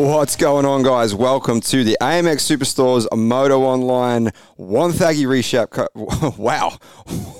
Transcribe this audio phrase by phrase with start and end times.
[0.00, 1.12] What's going on, guys?
[1.12, 5.70] Welcome to the AMX Superstores Moto Online Wonthaggi recap.
[5.70, 5.88] Co-
[6.38, 6.78] wow,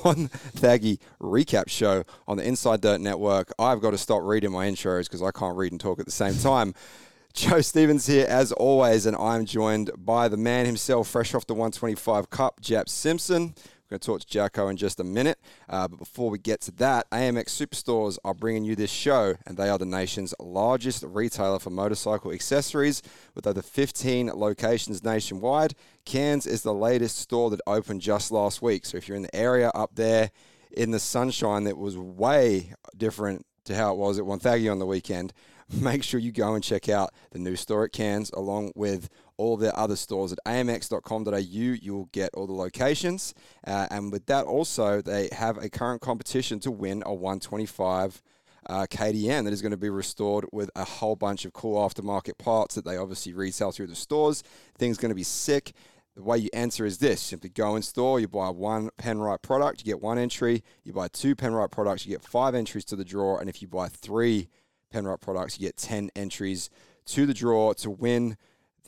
[0.02, 3.52] One Thaggy recap show on the Inside Dirt Network.
[3.60, 6.10] I've got to stop reading my intros because I can't read and talk at the
[6.10, 6.74] same time.
[7.32, 11.54] Joe Stevens here, as always, and I'm joined by the man himself, fresh off the
[11.54, 13.54] 125 Cup, Jack Simpson.
[13.88, 15.38] We're going to talk to Jacko in just a minute.
[15.66, 19.56] Uh, but before we get to that, AMX Superstores are bringing you this show, and
[19.56, 23.02] they are the nation's largest retailer for motorcycle accessories
[23.34, 25.74] with over 15 locations nationwide.
[26.04, 28.84] Cairns is the latest store that opened just last week.
[28.84, 30.32] So if you're in the area up there
[30.70, 34.86] in the sunshine, that was way different to how it was at Wonthaggi on the
[34.86, 35.32] weekend.
[35.72, 39.08] Make sure you go and check out the new store at Cairns along with
[39.38, 41.36] all of their other stores at amx.com.au.
[41.36, 43.34] You will get all the locations.
[43.66, 48.22] Uh, and with that, also, they have a current competition to win a 125
[48.66, 52.36] uh, KTM that is going to be restored with a whole bunch of cool aftermarket
[52.36, 54.42] parts that they obviously resell through the stores.
[54.76, 55.72] Things going to be sick.
[56.16, 59.80] The way you enter is this simply go in store, you buy one Penrite product,
[59.80, 60.64] you get one entry.
[60.82, 63.38] You buy two Penrite products, you get five entries to the draw.
[63.38, 64.48] And if you buy three
[64.92, 66.70] Penrite products, you get 10 entries
[67.06, 68.36] to the draw to win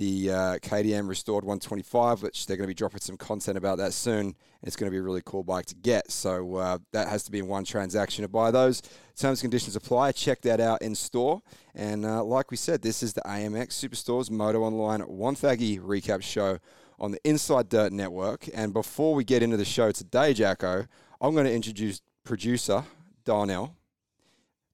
[0.00, 3.92] the uh, KTM Restored 125, which they're going to be dropping some content about that
[3.92, 4.34] soon.
[4.62, 6.10] It's going to be a really cool bike to get.
[6.10, 8.80] So uh, that has to be in one transaction to buy those.
[9.14, 10.12] Terms and conditions apply.
[10.12, 11.42] Check that out in store.
[11.74, 16.58] And uh, like we said, this is the AMX Superstores Moto Online Wonthaggi recap show
[16.98, 18.48] on the Inside Dirt Network.
[18.54, 20.86] And before we get into the show today, Jacko,
[21.20, 22.84] I'm going to introduce producer
[23.26, 23.76] Darnell.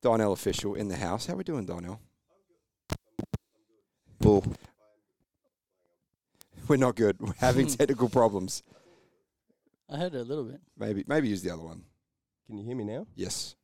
[0.02, 1.26] Darnell official in the house.
[1.26, 2.00] How are we doing, Darnell?
[4.20, 4.44] Bull.
[6.68, 7.16] We're not good.
[7.20, 8.62] We're having technical problems.
[9.88, 10.60] I heard it a little bit.
[10.76, 11.82] Maybe maybe use the other one.
[12.46, 13.06] Can you hear me now?
[13.14, 13.54] Yes.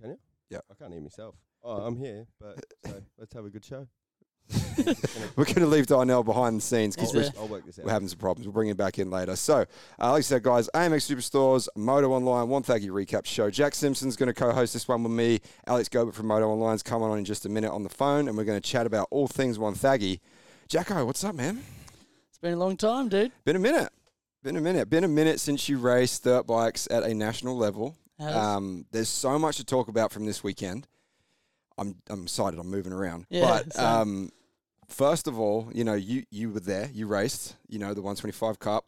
[0.00, 0.18] Can you?
[0.50, 0.58] Yeah.
[0.70, 1.34] I can't hear myself.
[1.62, 3.86] Oh, I'm here, but so let's have a good show.
[5.36, 7.86] We're going to leave Darnell behind the scenes because we're, I'll work this out.
[7.86, 8.46] we're having some problems.
[8.46, 9.36] We'll bring him back in later.
[9.36, 9.64] So,
[9.98, 13.48] uh, like I said, guys, AMX Superstores, Moto Online, Wonthaggi recap show.
[13.48, 15.40] Jack Simpson's going to co-host this one with me.
[15.66, 18.36] Alex Gobert from Moto Online's coming on in just a minute on the phone, and
[18.36, 20.20] we're going to chat about all things Wonthaggi.
[20.68, 21.62] Jacko, what's up, man?
[22.44, 23.32] Been a long time, dude.
[23.46, 23.88] Been a minute.
[24.42, 24.90] Been a minute.
[24.90, 27.96] Been a minute since you raced dirt bikes at a national level.
[28.20, 30.86] Um, there's so much to talk about from this weekend.
[31.78, 32.60] I'm I'm excited.
[32.60, 33.24] I'm moving around.
[33.30, 34.30] Yeah, but um,
[34.88, 36.90] first of all, you know, you you were there.
[36.92, 37.56] You raced.
[37.66, 38.84] You know, the 125 Cup.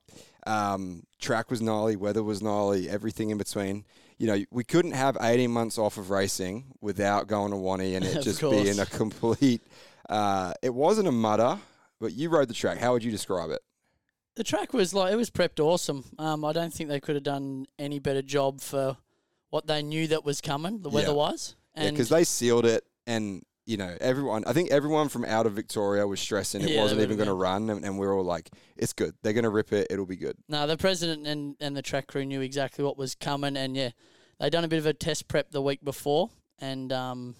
[0.47, 1.97] Um, track was gnarly.
[1.97, 2.91] Weather was gnarly.
[2.91, 3.87] Everything in between.
[4.19, 8.05] You know, we couldn't have 18 months off of racing without going to Wanty and
[8.05, 8.55] it just course.
[8.55, 9.62] being a complete.
[10.11, 11.59] Uh, it wasn't a mutter,
[12.01, 12.79] but you rode the track.
[12.79, 13.61] How would you describe it?
[14.34, 16.05] the track was like it was prepped awesome.
[16.19, 18.99] Um, I don't think they could have done any better job for
[19.49, 20.95] what they knew that was coming, the Yeah.
[20.95, 21.57] weather was.
[21.75, 24.45] Yeah, And because they sealed it, and you know everyone.
[24.47, 27.33] I think everyone from out of Victoria was stressing it Yeah, wasn't even going to
[27.33, 29.15] run, and, and we are all like, "It's good.
[29.23, 29.87] They're going to rip it.
[29.89, 33.15] It'll be good." no, the president and, and the track crew knew exactly what was
[33.15, 33.91] coming, and yeah,
[34.39, 36.28] they done a bit of a test prep the week before,
[36.59, 37.37] and um,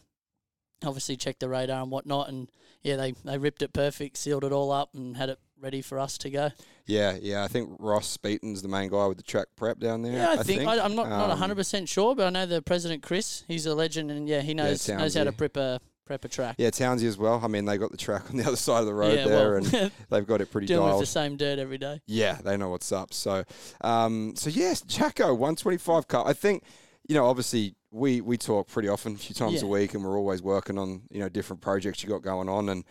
[0.83, 2.51] obviously checked the radar and whatnot, and
[2.87, 5.99] yeah, they they ripped it perfect, sealed it all up, and had it ready for
[5.99, 6.51] us to go.
[6.87, 7.43] Yeah, yeah.
[7.43, 10.13] I think Ross Beaton's the main guy with the track prep down there.
[10.13, 12.63] Yeah, I, think, I, I'm not not Um, hundred percent sure, but I know the
[12.63, 13.43] president Chris.
[13.49, 16.55] He's a legend, and yeah, he knows knows how to prep a prep a track.
[16.59, 17.41] Yeah, Townsy as well.
[17.43, 19.51] I mean, they got the track on the other side of the road Yeah, there,
[19.55, 22.01] well, and they've got it pretty dealing with the same dirt every day.
[22.07, 23.13] Yeah, they know what's up.
[23.13, 23.43] So,
[23.81, 26.25] um, so yes, Jacko, 125 car.
[26.25, 26.63] I think,
[27.09, 30.17] you know, obviously we we talk pretty often, a few times a week, and we're
[30.19, 32.69] always working on you know different projects you got going on.
[32.69, 32.85] And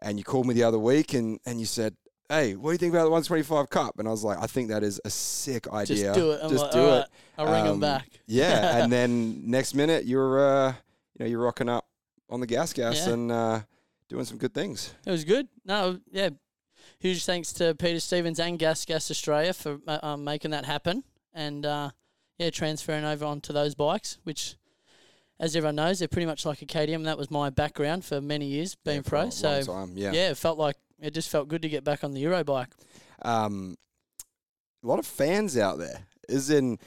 [0.00, 1.96] and you called me the other week, and and you said,
[2.28, 3.98] hey, what do you think about the 125 Cup?
[3.98, 6.06] And I was like, I think that is a sick idea.
[6.06, 6.40] Just do it.
[6.42, 6.98] I'm Just like, do "All it.
[6.98, 7.06] right,
[7.38, 8.08] I'll ring him Um, back.
[8.26, 10.68] Yeah, and then next minute you're uh,
[11.14, 11.86] you know you're rocking up
[12.30, 13.12] on the gas gas Yeah.
[13.14, 13.60] and uh,
[14.08, 14.94] doing some good things.
[15.06, 15.48] It was good.
[15.64, 16.30] No, yeah.
[16.98, 21.04] Huge thanks to Peter Stevens and Gas Gas Australia for uh, um, making that happen,
[21.34, 21.90] and uh,
[22.42, 24.56] yeah, transferring over onto those bikes, which.
[25.40, 27.02] As everyone knows, they're pretty much like a KTM.
[27.02, 29.30] That was my background for many years being Yeah, pro.
[29.30, 30.12] So time, yeah.
[30.12, 30.30] yeah.
[30.30, 32.68] it felt like it just felt good to get back on the Euro bike.
[33.22, 33.76] um,
[34.84, 36.00] a lot of fans out there.
[36.28, 36.78] Is in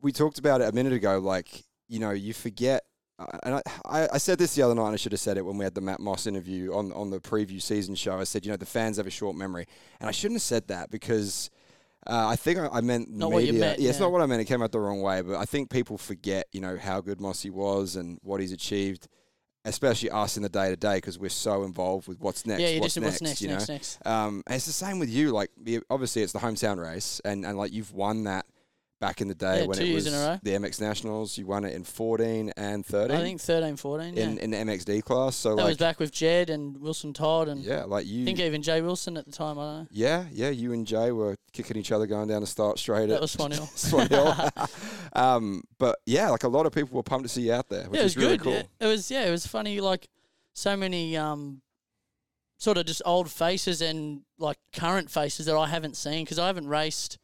[0.00, 1.18] we talked about it a minute ago.
[1.18, 2.84] Like you know, you forget.
[3.18, 5.36] uh, And I, I, I said this the other night, and I should have said
[5.36, 8.18] it when we had the Matt Moss interview on on the preview season show.
[8.18, 9.66] I said, you know, the fans have a short memory,
[10.00, 11.50] and I shouldn't have said that because
[12.06, 13.52] uh, I think I, I meant the Not media.
[13.52, 14.40] meant, yeah, it's not what I meant.
[14.40, 17.20] It came out the wrong way, but I think people forget, you know, how good
[17.20, 19.08] Mossy was and what he's achieved,
[19.64, 22.62] especially us in the day to day because we're so involved with what's next.
[22.62, 23.54] yeah, you what's just what's next, you know?
[23.54, 24.06] next, next.
[24.06, 25.32] Um, and it's the same with you.
[25.32, 25.50] Like,
[25.90, 28.46] obviously, it's the hometown race, and, and like you've won that
[29.00, 30.12] back in the day Yeah, when it was in
[30.42, 31.38] the MX Nationals.
[31.38, 34.14] You won it in 14 and 13 I think 13, 14.
[34.14, 34.22] Yeah.
[34.24, 35.36] in, in the MXD class.
[35.36, 38.22] So that like, was back with Jed and Wilson Todd and yeah, like you.
[38.22, 39.58] I think even Jay Wilson at the time.
[39.58, 39.86] I don't know.
[39.90, 43.06] yeah, yeah, you and Jay were kicking each other going down the start straight.
[43.08, 43.66] That at was Swan Hill.
[43.74, 44.34] Swan Hill.
[45.12, 47.84] um, but yeah, like a lot of people were pumped to see you out there,
[47.84, 48.44] which yeah, it was is really good.
[48.44, 48.52] cool.
[48.52, 49.80] Yeah, It was yeah, it was funny.
[49.80, 50.08] Like
[50.54, 51.62] so many um,
[52.58, 56.48] sort of just old faces and like current faces that I haven't seen because I
[56.48, 57.18] haven't raced.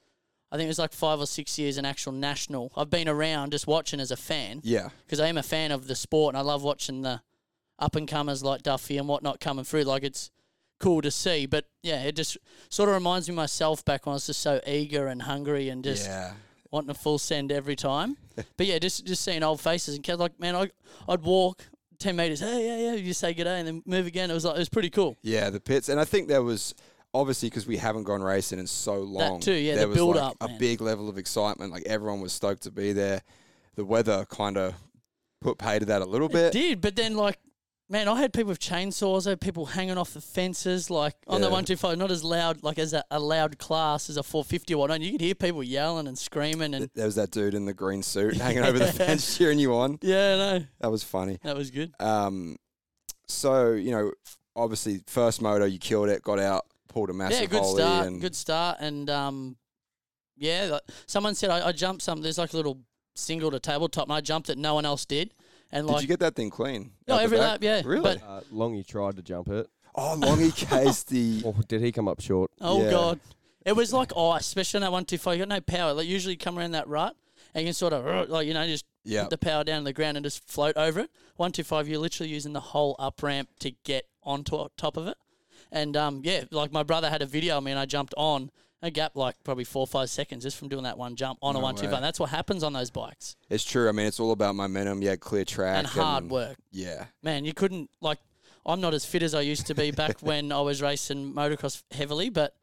[0.55, 2.71] I think it was like five or six years in actual national.
[2.77, 5.89] I've been around just watching as a fan Yeah, because I am a fan of
[5.89, 7.23] the sport and I love watching the
[7.81, 9.83] up and comers like Duffy and whatnot coming through.
[9.83, 10.31] Like it's
[10.79, 11.47] cool to see.
[11.47, 14.43] But yeah, it just sort of reminds me of myself back when I was just
[14.43, 16.35] so eager and hungry and just yeah,
[16.71, 18.17] wanting a full send every time.
[18.57, 20.71] but yeah, just just seeing old faces and kids like man, I
[21.09, 21.65] I'd walk
[21.99, 24.31] ten meters, hey yeah yeah, you say good day and then move again.
[24.31, 25.17] It was like it was pretty cool.
[25.23, 25.51] yeah.
[25.51, 26.77] The pits, and I think there was
[27.15, 29.41] obviously because we haven't gone racing in so long.
[29.41, 30.59] too, yeah, the there was build like up, a man.
[30.59, 31.73] big level of excitement.
[31.73, 33.23] Like everyone was stoked to be there.
[33.77, 34.75] The weather kind of
[35.41, 36.53] put pay to that a little It bit.
[36.53, 37.39] did, but then like.
[37.91, 39.27] Man, I had people with chainsaws.
[39.27, 41.99] I had people hanging off the fences, like on the one two five.
[41.99, 45.03] Not as loud, like as a, a loud class as a four fifty or whatnot.
[45.03, 48.03] You could hear people yelling and screaming, and There was that dude in the green
[48.03, 49.99] suit hanging over the fence cheering you on.
[50.01, 51.39] yeah, no, That was funny.
[51.43, 51.93] that was good.
[52.01, 52.57] Um,
[53.29, 54.13] so you know,
[54.57, 58.07] obviously, first moto you killed it, got out, pulled a massive yeah, good ollie start.
[58.07, 58.77] and Good start.
[58.81, 59.57] And um,
[60.37, 62.23] yeah, like, someone said I, I jumped some.
[62.23, 62.79] There's like a little
[63.15, 64.57] single to tabletop, and I jumped it.
[64.59, 65.35] No one else did.
[65.73, 66.93] And Did you get that thing clean?
[67.09, 68.03] No, out every lap, yeah, Really?
[68.19, 69.67] but- Uh, Longy tried to jump it.
[69.97, 71.43] oh, Longy cased the.
[71.45, 72.51] Or did he come up short?
[72.61, 72.91] oh yeah.
[72.91, 73.21] god,
[73.65, 75.35] it was like ice, especially on that one two five.
[75.37, 75.93] You got no power.
[75.93, 77.17] Like usually you come around that rut,
[77.55, 79.23] and you can sort of like you know just Yeah.
[79.23, 81.11] put the power down to the ground and just float over it.
[81.37, 85.09] One two five, you're literally using the whole up ramp to get onto top of
[85.09, 85.17] it.
[85.73, 88.51] And um, yeah, like my brother had a video of me, and I jumped on
[88.83, 91.57] a gap like probably four or five seconds just from doing that one jump on
[91.57, 91.93] a No one two way.
[91.93, 92.03] five.
[92.03, 93.89] That's what happens on those bikes It's true.
[93.89, 95.01] I mean, it's all about momentum.
[95.03, 96.57] Yeah, clear track and hard work.
[96.71, 97.07] Yeah.
[97.23, 98.19] Man, you couldn't like.
[98.67, 101.83] I'm not as fit as I used to be back when I was racing motocross
[101.93, 102.55] heavily, but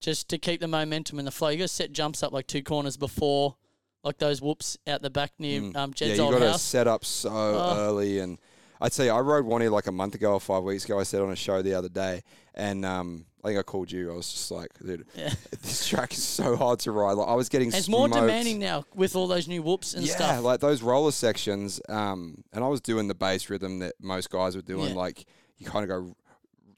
[0.00, 2.46] just to keep the momentum and the flow, you got to set jumps up like
[2.48, 3.56] two corners before,
[4.02, 5.76] like those whoops out the back near Mm.
[5.76, 6.62] um, yeah, Jed's you old got to house.
[6.62, 7.76] set up so Oh.
[7.78, 8.38] early, and
[8.82, 10.98] I'd say I rode one here like a month ago or five weeks ago.
[10.98, 12.22] I said on a show the other day,
[12.54, 14.12] and um, I think I called you.
[14.12, 15.32] I was just like, dude, Yeah.
[15.62, 17.12] this track is so hard to ride.
[17.12, 20.04] Like I was getting And it's more demanding now with all those new whoops and
[20.04, 20.30] yeah, stuff.
[20.32, 21.80] Yeah, like those roller sections.
[21.88, 24.90] Um, and I was doing the bass rhythm that most guys were doing.
[24.90, 24.96] Yeah.
[25.00, 25.24] Like
[25.58, 26.16] you kind of go,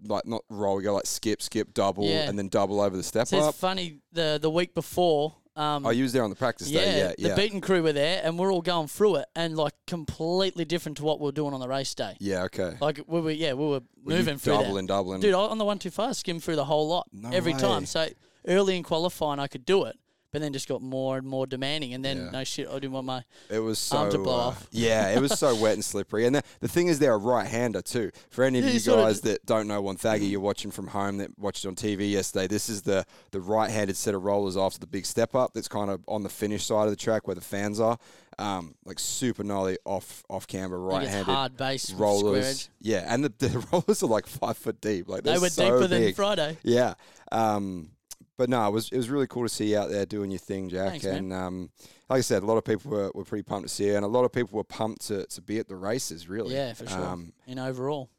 [0.07, 2.29] like not roll, you go like skip, skip, double, Yeah.
[2.29, 3.49] and then double over the step so up.
[3.51, 4.01] it's funny.
[4.13, 6.99] The the week before, um, Oh, you was there on the practice yeah, day.
[6.99, 9.75] Yeah, the yeah, Beaton crew were there, and we're all going through it, and like
[9.87, 12.17] completely different to what we are doing on the race day.
[12.21, 12.43] yeah.
[12.45, 12.77] Okay.
[12.81, 14.63] Like we were, yeah, we were Were moving through that.
[14.65, 15.21] doubling, doubling.
[15.21, 17.59] Dude, I- on the one two five, skimmed through the whole lot No every way.
[17.61, 17.87] time.
[17.87, 18.09] So
[18.49, 19.97] early in qualifying, I could do it,
[20.35, 21.95] but then just got more and more demanding.
[21.95, 22.31] And then Yeah.
[22.31, 24.67] no shit, I didn't want my It was so arm to blow uh, off.
[24.73, 26.27] Yeah, it was so wet and slippery.
[26.27, 28.11] And the, the thing is, they're a right-hander too.
[28.31, 30.41] For any of Yeah, you you sort of- guys that don't know one Wonthaggi, you're
[30.41, 32.49] watching from home that watched on TV yesterday.
[32.49, 35.55] This is the the right-handed set of rollers after the big step up.
[35.55, 37.97] That's kind of on the finish side of the track where the fans are.
[38.37, 42.69] Um, like super gnarly off off camber it's right-handed hard base rollers.
[42.81, 45.09] Yeah, and the, the rollers are like five foot deep.
[45.09, 46.13] Like They were so deeper than.
[46.15, 46.57] Friday.
[46.65, 46.95] Yeah.
[47.31, 47.91] Um,
[48.37, 50.39] but no, it was it was really cool to see you out there doing your
[50.39, 50.91] thing, Jack.
[50.91, 51.17] Thanks, man.
[51.17, 51.71] and um,
[52.09, 54.05] like I said, a lot of people were, were pretty pumped to see you, and
[54.05, 56.29] a lot of people were pumped to, to be at the races.
[56.29, 57.05] Really, Yeah, for sure.
[57.05, 58.11] Um, In overall,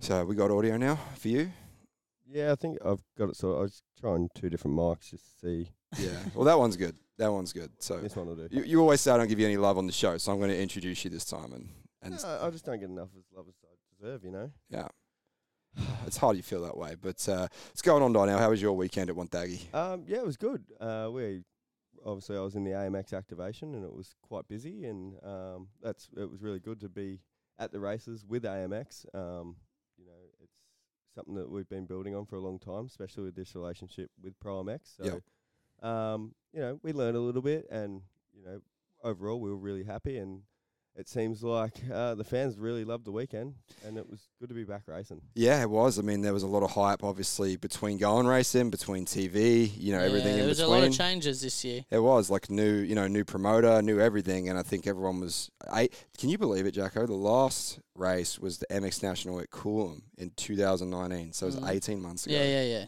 [0.00, 1.50] so we got audio now for you.
[2.32, 3.36] Yeah, I think I've got it.
[3.36, 5.68] So I was trying two different mics just to see.
[5.98, 6.10] Yeah.
[6.34, 6.94] well, that one's good.
[7.18, 7.70] That one's good.
[7.80, 8.48] So This one will do.
[8.50, 10.38] you, you always say I don't give you any love on the show, so I'm
[10.38, 11.68] going to introduce you this time, and
[12.02, 14.50] and No, I just don't get enough as love as I deserve, you know.
[14.70, 14.88] yeah.
[16.06, 18.38] It's hard you feel that way, but uh, what's going on, Donnell?
[18.38, 19.72] How was your weekend at Wonthaggi?
[19.74, 20.64] Um, yeah, it was good.
[20.80, 21.42] Uh, we
[22.04, 26.08] obviously I was in the AMX activation and it was quite busy, and um, that's
[26.16, 27.20] it was really good to be
[27.58, 29.04] at the races with AMX.
[29.14, 29.56] Um,
[29.98, 30.12] you know,
[30.42, 30.56] it's
[31.14, 34.38] something that we've been building on for a long time, especially with this relationship with
[34.40, 34.96] ProMX.
[34.96, 35.04] So,
[35.82, 35.88] Yep.
[35.88, 38.02] um, you know, we learned a little bit, and
[38.34, 38.60] you know,
[39.04, 40.42] overall we were really happy, and
[41.00, 43.54] it seems like uh, the fans really loved the weekend,
[43.86, 45.20] and it was good to be back racing.
[45.34, 45.98] Yeah, it was.
[45.98, 49.92] I mean, there was a lot of hype, obviously, between going racing, between TV, you
[49.92, 50.76] know, everything yeah, in there was between.
[50.76, 51.84] a lot of changes this year.
[51.90, 55.50] It was like new, you know, new promoter, new everything, and I think everyone was.
[55.72, 55.88] I
[56.18, 57.06] can you believe it, Jacko?
[57.06, 61.70] The last race was the MX National at Coolum in 2019, so it was Mm.
[61.70, 62.34] 18 months ago.
[62.36, 62.84] Yeah, yeah, yeah.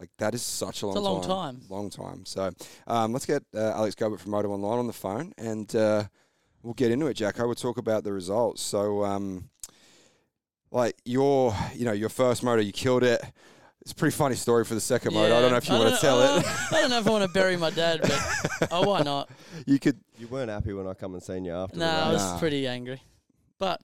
[0.00, 1.56] Like that is such a long, It's a long time.
[1.60, 1.66] time.
[1.70, 2.26] Long time.
[2.26, 2.50] So
[2.86, 6.04] um, let's get uh, Alex Gobert from Moto Online on the phone, and uh,
[6.64, 7.46] we'll get into it, Jacko.
[7.46, 8.62] We'll talk about the results.
[8.62, 9.50] So, um,
[10.70, 13.22] like your, you know, your first moto, you killed it.
[13.82, 15.32] It's a pretty funny story for the second Yeah, mode.
[15.32, 16.46] I don't know if you I want to tell know- it.
[16.72, 19.28] I don't know if I want to bury my dad, but oh, why not?
[19.66, 20.00] You could.
[20.18, 21.76] You weren't happy when I come and seen you after.
[21.78, 22.38] No, the I was Nah.
[22.38, 23.02] pretty angry,
[23.58, 23.82] but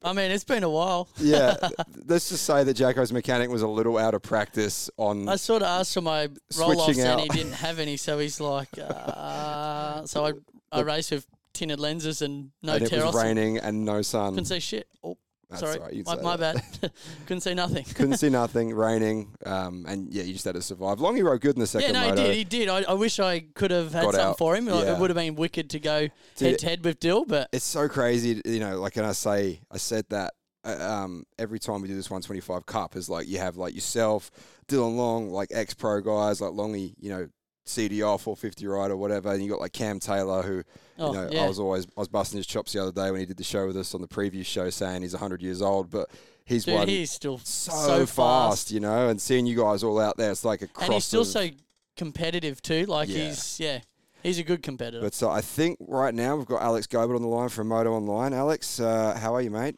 [0.00, 1.08] I mean, it's been a while.
[1.18, 1.56] Yeah.
[2.06, 5.28] let's just say that Jacko's mechanic was a little out of practice on.
[5.28, 8.38] I sort of asked for my roll offs and he didn't have any, so he's
[8.38, 10.32] like, uh, so I
[10.70, 14.34] I Look- raced with tinted lenses and no and it was raining and no sun.
[14.34, 14.88] Couldn't see shit.
[15.02, 15.16] Oh,
[15.50, 16.62] That's sorry, right, my, my bad.
[17.26, 17.84] Couldn't see nothing.
[17.94, 20.98] Couldn't see nothing, raining, um, and yeah, you just had to survive.
[20.98, 21.94] Longy rode good in the second.
[21.94, 22.36] yeah, no, he did.
[22.36, 22.68] He did.
[22.68, 24.38] I, I wish I could have had Got something out.
[24.38, 24.66] for him.
[24.66, 24.94] Yeah.
[24.94, 27.88] It would have been wicked to go head to head with Dill, but it's so
[27.88, 28.80] crazy, you know.
[28.80, 32.66] Like, and I say, I said that uh, um, every time we do this 125
[32.66, 34.30] Cup is like you have like yourself,
[34.68, 37.28] Dylan Long, like ex pro guys, like Longy, you know,
[37.64, 40.62] CDR 450 rider, or whatever, and you got like Cam Taylor, who
[40.98, 43.10] oh you know, yeah, I was always I was busting his chops the other day
[43.10, 45.62] when he did the show with us on the preview show, saying he's 100 years
[45.62, 46.10] old, but
[46.44, 49.08] he's dude, won he's still so, so fast, you know.
[49.08, 50.86] And seeing you guys all out there, it's like a cross.
[50.86, 51.48] and he's still of- so
[51.96, 52.84] competitive too.
[52.86, 53.26] Like Yeah.
[53.28, 53.80] he's yeah,
[54.24, 55.00] he's a good competitor.
[55.00, 57.92] But so I think right now we've got Alex Gobert on the line from Moto
[57.94, 58.32] Online.
[58.34, 59.76] Alex, uh, how are you, mate?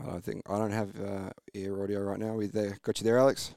[0.00, 2.34] I don't think I don't have uh, ear audio right now.
[2.34, 2.78] We there?
[2.82, 3.54] Got you there, Alex?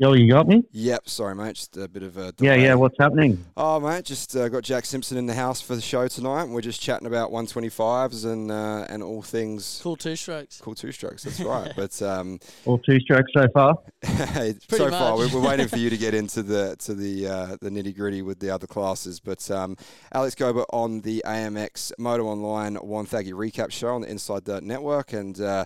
[0.00, 0.62] Yo, you got me?
[0.70, 1.08] Yep.
[1.08, 1.56] Sorry, mate.
[1.56, 2.62] Just a bit of a Yeah, delay.
[2.62, 2.74] yeah.
[2.74, 3.44] What's happening?
[3.56, 6.42] Oh, mate, just uh, got Jack Simpson in the house for the show tonight.
[6.44, 10.60] and We're just chatting about 125s and uh, and all things cool two strokes.
[10.60, 11.24] cool two strokes.
[11.24, 11.72] That's right.
[11.74, 13.74] but um, All two strokes so far.
[14.04, 14.12] so
[14.68, 15.32] Pretty far, much.
[15.32, 18.22] we're, we're waiting for you to get into the to the uh, the nitty gritty
[18.22, 19.18] with the other classes.
[19.18, 19.76] But um,
[20.12, 25.12] Alex Gobert on the AMX Moto Online Wonthaggi recap show on the Inside Dirt Network,
[25.12, 25.64] and uh,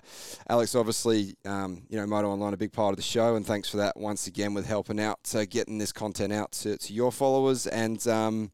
[0.49, 3.69] Alex, obviously, um, you know, Moto Online a big part of the show, and thanks
[3.69, 7.11] for that once again with helping out uh, getting this content out to, to your
[7.11, 8.05] followers and.
[8.07, 8.51] Um,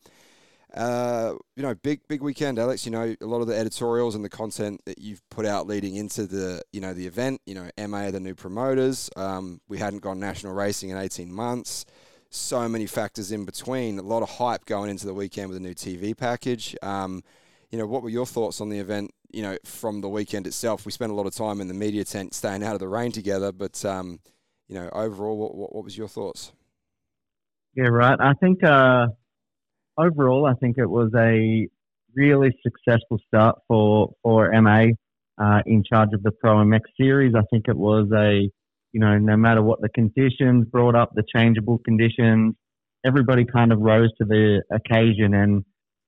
[0.74, 2.86] uh, you know, big big weekend, Alex.
[2.86, 5.96] You know, a lot of the editorials and the content that you've put out leading
[5.96, 7.42] into the you know the event.
[7.48, 9.10] You know, MA the new promoters.
[9.16, 11.86] Um, we hadn't gone national racing in eighteen months.
[12.30, 13.98] So many factors in between.
[13.98, 16.76] A lot of hype going into the weekend with a new TV package.
[16.84, 17.24] Um,
[17.72, 19.12] you know, what were your thoughts on the event?
[19.32, 22.04] You know, from the weekend itself, we spent a lot of time in the media
[22.06, 23.52] tent, staying out of the rain together.
[23.52, 24.20] But um,
[24.70, 26.54] you know, overall, what, what, what was your thoughts?
[27.76, 28.18] Yeah, right.
[28.20, 29.08] I think uh,
[29.98, 31.68] overall, I think it was a
[32.16, 34.88] really successful start for for MA
[35.42, 37.34] uh, in charge of the Pro MX series.
[37.36, 38.50] I think it was a
[38.92, 42.56] you know no matter what the conditions brought up, the changeable conditions,
[43.06, 45.64] everybody kind of rose to the occasion, and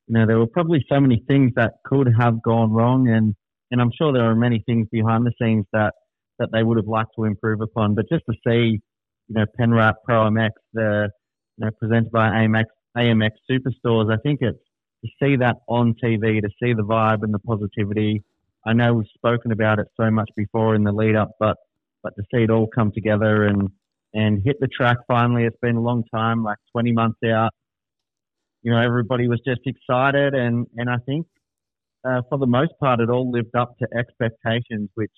[0.08, 3.36] you know there were probably so many things that could have gone wrong, and
[3.72, 5.94] and I'm sure there are many things behind the scenes that
[6.42, 7.96] that they would have liked to improve upon.
[7.96, 8.82] But just to see,
[9.28, 11.10] you know, Penrite Pro MX, the
[11.58, 12.66] you know, presented by AMX,
[12.98, 14.12] AMX Superstores.
[14.12, 14.60] I think it's
[15.06, 18.24] to see that on TV, to see the vibe and the positivity.
[18.66, 21.58] I know we've spoken about it so much before in the lead up, but
[22.04, 23.70] but to see it all come together and
[24.14, 25.46] and hit the track finally.
[25.46, 27.52] It's been a long time, like 20 months out.
[28.64, 31.28] You know, everybody was just excited, and and I think
[32.04, 35.12] uh, for the most part, it all lived up to expectations, which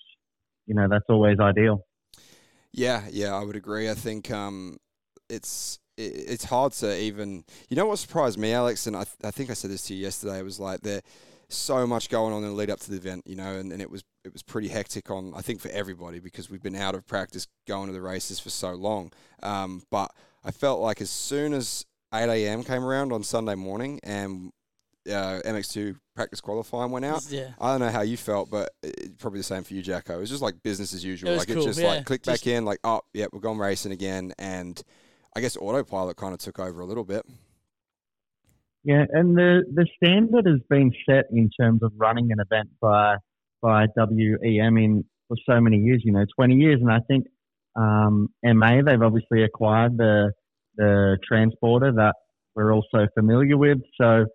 [0.66, 1.84] you know that's always ideal.
[2.72, 3.88] Yeah, yeah, I would agree.
[3.88, 4.78] I think um,
[5.28, 7.44] it's it, it's hard to even.
[7.68, 9.94] You know what surprised me, Alex, and I, th- I think I said this to
[9.94, 10.38] you yesterday.
[10.38, 11.02] It was like there
[11.48, 13.80] so much going on in the lead up to the event, you know, and, and
[13.80, 16.94] it was it was pretty hectic on I think for everybody because we've been out
[16.94, 19.12] of practice going to the races for so long.
[19.42, 20.10] Um, but
[20.44, 22.62] I felt like as soon as 8 a.m.
[22.62, 24.52] came around on Sunday morning and
[25.08, 27.26] uh, MX2 practice qualifying went out.
[27.28, 27.50] Yeah.
[27.60, 30.16] I don't know how you felt, but it, probably the same for you, Jacko.
[30.16, 31.30] It was just like business as usual.
[31.30, 31.88] was like cool, it's just yeah.
[31.88, 34.82] like click Just- back in, like oh yeah, we're going racing again, and
[35.36, 37.26] I guess autopilot kind of took over a little bit.
[38.84, 43.16] Yeah, and the, the standard has been set in terms of running an event by
[43.62, 47.26] by WEM in for so many years, you know, 20 years, and I think
[47.76, 50.32] um, MA they've obviously acquired the
[50.76, 52.14] the transporter that
[52.54, 53.78] we're also familiar with.
[54.00, 54.26] So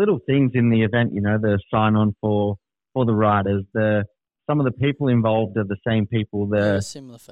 [0.00, 2.56] little things in the event, you know, the sign on for
[2.94, 4.04] for the riders, the
[4.48, 6.48] some of the people involved are the same people.
[6.48, 6.56] The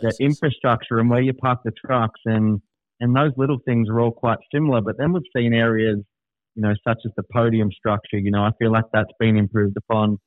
[0.02, 2.60] yeah, the infrastructure and where you park the trucks and
[3.00, 4.80] and those little things are all quite similar.
[4.80, 5.98] But then we've seen areas,
[6.54, 8.18] you know, such as the podium structure.
[8.18, 10.18] You know, I feel like that's been improved upon.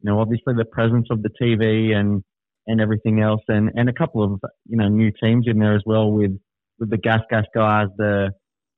[0.00, 2.22] You know, obviously the presence of the TV and
[2.66, 5.82] and everything else, and and a couple of you know new teams in there as
[5.84, 6.38] well with
[6.78, 7.88] with the gas gas guys.
[7.98, 8.30] The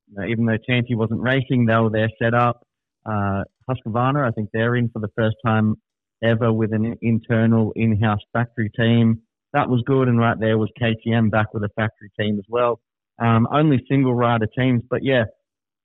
[0.07, 2.65] you know, even though Chanty wasn't racing, they were there set up.
[3.05, 5.75] Uh, Husqvarna, I think they're in for the first time
[6.23, 9.21] ever with an internal in-house factory team
[9.53, 10.07] that was good.
[10.07, 12.79] And right there was KTM back with a factory team as well.
[13.21, 15.25] Um, only single rider teams, but yeah,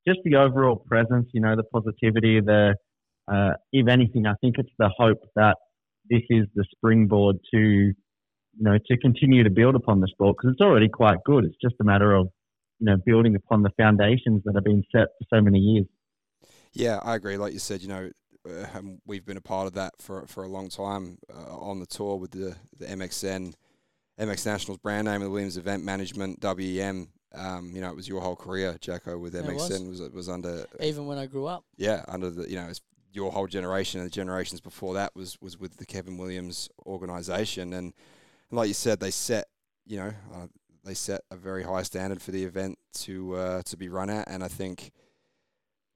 [0.07, 2.75] just the overall presence, you know, the positivity, the,
[3.31, 5.57] uh, if anything, I think it's the hope that
[6.09, 7.95] this is the springboard to, you
[8.59, 11.45] know, to continue to build upon the sport because it's already quite good.
[11.45, 12.29] It's just a matter of,
[12.79, 15.87] you know, building upon the foundations that have been set for so many years.
[16.77, 17.37] Yeah, I agree.
[17.37, 18.11] Like you said, you know,
[18.49, 21.87] uh, we've been a part of that for for a long time uh, on the
[21.87, 23.55] tour with the the MXN,
[24.21, 27.09] MX Nationals brand name of the Williams Event Management WEM.
[27.35, 30.29] Um, you know, it was your whole career, Jacko, with Yeah, it MXN was was
[30.29, 31.65] under Even when I grew up.
[31.77, 32.81] yeah under the you know it's
[33.13, 37.73] your whole generation and the generations before that was was with the Kevin Williams organization
[37.73, 37.95] and,
[38.51, 39.47] and like you said they set
[39.87, 40.47] you know uh,
[40.85, 44.29] they set a very high standard for the event to uh, to be run at
[44.29, 44.93] and I think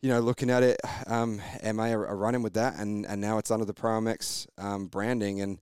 [0.02, 1.40] you know looking at it um,
[1.74, 5.60] MA are, running with that and and now it's under the ProMX um, branding and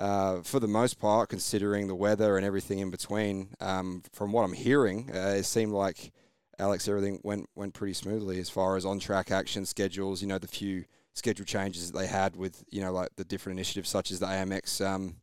[0.00, 4.44] uh, for the most part, considering the weather and everything in between, um, from what
[4.44, 6.10] I'm hearing, uh, it seemed like
[6.58, 10.22] Alex, everything went went pretty smoothly as far as on track action schedules.
[10.22, 13.58] You know, the few schedule changes that they had with you know like the different
[13.58, 15.16] initiatives such as the AMX, um,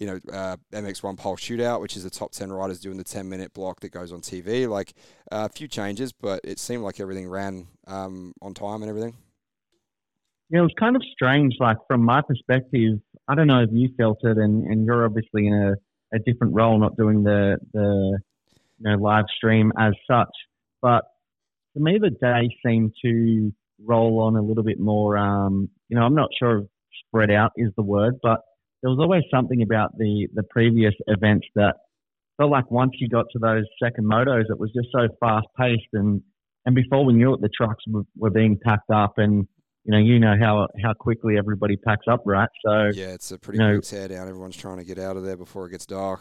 [0.00, 3.28] you know, uh, MX1 pole Shootout, which is the top ten riders doing the ten
[3.28, 4.66] minute block that goes on TV.
[4.66, 4.94] Like
[5.30, 9.14] uh, a few changes, but it seemed like everything ran um, on time and everything.
[10.48, 11.54] Yeah, it was kind of strange.
[11.60, 15.46] Like from my perspective, I don't know if you felt it, and, and you're obviously
[15.46, 18.18] in a, a different role, not doing the the
[18.78, 20.30] you know live stream as such.
[20.80, 21.04] But
[21.74, 23.52] to me, the day seemed to
[23.84, 25.18] roll on a little bit more.
[25.18, 26.66] Um, you know, I'm not sure if
[27.06, 28.40] spread out is the word, but
[28.82, 31.74] there was always something about the the previous events that
[32.38, 35.82] felt like once you got to those second motos, it was just so fast paced,
[35.92, 36.22] and
[36.66, 39.46] and before we knew it, the trucks were, were being packed up, and
[39.84, 42.48] you know, you know how how quickly everybody packs up, right?
[42.64, 43.74] So Yeah, it's a pretty No.
[43.74, 44.28] quick tear down.
[44.28, 46.20] Everyone's trying to get out of there before it gets dark.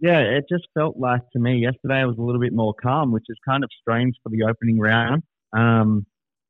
[0.00, 3.24] yeah, it just felt like to me yesterday was a little bit more calm, which
[3.28, 5.22] is kind of strange for the opening round.
[5.52, 6.06] Um,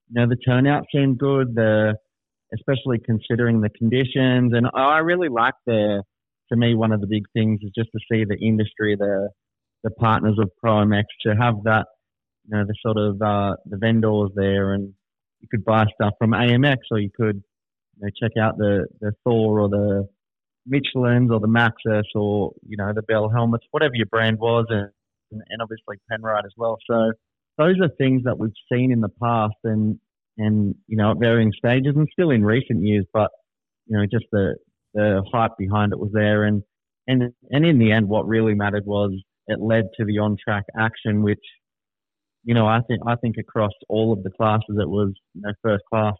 [0.08, 1.96] you know, the turnout seemed good, the
[2.54, 6.02] especially considering the conditions, and I really like the.
[6.50, 9.28] To me, one of the big things is just to see the industry, the
[9.84, 11.86] the partners of ProMX, to have that,
[12.44, 14.92] you know, the sort of uh, the vendors there, and
[15.40, 19.12] you could buy stuff from AMX, or you could, you know, check out the the
[19.24, 20.08] Thor or the
[20.66, 24.90] Michelin's or the Maxis or you know the Bell helmets, whatever your brand was, and
[25.30, 26.78] and obviously Penrite as well.
[26.88, 27.12] So
[27.58, 29.98] those are things that we've seen in the past, and
[30.40, 33.04] and you know at varying stages, and still in recent years.
[33.12, 33.30] But
[33.86, 34.56] you know just the
[34.94, 36.62] the hype behind it was there, and
[37.06, 39.12] and and in the end, what really mattered was
[39.46, 41.40] it led to the on track action, which
[42.44, 45.52] you know I think I think across all of the classes it was you know
[45.62, 46.14] first class.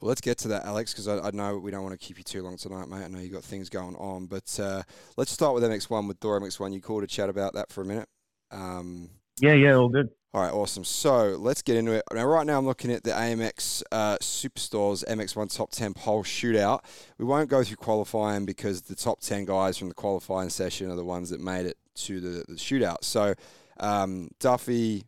[0.00, 2.18] Well, let's get to that, Alex, because I, I know we don't want to keep
[2.18, 3.04] you too long tonight, mate.
[3.04, 4.82] I know you've got things going on, but uh,
[5.16, 6.74] let's start with MX1 with Thor MX1.
[6.74, 8.08] You called a chat about that for a minute.
[8.50, 9.08] Um,
[9.40, 10.10] Yeah, yeah, all good.
[10.36, 10.84] All right, awesome.
[10.84, 12.02] So let's get into it.
[12.12, 16.80] Now, right now, I'm looking at the AMX uh, Superstores MX1 Top 10 Pole shootout.
[17.16, 20.94] We won't go through qualifying because the top 10 guys from the qualifying session are
[20.94, 23.02] the ones that made it to the, the shootout.
[23.02, 23.32] So
[23.80, 25.04] um, Duffy,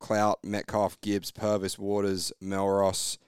[0.00, 3.18] Clout, Metcalf, Gibbs, Purvis, Waters, Mellross,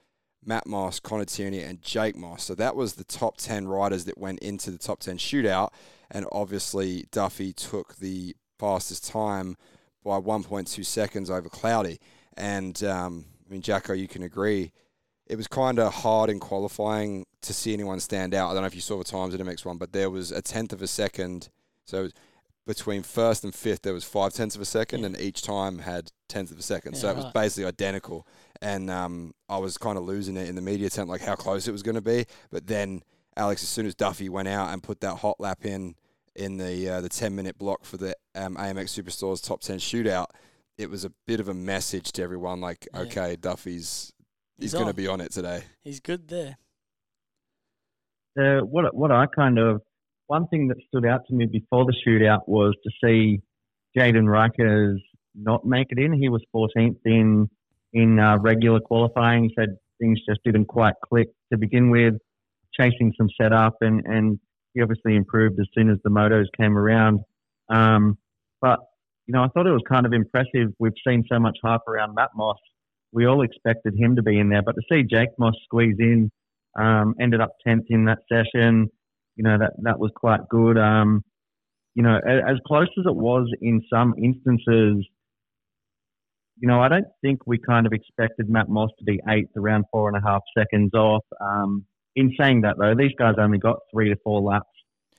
[0.44, 2.42] Matt Moss, Connor Tierney, and Jake Moss.
[2.42, 5.68] So that was the top 10 riders that went into the top 10 shootout.
[6.11, 9.57] And obviously, Duffy took the fastest time
[10.09, 12.01] by 1.2 seconds over Cloudy.
[12.37, 14.73] And um, I mean, Jacko, you can agree.
[15.27, 18.51] It was kind of hard in qualifying to see anyone stand out.
[18.51, 20.73] I don't know if you saw the times in MX1, but there was a tenth
[20.73, 21.51] of a second.
[21.85, 22.12] So it was
[22.66, 26.11] between first and fifth, there was five tenths of a second, and each time had
[26.29, 26.94] tenths of a second.
[26.97, 27.35] so it was right.
[27.35, 28.27] basically identical.
[28.62, 31.68] And um, I was kind of losing it in the media tent, like how close
[31.68, 32.25] it was going to be.
[32.51, 33.03] But then
[33.37, 35.97] Alex, as soon as Duffy went out and put that hot lap in
[36.38, 40.27] in the uh, the ten minute block for the um, AMX Superstores top ten shootout,
[40.79, 43.01] it was a bit of a message to everyone, like, Yeah.
[43.01, 44.12] okay, Duffy's
[44.57, 45.62] he's He's going to be on it today.
[45.83, 46.57] He's good there.
[48.38, 49.83] uh, what what I kind of
[50.29, 53.40] one thing that stood out to me before the shootout was to see
[53.96, 54.98] Jayden Rykers
[55.35, 56.12] not make it in.
[56.12, 57.48] He was 14th in
[57.92, 59.44] in uh, regular qualifying.
[59.44, 62.14] He said things just didn't quite click to begin with,
[62.79, 64.38] chasing some setup, and and
[64.74, 67.20] he obviously improved as soon as the motos came around.
[67.68, 68.18] Um,
[68.61, 68.81] but
[69.26, 70.72] you know, I thought it was kind of impressive.
[70.78, 72.57] We've seen so much hype around Matt Moss.
[73.12, 76.31] We all expected him to be in there, but to see Jake Moss squeeze in,
[76.78, 78.88] um, ended up 10th in that session.
[79.37, 80.78] You know, that, that was quite good.
[80.78, 81.22] Um,
[81.94, 85.07] you know, as close as it was in some instances,
[86.61, 89.85] you know, I don't think we kind of expected Matt Moss to be eighth around
[89.92, 91.24] four and a half seconds off.
[91.40, 91.85] Um,
[92.18, 94.68] in saying that, though, these guys only got three to four laps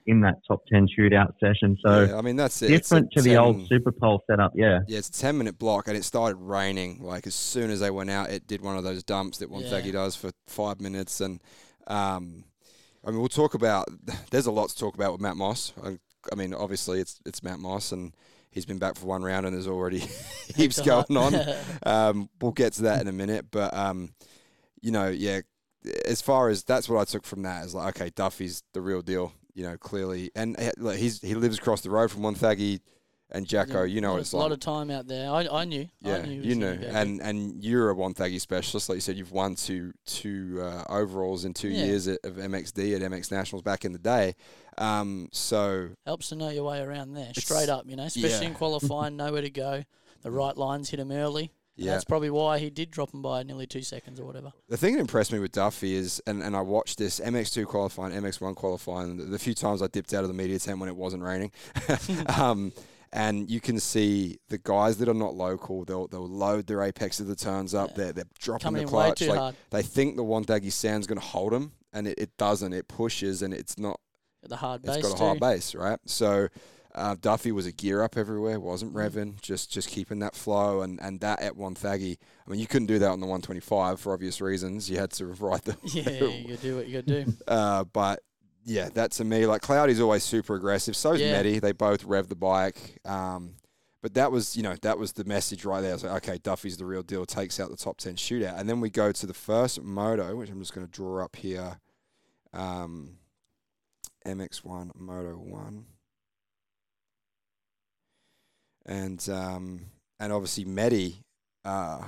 [0.06, 1.78] in that top 10 shootout session.
[1.86, 2.70] So yeah, I mean that's it.
[2.70, 4.80] Different to the old Super Pole setup, yeah.
[4.88, 7.04] Yeah, it's a 10 minute block and it started raining.
[7.04, 9.64] Like as soon as they went out, it did one of those dumps that one
[9.64, 9.92] Yeah.
[9.92, 11.22] Does for five minutes.
[11.22, 11.40] And
[11.86, 12.44] um,
[13.06, 13.88] I mean, we'll talk about.
[14.32, 15.74] There's a lot to talk about with Matt Moss.
[15.84, 16.00] I,
[16.32, 18.16] I mean, obviously it's it's Matt Moss, and
[18.50, 20.00] he's been back for one round, and there's already
[20.56, 21.36] heaps going on.
[21.84, 24.14] Um, we'll get to that in a minute, but um,
[24.82, 25.42] you know, yeah.
[26.06, 29.02] As far as that's what I took from that is like, okay, Duffy's the real
[29.02, 29.34] deal.
[29.54, 32.80] You know, clearly, and eh, he's he lives across the road from Wonthaggi
[33.32, 33.84] and Jacko.
[33.84, 34.44] You know, it's a like.
[34.44, 35.30] lot of time out there.
[35.30, 35.88] I, I knew.
[36.02, 39.18] Yeah, I knew you know, and and you're a Wonthaggi specialist, like you said.
[39.18, 41.86] You've won two two uh, overalls in two Yeah.
[41.86, 44.36] years at, of MXD at MX Nationals back in the day.
[44.78, 47.32] Um, so helps to know your way around there.
[47.36, 48.52] Straight up, you know, especially yeah.
[48.52, 49.84] in qualifying, know where to go.
[50.22, 51.52] The right lines hit him early.
[51.80, 54.52] Yeah, That's probably why he did drop him by nearly two seconds or whatever.
[54.68, 58.14] the thing that impressed me with Duffy is, and, and I watched this MX2 qualifying,
[58.14, 60.96] MX1 qualifying, the, the few times I dipped out of the media tent when it
[60.96, 61.52] wasn't raining.
[62.38, 62.72] um,
[63.12, 67.20] and you can see the guys that are not local, they'll, they'll load their apex
[67.20, 67.96] of the turns up, Yeah.
[67.98, 69.20] they're, they're dropping Coming the clutch.
[69.20, 72.38] too Like, hard they think the Wonthaggi sound's going to hold them, and it, it
[72.38, 72.72] doesn't.
[72.74, 74.00] It pushes, and it's not
[74.44, 75.24] the hard It's got a too.
[75.26, 76.00] high base, right?
[76.06, 76.50] So
[76.96, 79.10] uh, Duffy was a gear up everywhere, wasn't Mm.
[79.12, 82.18] revving, just just keeping that flow, and, and that at Wonthaggi.
[82.48, 84.90] I mean, you couldn't do that on the 125 for obvious reasons.
[84.90, 85.78] You had to ride the.
[85.84, 86.10] Yeah,
[86.50, 87.34] you do what you got to do.
[87.48, 88.22] Uh, but
[88.66, 90.96] yeah, that to me, like Cloudy's always super aggressive.
[90.96, 91.32] So's Yeah.
[91.32, 91.60] Medi.
[91.60, 93.00] They both rev the bike.
[93.06, 93.56] Um,
[94.02, 95.92] but that was, you know, that was the message right there.
[95.92, 97.26] I was like, okay, Duffy's the real deal.
[97.26, 98.58] Takes out the top 10 shootout.
[98.60, 101.36] And then we go to the first moto, which I'm just going to draw up
[101.36, 101.80] here.
[102.54, 103.18] Um,
[104.26, 105.86] MX1 Moto 1.
[108.90, 109.82] And um,
[110.20, 111.22] and obviously Medi,
[111.64, 112.00] uh,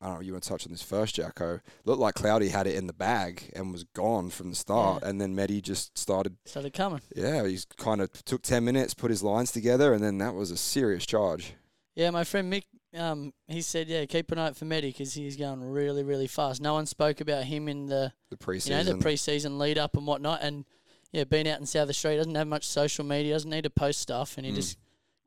[0.00, 1.60] I don't know, you want to touch on this first, Jacko.
[1.84, 5.02] Looked like Cloudy had it in the bag and was gone from the start.
[5.02, 7.00] And then Medi just started, Started coming.
[7.16, 10.52] yeah, he kind of took 10 minutes, put his lines together, and then that was
[10.52, 11.54] a serious charge.
[11.96, 12.62] Yeah, my friend Mick,
[12.96, 16.28] um, he said, yeah, keep an eye out for Medi because he's going really, really
[16.28, 16.62] fast.
[16.62, 19.96] No one spoke about him in the, The preseason, you know, the preseason lead up
[19.96, 20.38] and whatnot.
[20.42, 20.64] And
[21.10, 24.00] yeah, being out in South Australia doesn't have much social media, doesn't need to post
[24.00, 24.56] stuff, and he Mm.
[24.56, 24.78] just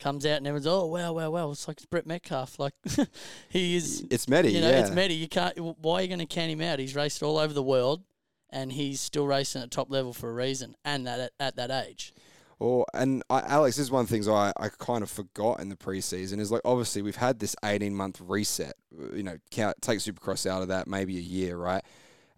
[0.01, 1.51] comes out and everyone's, oh wow, wow, wow.
[1.51, 2.59] It's like it's Brett Metcalf.
[2.59, 2.73] Like
[3.49, 4.81] he is, it's Medi, you know, yeah.
[4.81, 5.13] it's Medi.
[5.13, 5.57] You can't.
[5.57, 6.79] Why are you going to count him out?
[6.79, 8.03] He's raced all over the world,
[8.49, 11.71] and he's still racing at top level for a reason, and that at, at that
[11.71, 12.13] age.
[12.59, 15.61] Or and I, Alex, this is one of the things I, I kind of forgot
[15.61, 18.73] in the preseason is like obviously we've had this eighteen month reset.
[19.13, 21.83] You know, count, take Supercross out of that, maybe a year, right?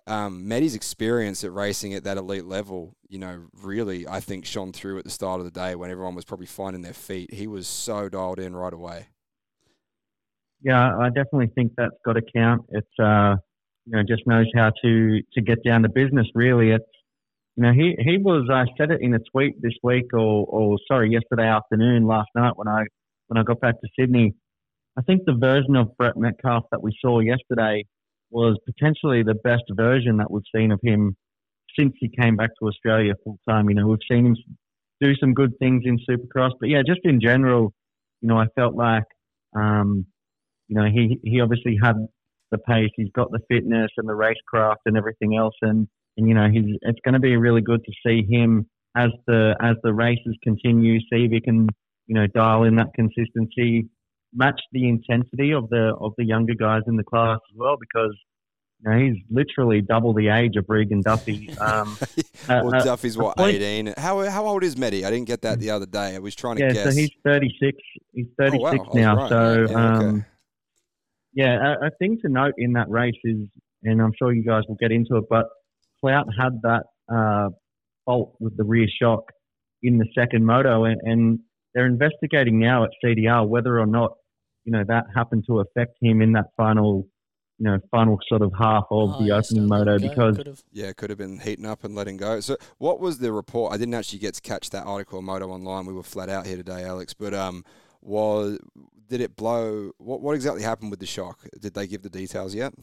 [0.06, 4.74] Um, Medi's experience at racing at that elite level, you know, really I think shone
[4.74, 7.34] through at the start of the day when everyone was probably finding their feet.
[7.34, 9.08] He was so dialed in right away.
[10.62, 12.66] Yeah, I definitely think that's got to count.
[12.70, 13.36] It's uh,
[13.86, 16.28] you know, just knows how to to get down to business.
[16.36, 16.84] Really, it's
[17.56, 18.50] you know, he he was.
[18.52, 22.54] I said it in a tweet this week, or or sorry, yesterday afternoon, last night
[22.56, 22.84] when I
[23.28, 24.34] when I got back to Sydney.
[24.98, 27.84] I think the version of Brett Metcalf that we saw yesterday
[28.34, 31.16] was potentially the best version that we've seen of him
[31.78, 33.70] since he came back to Australia full time.
[33.70, 34.36] You know, we've seen him
[35.00, 37.74] do some good things in Supercross, but yeah, just in general,
[38.22, 39.04] you know, I felt like.
[39.56, 40.08] Um,
[40.68, 41.96] you know, he he obviously had
[42.52, 46.34] the pace, he's got the fitness and the racecraft and everything else, and and you
[46.34, 49.94] know, he's it's going to be really good to see him as the as the
[49.94, 51.68] races continue, see if he can
[52.08, 53.88] you know dial in that consistency,
[54.36, 58.16] match the intensity of the of the younger guys in the class as well, because
[58.80, 61.50] you know he's literally double the age of Regan Duffy.
[61.60, 61.98] Um,
[62.50, 63.94] well, uh, Duffy's what eighteen?
[63.98, 65.06] How how old is Medi?
[65.06, 66.16] I didn't get that the other day.
[66.16, 66.84] I was trying to yeah, guess.
[66.86, 67.78] so he's 36.
[68.14, 68.90] He's 36 Oh, wow.
[68.94, 69.16] Now.
[69.16, 69.30] right.
[69.30, 70.06] So Yeah, okay.
[70.06, 70.26] um,
[71.34, 73.48] yeah, a, a thing to note in that race is,
[73.84, 75.48] and I'm sure you guys will get into it, but
[76.00, 77.50] Clout had that uh,
[78.06, 79.32] fault with the rear shock
[79.82, 81.40] in the second moto, and, and
[81.74, 84.14] they're investigating now at CDR whether or not
[84.66, 87.08] you know that happened to affect him in that final,
[87.60, 90.38] you know, final sort of half of Oh, the yeah, opening so moto go, because
[90.38, 92.40] could've- Yeah, it could have been heating up and letting go.
[92.40, 93.74] So, what was the report?
[93.74, 95.86] I didn't actually get to catch that article on Moto Online.
[95.86, 97.14] We were flat out here today, Alex.
[97.14, 97.64] But um,
[98.02, 98.58] was
[99.08, 99.92] did it blow?
[99.98, 101.40] What what exactly happened with the shock?
[101.60, 102.74] Did they give the details yet?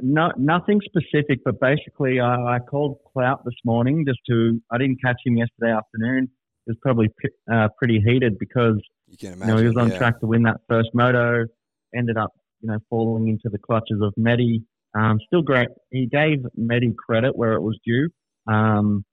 [0.00, 4.60] No, nothing specific, but basically, uh, I called Clout this morning just to.
[4.70, 6.24] I didn't catch him yesterday afternoon.
[6.66, 9.54] It was probably p- uh, pretty heated because You can you imagine.
[9.54, 9.98] know he was on yeah.
[9.98, 11.46] track to win that first moto.
[11.94, 14.62] Ended up, you know, falling into the clutches of Medi.
[14.98, 15.68] Um, still great.
[15.90, 18.08] He gave Medi credit where it was due.
[18.46, 19.04] Um,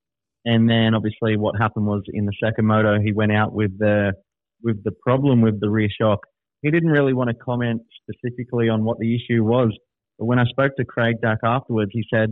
[0.45, 4.13] and then obviously, what happened was in the second moto, he went out with the
[4.61, 6.19] with the problem with the rear shock.
[6.61, 9.75] He didn't really want to comment specifically on what the issue was.
[10.17, 12.29] But when I spoke to Craig Dack afterwards, he said,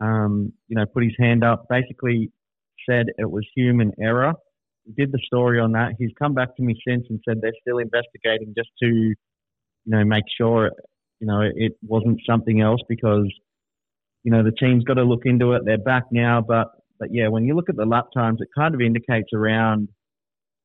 [0.00, 2.30] um, you know, put his hand up, basically
[2.88, 4.34] said it was human error.
[4.94, 5.94] Did the story on that.
[5.98, 9.16] He's come back to me since and said they're still investigating just to, you
[9.86, 10.70] know, make sure,
[11.20, 13.32] you know, it wasn't something else because,
[14.22, 15.62] you know, the team's got to look into it.
[15.64, 16.68] They're back now, but
[16.98, 19.88] but yeah, when you look at the lap times, it kind of indicates around,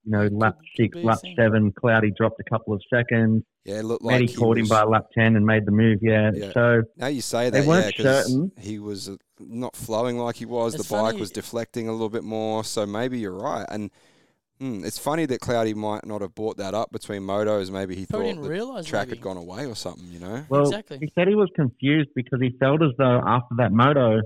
[0.04, 1.72] you know, lap could six, be lap seven.
[1.74, 3.44] Cloudy dropped a couple of seconds.
[3.66, 5.72] Yeah, it looked like Matty he caught him was- by lap ten and made the
[5.72, 6.00] move.
[6.02, 6.52] Yeah, Yeah.
[6.54, 8.52] so Now you say They that, weren't yeah, 'cause certain.
[8.60, 10.74] he was uh, not flowing like he was.
[10.76, 13.66] It's the bike funny- was deflecting a little bit more, so maybe you're right.
[13.70, 13.92] And
[14.60, 17.72] hmm, it's funny that Cloudy might not have brought that up between motos.
[17.72, 19.18] Maybe he Probably thought didn't the track maybe.
[19.18, 20.08] had gone away or something.
[20.12, 20.44] You know?
[20.50, 20.98] Well, Exactly.
[21.00, 24.22] he said he was confused because he felt as though after that moto,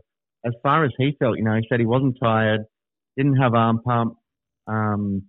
[0.45, 2.61] as far as he felt, you know, he said he wasn't tired,
[3.17, 4.17] didn't have arm pump,
[4.67, 5.23] um,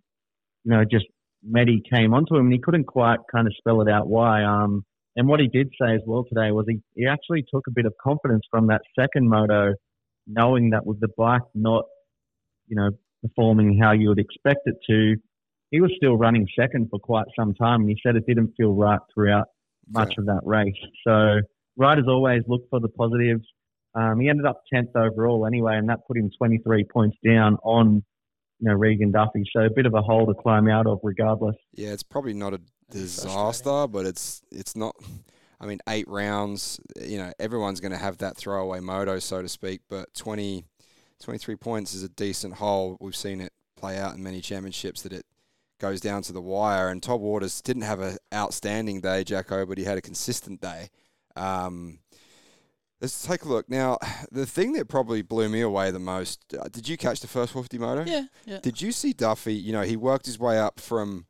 [0.67, 1.07] you know, just
[1.45, 4.43] Medi came onto him and he couldn't quite kind of spell it out why.
[4.43, 7.71] Um, and what he did say as well today was he, he actually took a
[7.71, 9.75] bit of confidence from that second moto,
[10.27, 11.85] knowing that with the bike not,
[12.67, 12.91] you know,
[13.23, 15.15] performing how you would expect it to,
[15.71, 18.73] he was still running second for quite some time and he said it didn't feel
[18.73, 19.47] right throughout
[19.89, 20.75] much of that race.
[21.07, 21.41] So
[21.77, 23.47] riders always look for the positives.
[23.95, 28.05] Um, he ended up 10th overall anyway, and that put him 23 points down on,
[28.59, 29.45] you know, Regan Duffy.
[29.53, 31.57] So a bit of a hole to climb out of regardless.
[31.73, 34.95] Yeah, it's probably not a disaster, but it's it's not.
[35.59, 36.81] I mean, eight rounds.
[37.01, 39.81] You know, everyone's going to have that throwaway moto, so to speak.
[39.89, 40.65] But 20,
[41.23, 42.99] 23 points is a decent hole.
[43.01, 45.25] We've seen it play out in many championships that it
[45.81, 46.89] goes down to the wire.
[46.89, 50.91] And Todd Waters didn't have an outstanding day, Jacko, but he had a consistent day.
[51.37, 52.01] Um,
[53.01, 53.99] let's take a look now.
[54.33, 56.41] The thing that probably blew me away the most.
[56.59, 58.05] Uh, did you catch the first 50 moto?
[58.11, 58.59] Yeah, yeah.
[58.59, 59.55] Did you see Duffy?
[59.55, 61.27] You know, he worked his way up from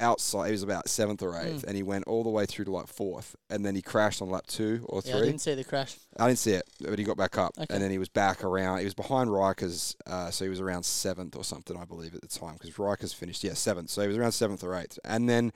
[0.00, 0.46] outside.
[0.46, 1.64] He was about seventh or eighth, Mm.
[1.68, 4.30] and he went all the way through to like fourth, and then he crashed on
[4.30, 5.20] lap two or Yeah, three.
[5.22, 5.96] I didn't see the crash.
[6.18, 7.72] I didn't see it, but he got back up, Okay.
[7.72, 8.78] and then he was back around.
[8.78, 12.20] He was behind Rykers, uh, so he was around seventh or something, I believe, at
[12.22, 15.28] the time, because Rykers finished yeah seventh, so he was around seventh or eighth, and
[15.28, 15.52] then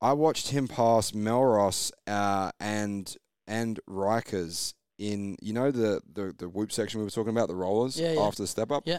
[0.00, 3.14] I watched him pass Mellross uh, and
[3.46, 7.54] and Rykers in you know the, the the whoop section we were talking about the
[7.54, 8.20] rollers Yeah, yeah.
[8.20, 8.98] after the step up Yeah.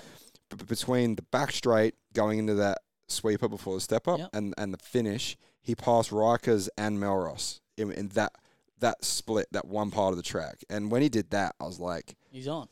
[0.50, 4.30] B- between the back straight going into that sweeper before the step up Yep.
[4.34, 8.34] and and the finish he passed Rikers and Mellross in, in that
[8.80, 11.80] that split that one part of the track and when he did that I was
[11.80, 12.68] like He's on.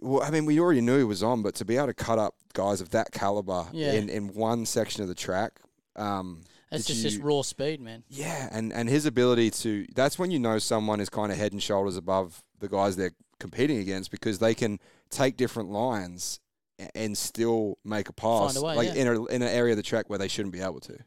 [0.00, 2.18] well, I mean, we already knew he was on, but to be able to cut
[2.18, 3.92] up guys of that caliber Yeah.
[3.92, 5.60] in, in one section of the track,
[5.94, 6.40] um,
[6.72, 8.02] Just just you- raw speed, man.
[8.08, 11.52] yeah, and, and his ability to that's when you know someone is kind of head
[11.52, 16.40] and shoulders above the guys they're competing against because they can take different lines
[16.94, 19.02] and still make a pass a way, like yeah.
[19.02, 20.98] in a in an area of the track where they shouldn't be able to.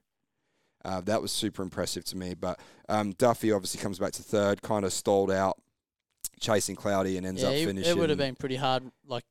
[0.86, 2.34] Uh, that was super impressive to me.
[2.34, 5.58] But um, Duffy obviously comes back to third, kind of stalled out,
[6.40, 7.92] chasing Cloudy and ends yeah, up finishing.
[7.92, 9.26] it would have been pretty hard, like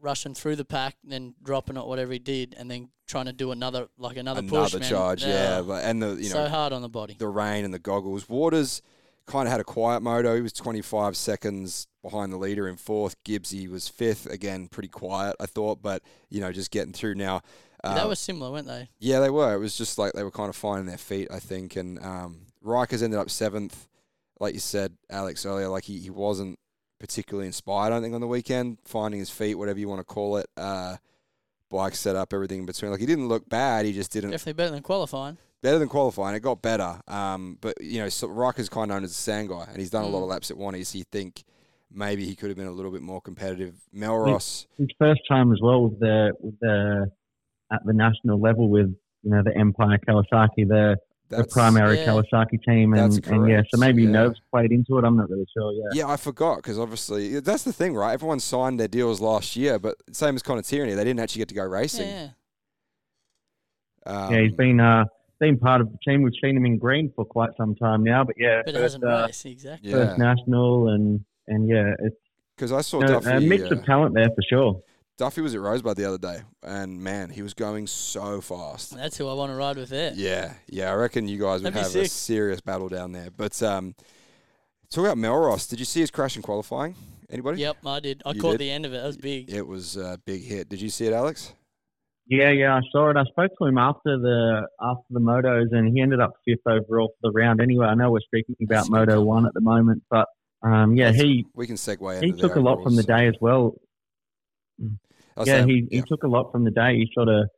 [0.00, 3.50] rushing through the pack, then dropping it, whatever he did, and then trying to do
[3.50, 4.88] another like another, another push, man.
[4.88, 5.60] charge, yeah.
[5.82, 7.16] And the you know so hard on the body.
[7.18, 8.28] the rain and the goggles.
[8.28, 8.82] Waters
[9.26, 10.34] kind of had a quiet moto.
[10.34, 13.22] He was 25 seconds behind the leader in fourth.
[13.24, 14.26] Gibbsy was fifth.
[14.26, 17.42] Again, pretty quiet, I thought, but you know, just getting through now.
[17.82, 18.90] Uh, that was similar, weren't they?
[18.98, 19.54] yeah, they were.
[19.54, 21.76] It was just like they were kind of finding their feet, I think.
[21.76, 23.88] And um, Rykers ended up seventh,
[24.38, 25.68] like you said, Alex earlier.
[25.68, 26.58] Like he, he wasn't
[27.00, 30.04] particularly inspired, I don't think, on the weekend, finding his feet, whatever you want to
[30.04, 30.46] call it.
[30.56, 30.96] Uh,
[31.70, 32.90] bike setup, everything in between.
[32.92, 33.86] Like he didn't look bad.
[33.86, 35.36] He just didn't Definitely better than qualifying.
[35.62, 36.34] better than qualifying.
[36.36, 37.00] It got better.
[37.08, 39.90] Um, but you know, so Ryker's kind of known as a sand guy, and he's
[39.90, 40.22] done a lot Mm.
[40.24, 40.82] of laps at one.
[40.84, 41.44] So you think
[41.92, 43.74] maybe he could have been a little bit more competitive.
[43.96, 47.10] Mellross, His first time as well with the with the
[47.72, 48.88] at the national level with
[49.22, 50.96] you know the Empire Kawasaki, the
[51.30, 52.06] the primary Yeah.
[52.06, 54.10] Kawasaki team, and, and yeah, so maybe yeah.
[54.10, 55.04] nerves played into it.
[55.04, 55.72] I'm not really sure.
[55.72, 55.82] Yeah.
[55.92, 58.12] Yeah, I forgot because obviously that's the thing, right?
[58.12, 61.48] Everyone signed their deals last year, but same as Connor Tierney, they didn't actually get
[61.48, 62.08] to go racing.
[62.08, 62.28] yeah.
[64.06, 65.04] Um, yeah, he's been uh
[65.40, 66.22] been part of the team.
[66.22, 68.82] We've seen him in green for quite some time now, but yeah, but it first,
[68.82, 69.90] hasn't uh, raced exactly.
[69.90, 72.16] yeah, first national and and yeah, it's
[72.56, 73.36] because I saw you know, Duffy.
[73.36, 74.82] a mix uh, of talent there for sure.
[75.20, 78.96] Duffy was at Rosebud the other day, and man, he was going so fast.
[78.96, 80.14] That's who I want to ride with there.
[80.16, 82.10] Yeah, yeah, I reckon you guys would That'd be have a sick.
[82.10, 83.28] serious battle down there.
[83.30, 83.94] But um,
[84.90, 85.68] talk about Mellross.
[85.68, 86.94] Did you see his crash in qualifying?
[87.28, 87.60] Anybody?
[87.60, 88.22] Yep, I did.
[88.24, 88.60] I You caught did?
[88.60, 88.96] the end of it.
[89.02, 89.50] That was big.
[89.52, 90.70] It was a big hit.
[90.70, 91.52] Did you see it, Alex?
[92.26, 93.18] Yeah, yeah, I saw it.
[93.18, 97.08] I spoke to him after the after the motos, and he ended up fifth overall
[97.20, 97.60] for the round.
[97.60, 99.20] Anyway, I know we're speaking about That's a good Moto.
[99.22, 100.28] One at the moment, but
[100.62, 102.22] um, yeah, That's- he We can segue.
[102.22, 103.20] he into took a lot from the overalls.
[103.20, 103.74] day as well.
[105.44, 106.96] Yeah, he, he took a lot from the day.
[106.96, 107.48] He sort of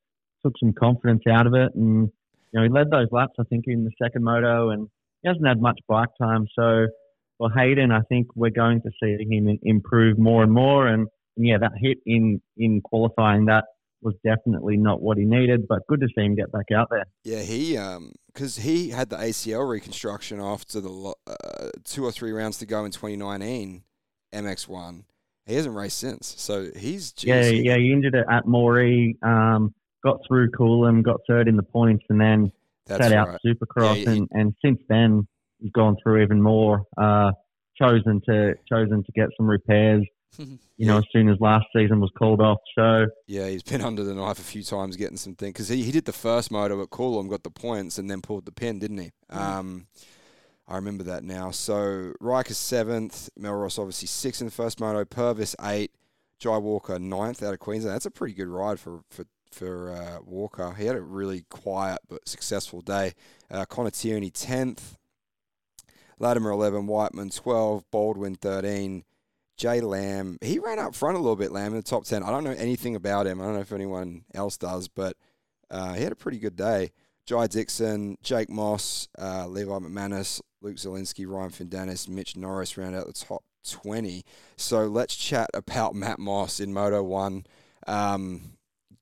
[0.44, 2.10] took some confidence out of it, and
[2.52, 3.34] you know he led those laps.
[3.38, 4.88] I think in the second moto, and
[5.22, 6.46] he hasn't had much bike time.
[6.58, 6.86] So
[7.38, 10.86] for Hayden, I think we're going to see him improve more and more.
[10.86, 13.64] And, and yeah, that hit in in qualifying that
[14.02, 17.06] was definitely not what he needed, but good to see him get back out there.
[17.24, 22.32] Yeah, he um because he had the ACL reconstruction after the uh, two or three
[22.32, 23.82] rounds to go in 2019,
[24.34, 25.04] MX1.
[25.46, 27.76] He hasn't raced since, so he's yeah, geez, he- yeah.
[27.76, 29.20] He injured it at Moree.
[29.24, 29.74] Um,
[30.04, 32.52] got through Coolum, got third in the points, and then
[32.86, 33.38] that's set out.
[33.44, 33.96] Supercross.
[34.04, 35.26] Yeah, he- and, and since then,
[35.60, 36.84] he's gone through even more.
[36.96, 37.32] Uh,
[37.80, 40.06] chosen to chosen to get some repairs.
[40.78, 42.58] You know, as soon as last season was called off.
[42.76, 45.84] So Yeah, he's been under the knife a few times getting some things because he,
[45.84, 48.80] he did the first moto at Coolum, got the points, and then pulled the pin,
[48.80, 49.10] didn't he?
[49.30, 49.86] Um,
[50.68, 51.50] I remember that now.
[51.50, 55.92] So Riker seventh, Mellross obviously sixth in the first moto, Purvis eight,
[56.38, 57.94] Jai Walker ninth out of Queensland.
[57.94, 60.72] That's a pretty good ride for for for uh, Walker.
[60.74, 63.12] He had a really quiet but successful day.
[63.50, 64.96] Uh, Connor Tierney tenth,
[66.18, 69.04] Latimer eleven, Whiteman twelve, Baldwin thirteen.
[69.58, 72.22] Jay Lamb, he ran up front a little bit, Lamb, in the top 10.
[72.22, 73.40] I don't know anything about him.
[73.40, 75.16] I don't know if anyone else does, but
[75.70, 76.90] uh, he had a pretty good day.
[77.26, 83.06] Jai Dixon, Jake Moss, uh, Levi McManus, Luke Zielinski, Ryan Findanis, Mitch Norris round out
[83.06, 84.24] the top 20.
[84.56, 87.44] So let's chat about Matt Moss in Moto 1.
[87.88, 88.52] Um,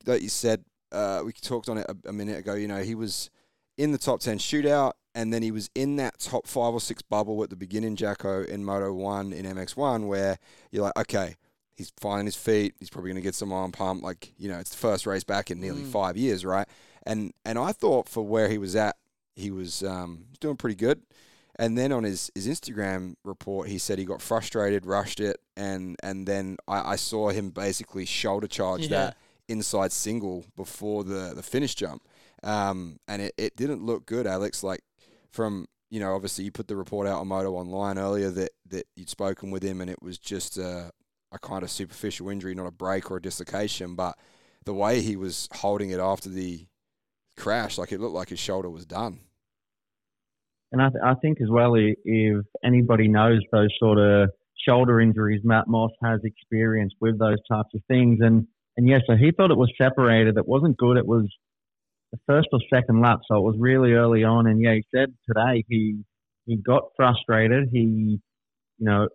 [0.07, 2.95] that you said, uh, we talked on it a, a minute ago, you know, he
[2.95, 3.31] was
[3.77, 7.03] in the top 10 shootout, and then he was in that top five or six
[7.03, 10.39] bubble at the beginning, Jacko, in Moto 1 in MX1, where
[10.71, 11.35] you're like, okay,
[11.77, 12.75] he's finding his feet.
[12.79, 14.03] He's probably going to get some arm pump.
[14.03, 15.91] Like, you know, it's the first race back in nearly Mm.
[15.93, 16.67] five years, right?
[17.05, 18.97] And and I thought for where he was at,
[19.35, 21.03] he was um, doing pretty good.
[21.57, 25.97] And then on his, his Instagram report, he said he got frustrated, rushed it, and
[26.03, 28.89] and then I, I saw him basically shoulder charge Yeah.
[28.89, 29.17] that
[29.49, 32.07] inside single before the, the finish jump.
[32.43, 34.63] Um, and it, it didn't look good, Alex.
[34.63, 34.81] Like
[35.31, 38.87] from you know, obviously you put the report out on Moto Online earlier that, that
[38.95, 40.93] you'd spoken with him, and it was just a,
[41.33, 43.97] a kind of superficial injury, not a break or a dislocation.
[43.97, 44.17] But
[44.65, 46.69] the way he was holding it after the
[47.37, 49.19] crash, like it looked like his shoulder was done.
[50.73, 54.31] And I, th- I think as well, if anybody knows those sort of
[54.69, 58.19] shoulder injuries, Matt Moss has experience with those types of things.
[58.21, 60.37] And and yeah, so he thought it was separated.
[60.37, 60.97] It wasn't good.
[60.97, 61.27] It was
[62.13, 64.47] the first or second lap, so it was really early on.
[64.47, 66.03] And yeah, he said today he
[66.47, 67.69] he got frustrated.
[67.73, 68.21] He,
[68.79, 69.09] you know,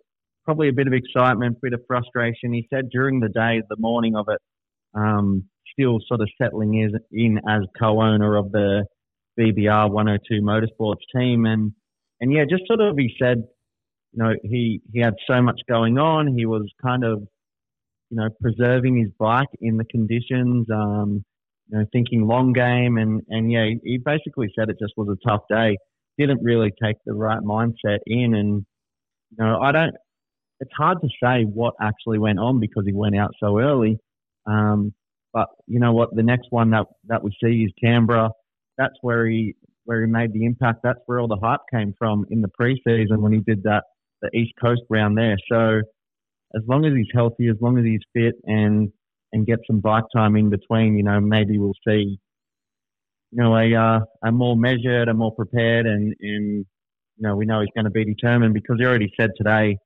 [0.44, 2.52] probably a bit of excitement, bit of frustration.
[2.52, 4.40] He said during the day, the morning of it,
[4.94, 8.86] um, still sort of settling in, in as co-owner of the
[9.38, 11.72] BBR 102 Motorsports team, and
[12.20, 13.44] and yeah, just sort of he said,
[14.12, 16.36] you know, he he had so much going on.
[16.36, 17.20] He was kind of,
[18.10, 20.66] you know, preserving his bike in the conditions.
[20.72, 21.24] Um,
[21.68, 25.08] you know, thinking long game, and and yeah, he, he basically said it just was
[25.08, 25.76] a tough day.
[26.18, 28.64] Didn't really take the right mindset in, and
[29.30, 29.94] you know, I don't.
[30.60, 33.98] It's hard to say what actually went on because he went out so early.
[34.46, 34.94] Um,
[35.32, 36.14] but you know what?
[36.14, 38.30] The next one that that we see is Canberra.
[38.78, 40.80] That's where he where he made the impact.
[40.82, 43.84] That's where all the hype came from in the preseason when he did that
[44.22, 45.36] the East Coast round there.
[45.50, 45.80] So
[46.54, 48.92] as long as he's healthy, as long as he's fit, and
[49.32, 52.18] and get some bike time in between, you know, maybe we'll see,
[53.30, 56.66] you know, a uh, a more measured, a more prepared, and and
[57.16, 59.78] you know, we know he's going to be determined because he already said today,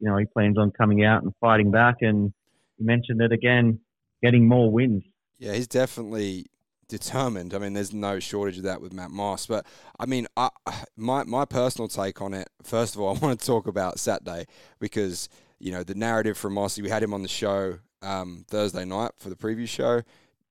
[0.00, 2.32] you know, he plans on coming out and fighting back, and
[2.78, 3.80] he mentioned it again,
[4.22, 5.02] getting more wins.
[5.38, 6.46] Yeah, he's definitely
[6.92, 7.54] determined.
[7.54, 9.46] I mean, there's no shortage of that with Matt Moss.
[9.46, 9.66] But
[9.98, 10.50] I mean, I,
[10.96, 12.48] my my personal take on it.
[12.62, 14.44] First of all, I want to talk about Saturday
[14.78, 15.28] because
[15.58, 16.82] you know the narrative from Mossy.
[16.82, 20.02] We had him on the show um, Thursday night for the preview show.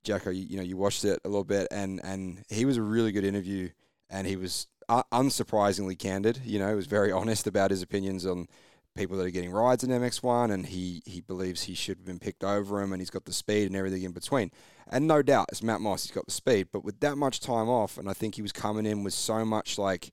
[0.04, 2.82] Jacko, you, you know, you watched it a little bit, and and he was a
[2.82, 3.70] really good interview,
[4.10, 6.42] and he was uh, unsurprisingly candid.
[6.44, 8.48] You know, he was very honest about his opinions on
[8.96, 12.20] people that are getting rides in MX1, and he he believes he should have been
[12.20, 14.52] picked over him, and he's got the speed and everything in between.
[14.90, 16.04] And no doubt, it's Matt Moss.
[16.04, 18.52] He's got the speed, but with that much time off, and I think he was
[18.52, 20.12] coming in with so much like,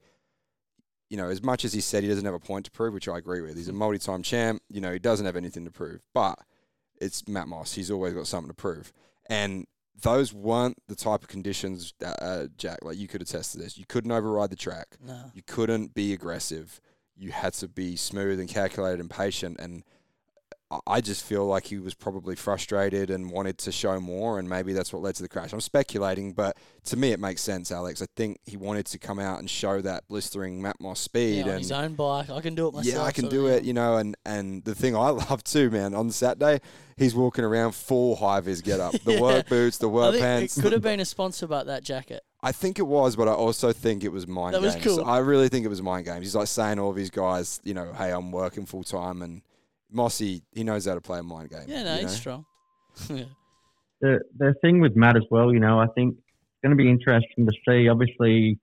[1.10, 3.08] you know, as much as he said he doesn't have a point to prove, which
[3.08, 3.56] I agree with.
[3.56, 4.62] He's a multi-time champ.
[4.68, 6.38] You know, he doesn't have anything to prove, but
[7.00, 7.74] it's Matt Moss.
[7.74, 8.92] He's always got something to prove,
[9.28, 9.66] and
[10.00, 12.78] those weren't the type of conditions, uh, uh, Jack.
[12.82, 13.76] Like you could attest to this.
[13.76, 14.96] You couldn't override the track.
[15.04, 15.24] No.
[15.34, 16.80] You couldn't be aggressive.
[17.18, 19.58] You had to be smooth and calculated and patient.
[19.58, 19.82] And
[20.86, 24.74] I- just feel like he was probably frustrated and wanted to show more, and maybe
[24.74, 25.52] that's what led to the crash.
[25.54, 28.02] I'm speculating, but to me it makes sense, Alex.
[28.02, 31.42] I think he wanted to come out and show that blistering Matt Moss speed Yeah,
[31.44, 32.28] on and his own bike.
[32.28, 32.94] I can do it myself.
[32.94, 35.94] yeah, I can do it, you know, and and the thing I love too, man,
[35.94, 36.60] on Saturday,
[36.98, 38.94] he's walking around full high vis get up.
[39.04, 39.20] The Yeah.
[39.22, 40.58] work boots, the work pants.
[40.58, 42.22] it could have been a sponsor about that jacket.
[42.42, 45.02] I think it was, but I also think it was mind That was cool.
[45.04, 46.26] I really think it was mind games.
[46.26, 49.40] He's like saying all of his guys, you know, hey, I'm working full time, and
[49.92, 51.64] Mossy, he knows how to play a mind game.
[51.66, 52.12] Yeah, no, you he's know?
[52.12, 52.44] strong.
[53.10, 53.24] yeah.
[54.00, 56.90] the the thing with Matt as well, you know, I think it's going to be
[56.90, 57.88] interesting to see.
[57.88, 58.58] Obviously,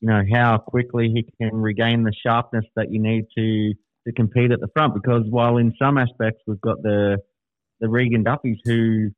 [0.00, 3.72] you know how quickly he can regain the sharpness that you need to
[4.06, 7.18] to compete at the front because while in some aspects we've got the
[7.80, 9.10] the Regan Duffys who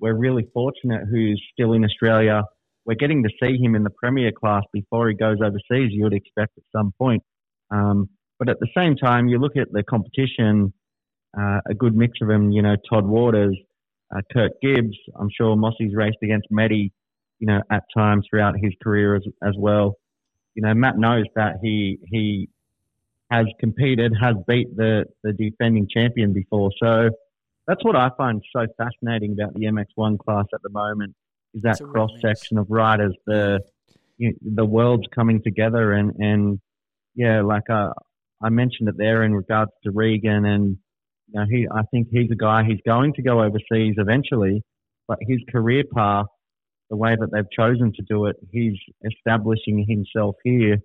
[0.00, 2.42] we're really fortunate who's still in Australia.
[2.84, 5.90] We're getting to see him in the Premier class before he goes overseas.
[5.92, 7.22] You would expect at some point,
[7.70, 10.74] um, but at the same time, you look at the competition.
[11.36, 13.56] Uh, a good mix of them, you know, Todd Waters,
[14.14, 14.96] uh, Kirk Gibbs.
[15.18, 16.92] I'm sure Mossy's raced against Medi,
[17.38, 19.96] you know, at times throughout his career as, as well.
[20.54, 22.48] You know, Matt knows that he he
[23.30, 26.70] has competed, has beat the, the defending champion before.
[26.80, 27.10] So
[27.66, 31.14] that's what I find so fascinating about the MX1 class at the moment
[31.54, 33.14] is that cross section of riders.
[33.26, 33.60] The
[34.18, 36.60] you know, the world's coming together, and and
[37.14, 37.90] yeah, like uh,
[38.42, 40.78] I mentioned it there in regards to Regan, and
[41.34, 44.62] you know, he I think he's a guy he's going to go overseas eventually,
[45.08, 46.26] but his career path,
[46.90, 50.78] the way that they've chosen to do it, he's establishing himself here,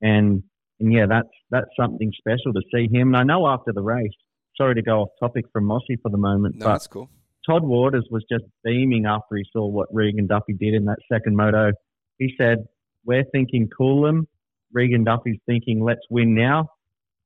[0.00, 0.42] and
[0.78, 3.08] and yeah, that's that's something special to see him.
[3.08, 4.12] And I know after the race,
[4.56, 7.10] sorry to go off topic from Mossy for the moment, No, but that's cool.
[7.44, 11.36] Todd Waters was just beaming after he saw what Regan Duffy did in that second
[11.36, 11.72] moto.
[12.18, 12.66] He said,
[13.04, 14.26] "We're thinking Coolum.
[14.72, 16.68] Regan Duffy's thinking, let's win now."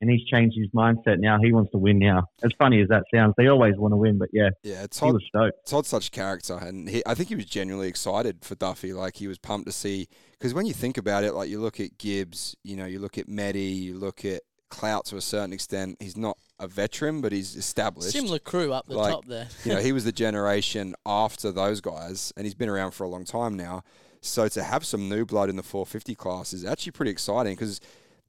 [0.00, 1.38] And he's changed his mindset now.
[1.42, 2.24] He wants to win now.
[2.42, 5.12] As funny as that sounds, they always want to win, but yeah, Yeah, he Todd,
[5.14, 5.66] was stoked.
[5.68, 8.92] Todd's such a character, and he, I think he was genuinely excited for Duffy.
[8.94, 11.80] Like he was pumped to see, because when you think about it, like you look
[11.80, 14.40] at Gibbs, you know, you look at Medi, you look at
[14.70, 15.96] Clout to a certain extent.
[16.00, 18.12] He's not a veteran, but he's established.
[18.12, 19.48] Similar crew up the Like, top there.
[19.64, 23.08] you know, he was the generation after those guys, and he's been around for a
[23.08, 23.82] long time now.
[24.22, 27.80] So to have some new blood in the 450 class is actually pretty exciting because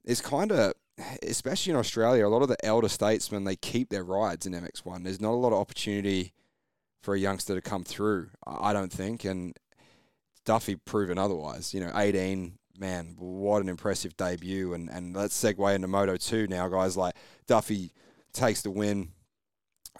[0.04, 0.72] it's kind of,
[1.22, 5.04] especially in Australia, a lot of the elder statesmen they keep their rides in MX1.
[5.04, 6.32] There's not a lot of opportunity
[7.02, 8.28] for a youngster to come through.
[8.46, 9.56] I don't think, and
[10.44, 11.74] Duffy proven otherwise.
[11.74, 14.74] You know, 18, man, what an impressive debut.
[14.74, 16.96] And and let's segue into Moto 2 now, guys.
[16.96, 17.14] Like
[17.46, 17.92] Duffy
[18.32, 19.10] takes the win.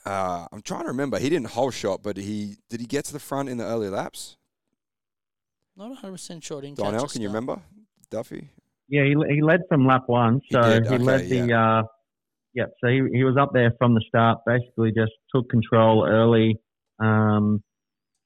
[0.05, 1.18] Uh, I'm trying to remember.
[1.18, 3.88] He didn't whole shot, but he did he get to the front in the early
[3.88, 4.36] laps?
[5.76, 6.61] Not 100 percent sure.
[6.61, 7.61] Donnell, can you remember?
[8.11, 8.51] Duffy.
[8.89, 11.53] Yeah, he, he led from lap one, He so did, he, okay, led the.
[11.53, 11.83] Uh,
[12.55, 14.41] yeah, so he, he was up there from the start.
[14.47, 16.57] Basically, just took control early.
[16.99, 17.62] Um,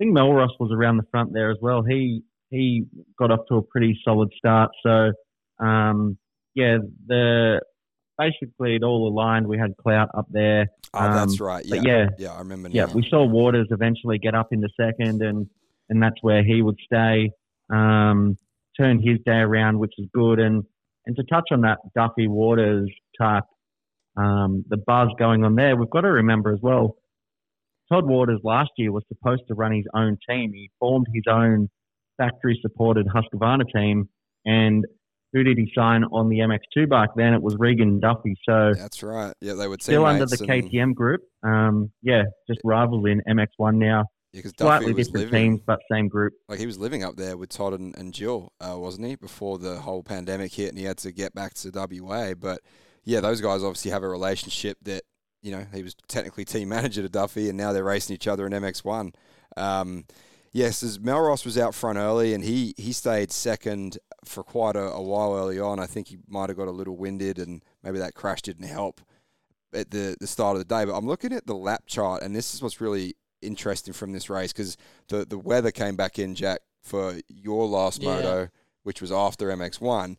[0.01, 1.83] I think Mellross was around the front there as well.
[1.83, 2.85] He he
[3.19, 4.71] got off to a pretty solid start.
[4.85, 5.13] So
[5.65, 6.19] um,
[6.55, 7.61] yeah, the
[8.19, 9.47] basically it all aligned.
[9.47, 10.67] We had Clout up there.
[10.93, 11.65] Oh, that's Um, right.
[11.65, 12.69] Yeah, but yeah, yeah, I remember.
[12.71, 15.47] yeah, we saw Waters eventually get up into second, and
[15.89, 17.31] and that's where he would stay.
[17.71, 18.37] Um,
[18.79, 20.39] turned his day around, which is good.
[20.39, 20.65] And
[21.07, 23.45] and to touch on that Duffy Waters type,
[24.17, 26.97] um, the buzz going on there, we've got to remember as well.
[27.91, 30.53] Todd Waters last year was supposed to run his own team.
[30.53, 31.69] He formed his own
[32.19, 34.09] factory-supported Husqvarna team,
[34.45, 34.85] and
[35.33, 37.11] who did he sign on the MX2 bike?
[37.15, 38.37] Then it was Regan Duffy.
[38.49, 39.33] So That's right.
[39.41, 41.21] Yeah, they would still under the KTM group.
[41.43, 44.07] Um, yeah, just rivals in MX1 now.
[44.37, 45.51] Because Duffy Slightly was different living.
[45.53, 46.35] teams, but same group.
[46.49, 49.17] like he was living up there with Todd and, and Jill, uh, wasn't he?
[49.17, 52.35] Before the whole pandemic hit, and he had to get back to WA.
[52.35, 52.61] But
[53.05, 55.03] yeah, those guys obviously have a relationship that
[55.43, 58.47] you know he was technically team manager to Duffy, and now they're racing each other
[58.47, 59.15] in MX1.
[59.57, 60.05] Um,
[60.53, 64.93] yes, as Mellross was out front early, and he he stayed second for quite a,
[64.93, 65.81] a while early on.
[65.81, 69.01] I think he might have got a little winded, and maybe that crash didn't help
[69.73, 70.85] at the the start of the day.
[70.85, 73.15] But I'm looking at the lap chart, and this is what's really
[73.47, 74.77] interesting from this race because
[75.09, 78.15] the the weather came back in, Jack, for your last Yeah.
[78.17, 78.49] moto,
[78.83, 80.17] which was after MX1,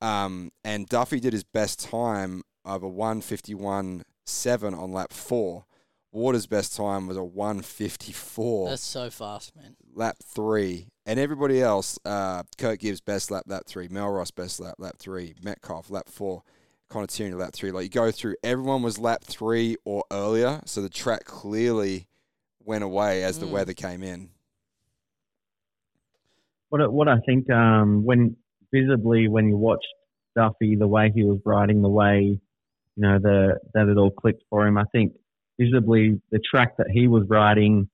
[0.00, 5.64] um, and Duffy did his best time of a 151.7 on lap four.
[6.12, 9.76] Waters' best time was a 154 That's so fast, man.
[9.94, 14.74] lap three, and everybody else, uh, Kirk Gibbs best lap lap three, Mellross best lap
[14.78, 16.42] lap three, Metcalf lap four,
[16.88, 17.70] Connor Tierney lap three.
[17.70, 22.08] Like you go through, everyone was lap three or earlier, so the track clearly
[22.64, 23.52] went away as the Mm.
[23.52, 24.30] weather came in.
[26.68, 28.36] What I- what I think um, when
[28.72, 29.88] visibly when you watched
[30.36, 32.20] Duffy, the way he was riding, the way
[32.96, 34.78] you know the that it all clicked for him.
[34.78, 35.12] I think
[35.58, 37.88] visibly the track that he was riding,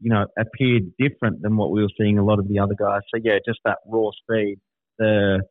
[0.00, 3.02] you know, appeared different than what we were seeing a lot of the other guys.
[3.12, 4.60] So yeah, just that raw speed,
[4.98, 5.42] the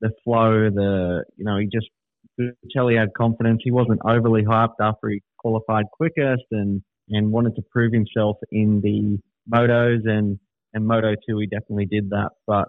[0.00, 1.88] the flow, the you know, he just
[2.36, 3.60] you could tell he had confidence.
[3.62, 8.80] He wasn't overly hyped after he qualified quickest and and wanted to prove himself in
[8.82, 9.18] the
[9.52, 10.38] motos and
[10.74, 12.30] and Moto 2, he definitely did that.
[12.46, 12.68] But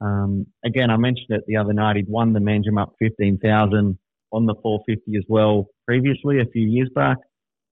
[0.00, 1.96] um, again, I mentioned it the other night.
[1.96, 3.98] He'd won the Manjimup 15,000
[4.32, 7.18] on the 450 as well previously a few years back.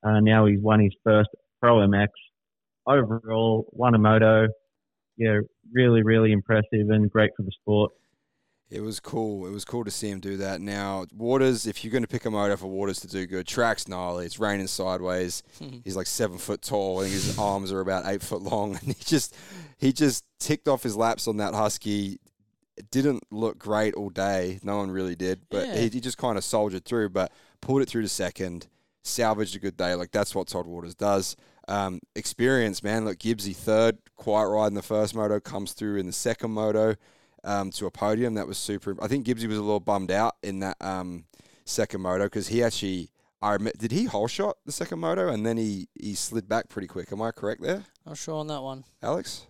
[0.02, 1.30] Uh, now he's won his first
[1.60, 2.08] Pro MX.
[2.86, 4.48] Overall, won a Moto.
[5.16, 5.40] Yeah,
[5.72, 7.92] really, really impressive and great for the sport.
[8.70, 9.46] It was cool.
[9.46, 10.60] It was cool to see him do that.
[10.60, 13.88] Now, Waters, if you're going to pick a motor for Waters to do good, track's
[13.88, 14.26] gnarly.
[14.26, 15.42] It's raining sideways.
[15.82, 17.00] He's like seven foot tall.
[17.00, 19.36] I think his arms are about eight foot long, and he just
[19.78, 22.20] he just ticked off his laps on that husky.
[22.76, 24.60] It didn't look great all day.
[24.62, 25.76] No one really did, but Yeah.
[25.76, 27.08] he, he just kind of soldiered through.
[27.10, 28.68] But pulled it through to second,
[29.02, 29.94] salvaged a good day.
[29.96, 31.34] Like that's what Todd Waters does.
[31.66, 33.04] Um, experience, man.
[33.04, 36.94] Look, Gibbsy third, quiet ride in the first moto, comes through in the second moto
[37.44, 38.34] um, to a podium.
[38.34, 38.96] That was super.
[39.02, 41.24] I think Gibbsy was a little bummed out in that um,
[41.64, 43.10] second moto because he actually.
[43.42, 46.68] I admit, did he whole shot the second moto and then he, he slid back
[46.68, 47.10] pretty quick.
[47.10, 48.84] Am I correct there, Not sure on that one.
[49.02, 49.46] Alex?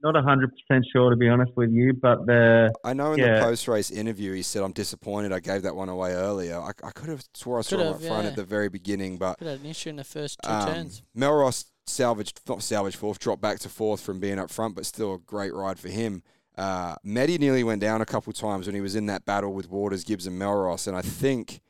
[0.00, 3.40] Not hundred percent sure to be honest with you, but the I know in the
[3.40, 6.60] post race interview he said I'm disappointed I gave that one away earlier.
[6.60, 8.30] I, I could have swore I saw Could him have, up front yeah.
[8.30, 10.66] at the very beginning, but Could have had an issue in the first two Um,
[10.68, 11.02] turns.
[11.16, 15.14] Mellross salvaged, not salvaged fourth, dropped back to fourth from being up front, but still
[15.14, 16.22] a great ride for him.
[16.56, 20.04] Uh, nearly went down a couple times when he was in that battle with Waters,
[20.04, 21.60] Gibbs, and Mellross, and I think,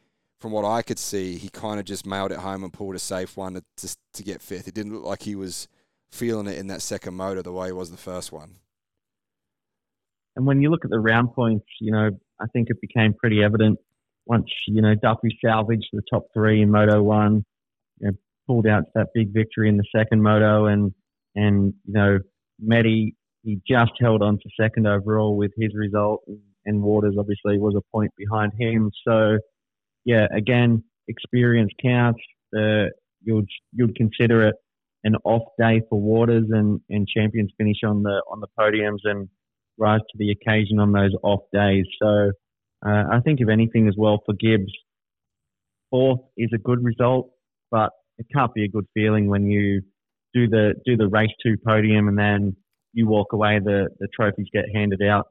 [0.41, 2.99] from what I could see, he kind of just mailed it home and pulled a
[2.99, 4.67] safe one to, to to get fifth.
[4.67, 5.69] It didn't look like he was
[6.11, 8.57] feeling it in that second motor the way he was the first one.
[10.37, 12.11] and when you look at the round points, you know,
[12.41, 13.79] I think it became pretty evident
[14.27, 17.45] once you know Duffy salvaged the top three in Moto One,
[17.99, 18.13] you know,
[18.47, 20.93] pulled out that big victory in the second moto, and
[21.35, 22.19] and you know
[22.61, 26.23] Medi he just held on to second overall with his result,
[26.65, 28.91] and Waters obviously was a point behind him.
[29.07, 29.39] So
[30.05, 32.21] yeah, again, experience counts.
[32.57, 32.87] Uh,
[33.23, 34.55] you'd you'd consider it
[35.05, 39.29] an off day for Waters, and and champions finish on the on the podiums and
[39.79, 41.85] rise to the occasion on those off days.
[42.01, 42.33] So
[42.87, 44.73] uh, I think if anything as well for Gibbs,
[45.91, 47.31] fourth is a good result,
[47.71, 49.83] but it can't be a good feeling when you
[50.35, 52.57] do the do the race two podium and then
[52.93, 55.29] you walk away, the the trophies get handed out.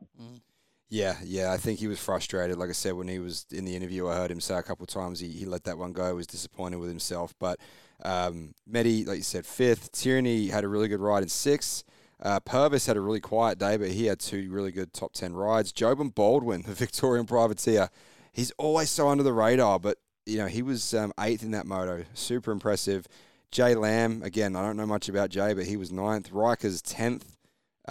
[0.90, 2.58] Yeah, yeah, I think he was frustrated.
[2.58, 4.84] Like I said, when he was in the interview, I heard him say a couple
[4.84, 6.14] of times he, he let that one go.
[6.14, 7.34] Was disappointed with himself.
[7.40, 7.60] But
[8.04, 9.94] um, Medi, like you said, fifth.
[9.94, 11.86] Tierney had a really good ride in sixth.
[12.22, 15.34] Uh, Purvis had a really quiet day, but he had two really good top ten
[15.34, 15.72] rides.
[15.72, 17.90] Jobin Baldwin, the Victorian privateer,
[18.34, 21.66] he's always so under the radar, but you know he was um, eighth in that
[21.66, 22.04] moto.
[22.14, 23.08] Super impressive.
[23.50, 26.32] Jay Lamb, again, I don't know much about Jay, but he was ninth.
[26.32, 27.38] Rykers tenth.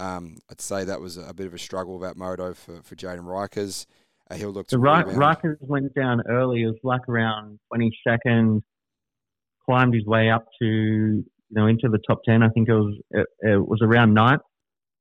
[0.01, 3.23] Um, I'd say that was a bit of a struggle that moto for, for Jayden
[3.23, 3.85] Rykers.
[4.29, 5.05] Uh, he'll look to The right.
[5.05, 6.63] Rykers went down early.
[6.63, 8.61] It was like around 22nd,
[9.65, 12.41] climbed his way up to you know into the top 10.
[12.41, 14.41] I think it was it, it was around ninth.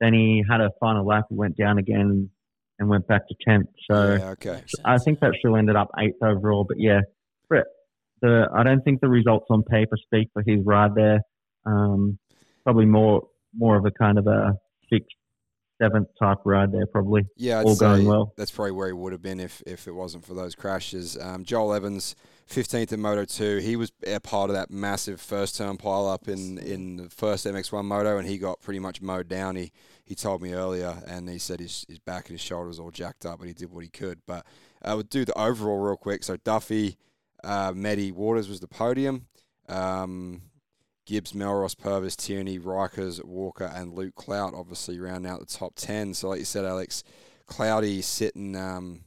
[0.01, 1.25] Then he had a final lap.
[1.31, 2.31] He went down again
[2.79, 3.69] and went back to 10th.
[3.91, 4.63] So yeah, okay.
[4.85, 6.65] I think that still ended up eighth overall.
[6.67, 7.01] But yeah,
[8.21, 11.21] the I don't think the results on paper speak for his ride there.
[11.67, 12.19] Um,
[12.65, 14.55] probably more more of a kind of a
[14.93, 15.09] sixth,
[15.81, 16.87] seventh type ride there.
[16.87, 18.33] Probably Yeah, I'd all going well.
[18.37, 21.17] that's probably where he would have been if, if it wasn't for those crashes.
[21.19, 22.17] Um, Joel Evans,
[22.51, 23.59] 15th in Moto 2.
[23.59, 27.47] He was a part of that massive first turn pile up in, in the first
[27.47, 29.57] MX1 Moto, and he got pretty much mowed down.
[29.57, 29.73] He
[30.11, 32.91] he told me earlier, and he said his, his back and his shoulder was all
[32.91, 34.19] jacked up, but he did what he could.
[34.27, 34.45] But
[34.83, 36.25] I would do the overall real quick.
[36.25, 36.99] So Duffy,
[37.45, 39.27] uh, Medi, Waters was the podium.
[39.69, 40.43] Um,
[41.11, 46.15] Gibbs, Mellross, Purvis, Tierney, Rykers, Walker, and Luke Clout obviously round out the top 10.
[46.15, 47.03] So, like you said, Alex,
[47.47, 49.01] Cloudy sitting um,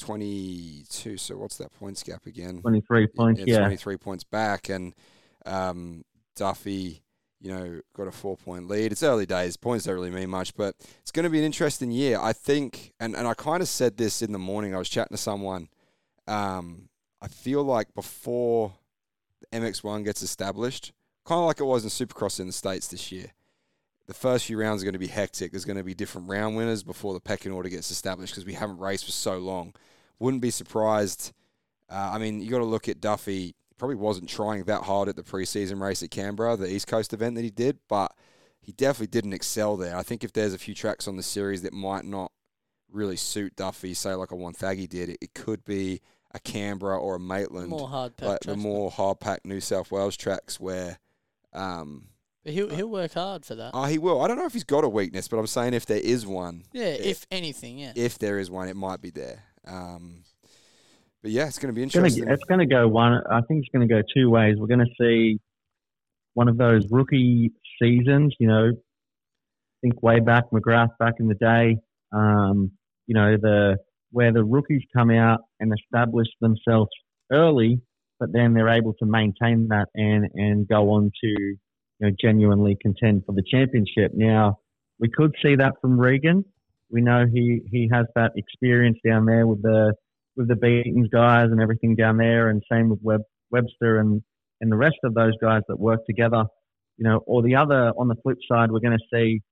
[0.00, 1.18] 22.
[1.18, 2.62] So, what's that points gap again?
[2.62, 3.40] 23 points.
[3.42, 4.70] It's Yeah, 23 points back.
[4.70, 4.94] And
[5.44, 6.06] um,
[6.36, 7.02] Duffy,
[7.38, 8.92] you know, got a four point lead.
[8.92, 9.58] It's early days.
[9.58, 12.18] Points don't really mean much, but it's going to be an interesting year.
[12.18, 14.74] I think, and, and I kind of said this in the morning.
[14.74, 15.68] I was chatting to someone.
[16.26, 16.88] Um,
[17.20, 18.72] I feel like before
[19.42, 20.94] the MX1 gets established,
[21.26, 23.32] kind of like it was in Supercross in the States this year,
[24.06, 25.50] the first few rounds are going to be hectic.
[25.50, 28.54] There's going to be different round winners before the pecking order gets established because we
[28.54, 29.74] haven't raced for so long.
[30.18, 31.32] Wouldn't be surprised.
[31.90, 33.54] Uh, I mean, you got to look at Duffy.
[33.78, 37.34] Probably wasn't trying that hard at the preseason race at Canberra, the East Coast event
[37.34, 38.12] that he did, but
[38.60, 39.96] he definitely didn't excel there.
[39.96, 42.32] I think if there's a few tracks on the series that might not
[42.90, 46.00] really suit Duffy, say like a Wonthaggi did, it, it could be
[46.32, 49.90] a Canberra or a Maitland, more hard pack like the more hard packed New South
[49.90, 50.98] Wales tracks where.
[51.56, 52.08] Um,
[52.44, 53.72] But he'll he'll work hard for that.
[53.74, 54.20] oh, he will.
[54.20, 56.64] I don't know if he's got a weakness, but I'm saying if there is one,
[56.72, 57.92] yeah, if anything, yeah.
[57.96, 59.42] if there is one, it might be there.
[59.66, 60.22] Um,
[61.22, 62.32] but yeah, it's going to be it's gonna, interesting.
[62.32, 63.14] it's going to go one.
[63.30, 64.56] I think it's going to go two ways.
[64.58, 65.40] We're going to see
[66.34, 67.52] one of those rookie
[67.82, 68.34] seasons.
[68.38, 68.72] You know,
[69.80, 71.78] think way back McGrath back in the day.
[72.12, 72.72] Um,
[73.06, 73.78] you know the
[74.12, 76.90] where the rookies come out and establish themselves
[77.32, 77.80] early,
[78.18, 81.58] but then they're able to maintain that and and go on to you
[82.00, 84.12] know genuinely contend for the championship.
[84.14, 84.58] Now
[84.98, 86.44] we could see that from Regan.
[86.90, 89.94] we know he, he has that experience down there with the
[90.36, 94.22] with the Beatons guys and everything down there, and same with Web, Webster and
[94.60, 96.44] and the rest of those guys that work together.
[96.98, 99.42] You know, or the other on the flip side, we're going to see,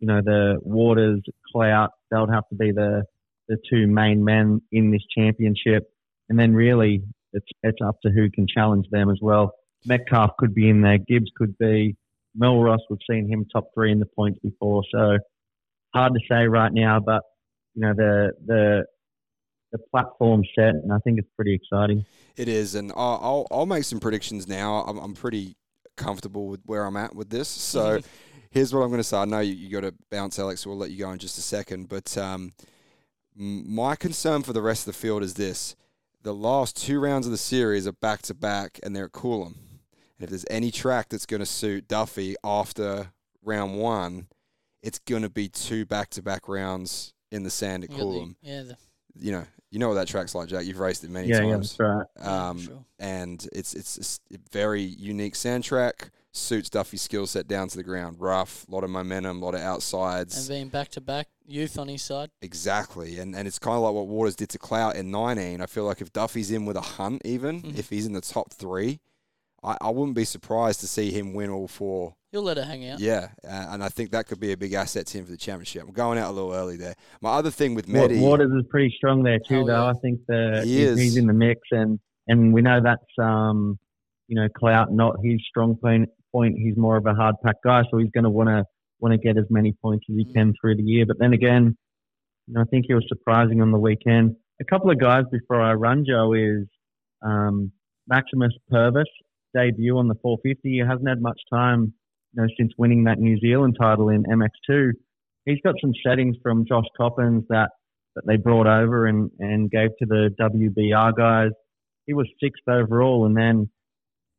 [0.00, 1.90] you know, the Waters, Clout.
[2.10, 3.04] They'll have to be the
[3.48, 5.84] the two main men in this championship,
[6.28, 7.02] and then really
[7.38, 9.52] it's it's up to who can challenge them as well.
[9.86, 11.96] Metcalf could be in there, Gibbs could be,
[12.40, 12.78] Mellross.
[12.90, 15.18] We've seen him top three in the points before, so
[15.94, 17.00] hard to say right now.
[17.00, 17.22] But
[17.74, 18.84] you know the the
[19.72, 22.04] the platform set, and I think it's pretty exciting.
[22.36, 24.84] It is, and I'll I'll, I'll make some predictions now.
[24.88, 25.56] I'm, I'm pretty
[25.96, 28.00] comfortable with where I'm at with this, so.
[28.50, 29.18] Here's what I'm going to say.
[29.18, 30.62] I know you, you got to bounce, Alex.
[30.62, 31.90] So we'll let you go in just a second.
[31.90, 32.54] But um,
[33.36, 35.76] my concern for the rest of the field is this:
[36.22, 39.54] the last two rounds of the series are back to back, and they're at Coolum.
[39.56, 43.12] And if there's any track that's going to suit Duffy after
[43.42, 44.26] round one,
[44.82, 48.34] it's going to be two back to back rounds in the sand at Coolum.
[48.42, 48.76] yeah, the,
[49.14, 50.64] you know, you know what that track's like, Jack.
[50.64, 51.76] You've raced it many yeah, yeah, times.
[51.76, 52.06] that's right.
[52.18, 52.84] yeah, Um, sure.
[52.98, 56.10] and it's it's a very unique sand track.
[56.32, 58.16] Suits Duffy's skill set down to the ground.
[58.20, 60.36] Rough, a lot of momentum, a lot of outsides.
[60.38, 62.30] And being back to back, youth on his side.
[62.42, 65.60] Exactly, and and it's kind of like what Waters did to Clout in 19.
[65.60, 67.78] I feel like if Duffy's in with a hunt, even Mhm.
[67.78, 69.00] if he's in the top three,
[69.64, 72.14] I, I wouldn't be surprised to see him win all four.
[72.30, 73.00] He'll let it hang out.
[73.00, 75.38] Yeah, uh, and I think that could be a big asset to him for the
[75.38, 75.82] championship.
[75.84, 76.94] I'm going out a little early there.
[77.22, 79.84] My other thing with Wa- Medi, Waters is pretty strong there too, Hell though.
[79.84, 79.90] yeah.
[79.90, 80.98] I think the He he's, is.
[81.00, 81.98] he's in the mix, and
[82.28, 83.78] and we know that's um,
[84.28, 86.10] you know, Clout not his strong point.
[86.32, 86.56] Point.
[86.58, 88.64] He's more of a hard pack guy, so he's going to want to
[89.00, 90.34] want to get as many points as he Mm.
[90.34, 91.06] can through the year.
[91.06, 91.76] But then again,
[92.46, 94.34] you know, I think he was surprising on the weekend.
[94.60, 96.66] A couple of guys before I run Joe is
[97.22, 97.70] um,
[98.08, 99.06] Maximus Purvis
[99.54, 100.68] debut on the 450.
[100.70, 101.92] He hasn't had much time,
[102.34, 104.92] you know, since winning that New Zealand title in MX2.
[105.44, 107.70] He's got some settings from Josh Coppins that
[108.16, 111.52] that they brought over and, and gave to the WBR guys.
[112.06, 113.70] He was sixth overall, and then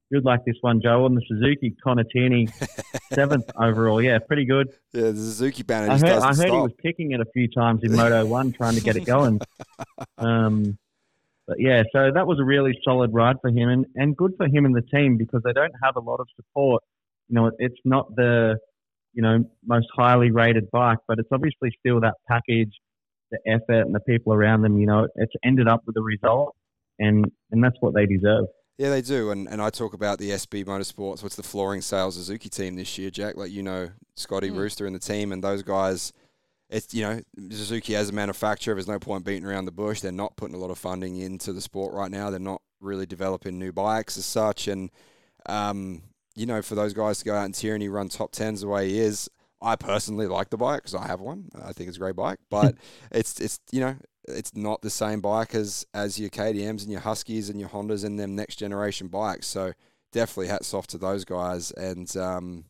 [0.10, 1.76] you'd like this one, Joe, on the Suzuki
[2.14, 2.48] Tierney,
[3.14, 4.02] seventh overall.
[4.02, 4.70] Yeah, pretty good.
[4.94, 7.48] yeah, the Suzuki banner I just heard, I heard he was kicking it a few
[7.48, 9.40] times in Moto One, trying to get it going.
[10.18, 10.78] Um,
[11.48, 14.46] but yeah, so that was a really solid ride for him, and, and good for
[14.46, 16.84] him and the team because they don't have a lot of support.
[17.28, 18.60] You know, it, it's not the
[19.14, 22.72] you know most highly rated bike, but it's obviously still that package,
[23.32, 24.78] the effort, and the people around them.
[24.78, 26.56] You know, it's ended up with a result,
[27.00, 28.46] and and that's what they deserve.
[28.80, 31.22] Yeah, they do, and and I talk about the SB Motorsports.
[31.22, 33.36] What's the flooring sales Suzuki team this year, Jack?
[33.36, 34.56] Like you know, Scotty Mm.
[34.56, 36.14] Rooster and the team, and those guys.
[36.70, 37.20] It's you know
[37.52, 38.76] Suzuki as a manufacturer.
[38.76, 40.00] There's no point beating around the bush.
[40.00, 42.30] They're not putting a lot of funding into the sport right now.
[42.30, 44.90] They're not really developing new bikes as such, and
[45.48, 46.04] um,
[46.36, 48.88] you know for those guys to go out and Tierney run top tens the way
[48.88, 49.30] he is.
[49.62, 51.50] I personally like the bike because I have one.
[51.62, 52.76] I think it's a great bike, but
[53.12, 53.98] it's it's you know
[54.30, 58.04] it's not the same bike as as your KTM's and your Huskies and your Hondas
[58.04, 59.48] and them next generation bikes.
[59.48, 59.74] So
[60.12, 61.72] definitely hats off to those guys.
[61.72, 62.66] And um,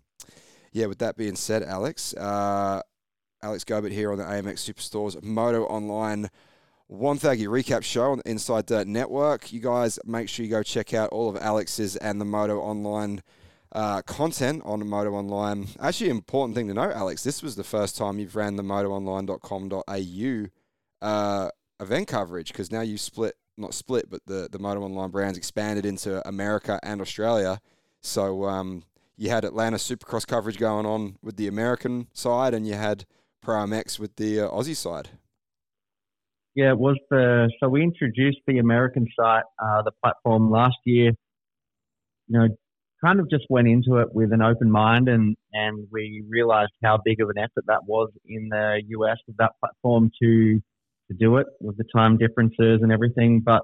[0.72, 2.82] yeah, with that being said, Alex, uh,
[3.42, 6.30] Alex Gobert here on the AMX Superstores Moto Online
[6.92, 9.54] Wonthaggi recap show on the Inside Dirt Network.
[9.54, 13.22] You guys make sure you go check out all of Alex's and the Moto Online
[13.72, 15.68] uh, content on Moto Online.
[15.80, 20.50] Actually, important thing to know, Alex, this was the first time you've ran the motoonline.com.au
[21.02, 25.38] uh, event coverage because now you've split, not split, but the, the Moto Online brands
[25.38, 27.60] expanded into America and Australia.
[28.02, 28.84] So um,
[29.18, 33.06] you had Atlanta Supercross coverage going on with the American side, and you had
[33.42, 35.10] Pro MX with the uh, Aussie side.
[36.56, 41.12] Yeah, it was the so we introduced the American site, uh, the platform last year.
[42.28, 42.48] You know,
[43.04, 47.00] kind of just went into it with an open mind, and and we realised how
[47.04, 50.62] big of an effort that was in the US with that platform to
[51.10, 53.42] to do it with the time differences and everything.
[53.44, 53.64] But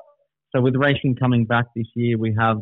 [0.53, 2.57] so with racing coming back this year, we have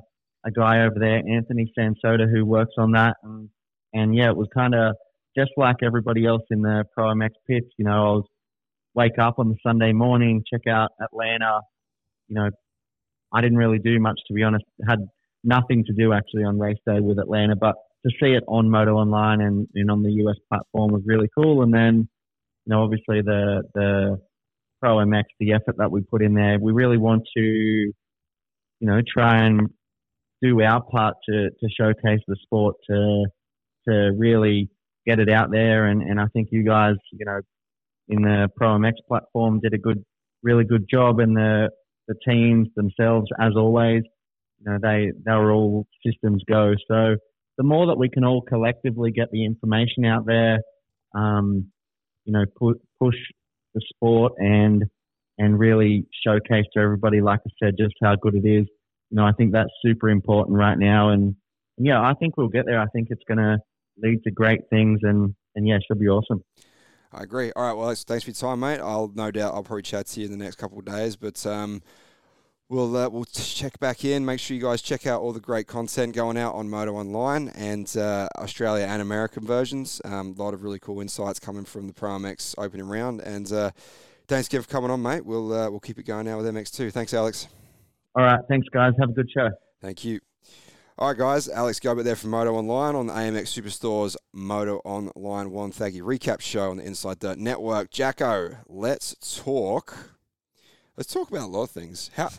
[0.45, 3.49] a guy over there, Anthony Sansota, who works on that, and
[3.93, 4.95] and yeah, it was kind of
[5.37, 7.67] just like everybody else in the Pro MX pits.
[7.77, 8.25] You know, I was
[8.95, 11.61] wake up on the Sunday morning, check out Atlanta.
[12.27, 12.49] You know,
[13.33, 14.65] I didn't really do much to be honest.
[14.87, 14.99] Had
[15.43, 17.75] nothing to do actually on race day with Atlanta, but
[18.05, 21.63] to see it on Moto Online and, and on the US platform was really cool.
[21.63, 22.07] And then,
[22.65, 24.17] you know, obviously the the
[24.83, 27.93] Pro MX, the effort that we put in there, we really want to, you
[28.81, 29.69] know, try and
[30.41, 33.25] do our part to, to showcase the sport to
[33.87, 34.69] to really
[35.05, 35.85] get it out there.
[35.85, 37.39] And, and I think you guys, you know,
[38.09, 40.03] in the Pro MX platform did a good,
[40.41, 41.69] really good job, and the
[42.09, 44.03] the teams themselves, as always,
[44.59, 46.73] you know, they they were all systems go.
[46.89, 47.15] So
[47.57, 50.59] the more that we can all collectively get the information out there,
[51.15, 51.71] um,
[52.25, 53.15] you know, pu- push
[53.73, 54.83] the sport and
[55.39, 58.67] and really showcase to everybody, like I said, just how good it is.
[59.09, 61.35] You know, I think that's super important right now, and
[61.77, 62.79] yeah, I think we'll get there.
[62.79, 63.57] I think it's going to
[63.97, 66.43] lead to great things, and and yeah, it should be awesome.
[67.11, 67.51] I agree.
[67.55, 68.79] All right, well, thanks for your time, mate.
[68.79, 71.45] I'll no doubt I'll probably chat to you in the next couple of days, but
[71.45, 71.81] um,
[72.69, 74.25] we'll uh, we'll check back in.
[74.25, 77.49] Make sure you guys check out all the great content going out on Moto Online
[77.49, 80.01] and uh, Australia and American versions.
[80.05, 83.21] Um, a lot of really cool insights coming from the Pro MX opening round.
[83.21, 83.71] And uh,
[84.27, 85.25] thanks again for coming on, mate.
[85.25, 86.91] We'll uh, we'll keep it going now with MX2.
[86.91, 87.47] Thanks, Alex.
[88.15, 88.93] All right, thanks, guys.
[88.99, 89.49] Have a good show.
[89.81, 90.19] Thank you.
[90.99, 91.49] All right, guys.
[91.49, 96.69] Alex Gobert there from Moto Online on the AMX Superstores Moto Online Wonthaggi recap show
[96.69, 97.89] on the Inside Dirt Network.
[97.89, 100.13] Jacko, let's talk.
[100.97, 102.11] Let's talk about a lot of things.
[102.15, 102.29] How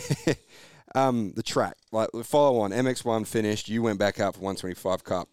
[0.94, 3.68] um, the track, like the follow on MX1 finished.
[3.68, 5.28] You went back out for 125 Cup.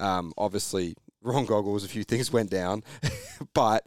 [0.00, 1.84] Um, obviously, wrong goggles.
[1.84, 2.82] A few things went down,
[3.54, 3.86] but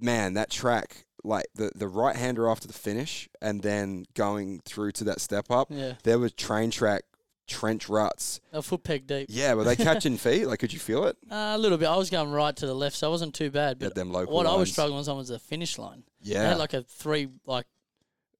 [0.00, 4.92] man, that track like the, the right hander after the finish and then going through
[4.92, 5.94] to that step up, Yeah.
[6.04, 7.02] there was train track
[7.48, 8.40] trench ruts.
[8.52, 9.26] A foot peg deep.
[9.28, 10.46] Yeah, were they catching feet?
[10.46, 11.16] Like, could you feel it?
[11.28, 11.86] Uh, a little bit.
[11.88, 13.80] I was going right to the left, so it wasn't too bad.
[13.80, 16.04] But them local what I was struggling with was the finish line.
[16.22, 17.66] They Yeah, had like a three, like,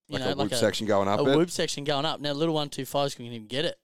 [0.09, 1.36] you like know, a like loop a, section going up a it.
[1.36, 2.20] whoop section going up.
[2.20, 3.76] Now, little one two fives couldn't even get it.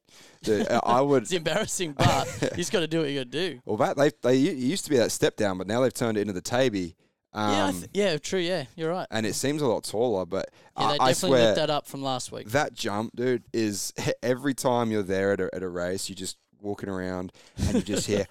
[0.42, 1.22] Dude, I would.
[1.24, 3.60] It's embarrassing, but just got to do what you got to do.
[3.64, 6.18] Well, that they they it used to be that step down, but now they've turned
[6.18, 6.96] it into the tabby.
[7.34, 8.40] Um, yeah, th- yeah, true.
[8.40, 9.06] Yeah, you're right.
[9.10, 11.86] and it seems a lot taller, but Yeah, they I, I definitely swear that up
[11.86, 12.48] from last week.
[12.50, 16.36] that jump, dude, is every time you're there at a, at a race, you just
[16.60, 18.26] walking around and you just hear,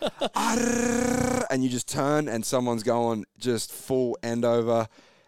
[1.49, 4.87] and you just turn and someone's going just full end over,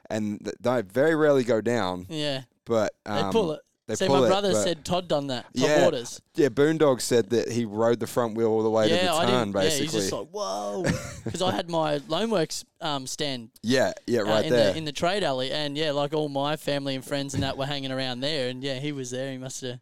[0.10, 3.62] and they very rarely go down, Yeah, but they um, pull it.
[3.86, 5.44] They See, pull my brother said Todd done that.
[5.44, 6.22] Todd Yeah, Waters.
[6.36, 9.52] Yeah, Boondog said that he rode the front wheel all the way to the turn,
[9.52, 9.86] basically.
[9.86, 10.86] Yeah, he's just like whoa,
[11.26, 14.72] because I had my Loanworks um, stand yeah, yeah, uh, right in there.
[14.72, 17.58] the in the trade alley, and yeah, like all my family and friends and that
[17.58, 19.32] were hanging around there, and yeah, he was there.
[19.32, 19.80] He must have.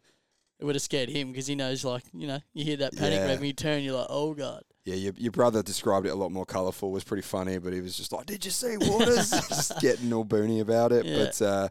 [0.58, 3.18] It would have scared him because he knows, like you know, you hear that panic
[3.18, 3.26] Yeah.
[3.26, 4.62] rev and you turn, you're like, oh god.
[4.84, 6.90] Yeah, your, your brother described it a lot more colourful.
[6.90, 10.24] Was pretty funny, but he was just like, "Did you see Waters?" just getting all
[10.24, 11.04] boony about it.
[11.04, 11.16] Yeah.
[11.16, 11.68] But uh,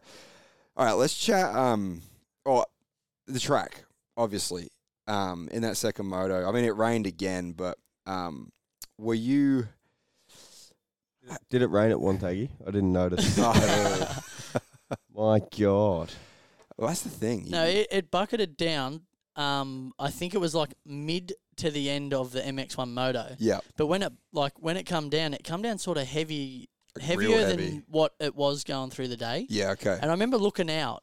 [0.76, 1.54] all right, let's chat.
[1.54, 2.02] Um,
[2.46, 2.64] oh,
[3.26, 3.84] the track,
[4.16, 4.68] obviously.
[5.06, 8.52] Um, in that second moto, I mean, it rained again, but um,
[8.98, 9.66] were you?
[11.50, 12.48] Did it rain at Wonthaggi?
[12.66, 13.38] I didn't notice.
[13.40, 14.22] Oh,
[15.14, 16.10] My God.
[16.76, 17.46] well, that's the thing.
[17.48, 19.02] No, it, it bucketed down.
[19.36, 23.60] Um, I think it was like mid to the end of the MX1 Moto, yeah,
[23.76, 26.68] but when it like when it come down, it come down sort of heavy, Like
[27.00, 27.82] heavier than heavy.
[27.88, 29.46] what it was going through the day.
[29.48, 29.94] yeah, okay.
[30.00, 31.02] And I remember looking out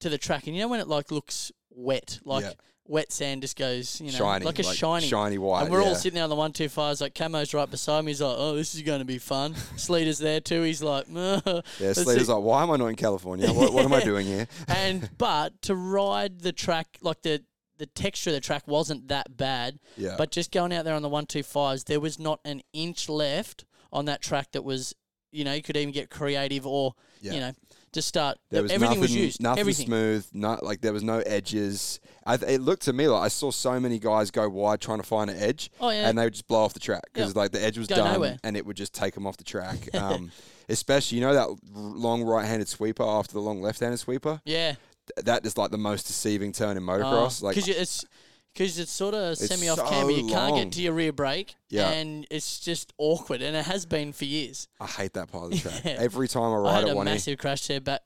[0.00, 2.52] to the track, and you know when it like looks wet, like Yeah.
[2.86, 5.06] wet sand just goes, you know, shiny, like a shiny.
[5.06, 5.62] shiny white.
[5.62, 5.88] and we're yeah.
[5.88, 8.10] all sitting there on the one two fives, like Camo's right beside me.
[8.10, 10.62] He's like, "Oh, this is going to be fun." Sleater's there too.
[10.62, 13.52] He's like, "Meh." Yeah, Let's like, "Why am I not in California?
[13.52, 17.42] What, what am I doing here?" and but to ride the track, like the
[17.78, 19.80] the texture of the track wasn't that bad.
[19.96, 22.60] Yeah, But just going out there on the one two fives, there was not an
[22.72, 24.94] inch left on that track that was,
[25.34, 27.32] you know, you could even get creative or, yeah.
[27.32, 27.52] you know,
[27.92, 28.38] just start.
[28.50, 29.42] There was everything nothing, was used.
[29.42, 29.86] nothing everything.
[29.86, 30.26] smooth.
[30.32, 32.00] Not like there was no edges.
[32.26, 35.04] I, it looked to me like I saw so many guys go wide trying to
[35.04, 36.08] find an edge, Oh yeah.
[36.08, 38.14] and they would just blow off the track because like the edge was Go done,
[38.14, 38.38] nowhere.
[38.42, 39.76] and it would just take them off the track.
[39.94, 40.30] Um,
[40.68, 44.40] especially, you know that long right-handed sweeper after the long left-handed sweeper.
[44.44, 44.74] yeah.
[45.22, 47.42] That is like the most deceiving turn in motocross.
[47.42, 48.06] like because it's
[48.54, 50.12] because it's sort of It's semi off so camber.
[50.12, 50.62] You can't long.
[50.62, 51.90] get to your rear brake, Yeah.
[51.90, 54.68] and it's just awkward, and it has been for years.
[54.80, 55.80] I hate that part of the track.
[55.84, 55.96] Yeah.
[55.98, 56.58] Every time I ride.
[56.58, 58.00] I ride had at a one, end, massive crash there back,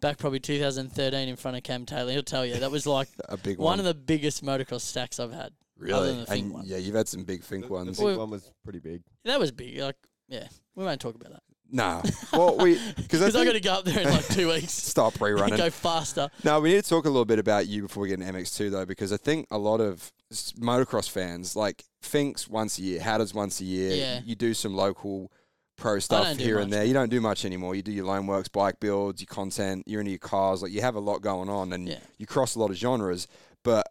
[0.00, 2.12] back probably 2013 in front of Cam Taylor.
[2.12, 3.78] He'll tell you that was like a big one one.
[3.78, 5.52] of the biggest motocross stacks I've had.
[5.78, 6.64] really, than the Finke and one.
[6.66, 7.96] yeah, you've had some big The, think the ones.
[7.98, 9.02] big Well- one was pretty big.
[9.24, 9.78] That was big.
[9.78, 9.96] Like,
[10.28, 11.42] yeah, we won't talk about that
[11.74, 12.02] Nah,
[12.32, 14.48] well, we because I because I think, got to go up there in like two
[14.48, 14.72] weeks.
[14.72, 15.56] stop rerunning.
[15.56, 16.30] go faster.
[16.44, 18.70] No, we need to talk a little bit about you before we get into MX2
[18.70, 20.12] though, because I think a lot of
[20.60, 23.94] motocross fans like Finks once a year, Hatters once a year.
[23.96, 24.20] Yeah.
[24.24, 25.32] You do some local
[25.76, 26.84] pro stuff here and there.
[26.84, 27.74] You don't do much anymore.
[27.74, 29.82] You do your loan works, bike builds, your content.
[29.86, 30.62] You're into your cars.
[30.62, 31.98] Like you have a lot going on, and Yeah.
[32.18, 33.26] you cross a lot of genres.
[33.64, 33.88] But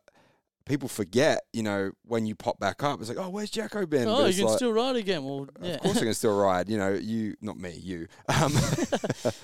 [0.65, 4.07] people forget, you know, when you pop back up, it's like, oh, where's Jacko been?
[4.07, 5.23] Oh, you can like, still ride again.
[5.23, 5.75] Well, yeah.
[5.75, 6.69] Of course, I can still ride.
[6.69, 8.07] You know, you, not me, you.
[8.29, 8.53] Um,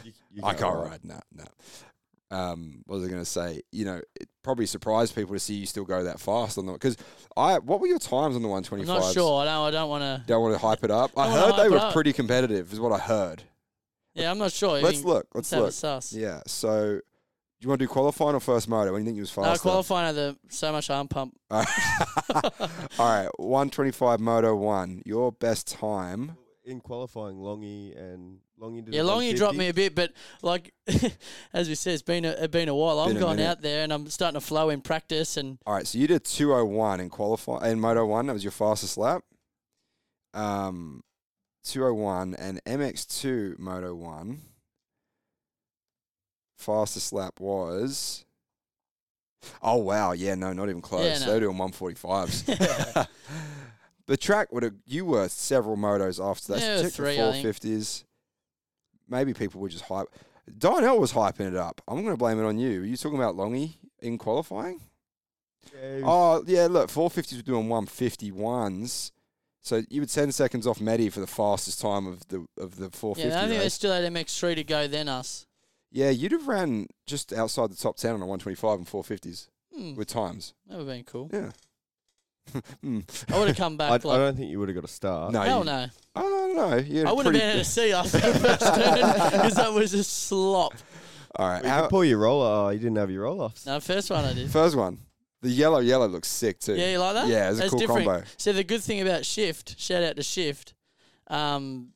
[0.04, 1.04] You, you I can't ride.
[1.04, 1.46] No, no.
[2.32, 3.62] Um, what was I going to say?
[3.72, 6.74] You know, it probably surprised people to see you still go that fast on the
[6.74, 6.96] because
[7.36, 7.58] I.
[7.60, 9.02] What were your times on the one twenty five?
[9.02, 9.42] Not sure.
[9.42, 9.66] I don't.
[9.68, 10.24] I don't want to.
[10.28, 11.12] Don't want to hype it up.
[11.18, 11.94] I Don't heard they were up.
[11.94, 13.44] pretty competitive, is what I heard.
[14.14, 14.80] Yeah, I'm not sure.
[14.80, 15.28] Let's You- look.
[15.34, 15.74] Let's have a look.
[15.74, 16.14] sus.
[16.14, 16.42] Yeah.
[16.46, 17.00] So,
[17.60, 18.94] do you want to do qualifying or first moto?
[18.94, 21.38] When you think you was No, qualifying had the so much arm pump.
[21.52, 21.64] All
[23.00, 25.02] right, one twenty five moto one.
[25.06, 26.38] Your best time.
[26.64, 30.74] in qualifying, Longy and Longy did Yeah, a Longy dropped me a bit, but like
[31.54, 33.04] as we said, it's been a it's been a while.
[33.06, 33.50] Been I'm a going minute.
[33.50, 36.24] out there and I'm starting to flow in practice, and All right, so you did
[36.24, 38.28] 201 in qualify in Moto 1.
[38.28, 39.24] That was your fastest lap.
[40.34, 41.02] Um
[41.66, 44.42] 201 and MX2 Moto 1
[46.60, 48.26] fastest lap was
[49.64, 51.06] Oh wow, yeah, no, not even close.
[51.06, 51.26] Yeah, no.
[51.28, 53.08] They were doing 145s.
[54.08, 56.62] the track would have you were several motos after that.
[56.62, 57.48] Yeah, Check three, the I think.
[57.48, 58.04] 450s.
[59.08, 60.08] Maybe people were just hype.
[60.58, 61.82] Donnell was hyping it up.
[61.88, 62.82] I'm going to blame it on you.
[62.82, 64.82] Were you talking about Longy in qualifying?
[65.74, 69.12] Yeah, was- Oh yeah, look, 450s were doing 151s,
[69.62, 72.90] so you would ten seconds off Medi for the fastest time of the of the
[72.90, 73.30] 450.
[73.30, 75.46] yeah, I think they still had MX3 to go then us.
[75.92, 79.96] Yeah, you'd have ran just outside the top 10 on a 125 and 450s Hmm,
[79.96, 80.54] with times.
[80.68, 81.30] that would have been cool.
[81.34, 81.52] Yeah.
[82.82, 83.02] Hmm.
[83.32, 84.88] I would have come I, back I like don't think you would have got a
[84.88, 85.32] start.
[85.32, 85.86] No, hell you, no.
[86.16, 86.78] I don't know.
[86.78, 89.94] You I wouldn't have been able to see after the first turn because that was
[89.94, 90.74] a slop.
[91.36, 92.48] All right, you how, could pull your roller.
[92.48, 93.68] Oh, you didn't have your roll offs.
[93.68, 94.50] No, first one I did.
[94.50, 94.98] first one.
[95.44, 96.74] The yellow yellow looks sick too.
[96.76, 97.28] Yeah, you like that?
[97.28, 98.06] Yeah, it's a That's cool different.
[98.08, 98.24] combo.
[98.38, 100.74] So the good thing about Shift, shout out to Shift,
[101.28, 101.90] um,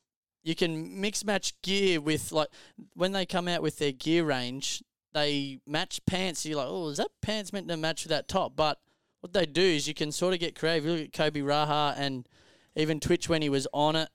[0.44, 2.48] you can mix match gear with like
[2.94, 4.84] when they come out with their gear range,
[5.14, 6.44] they match pants.
[6.44, 8.54] You're like, oh, is that pants meant to match with that top?
[8.54, 8.78] But
[9.20, 10.84] what they do is you can sort of get creative.
[10.84, 12.28] You look at Kobe Raha and
[12.76, 14.10] even Twitch when he was on it.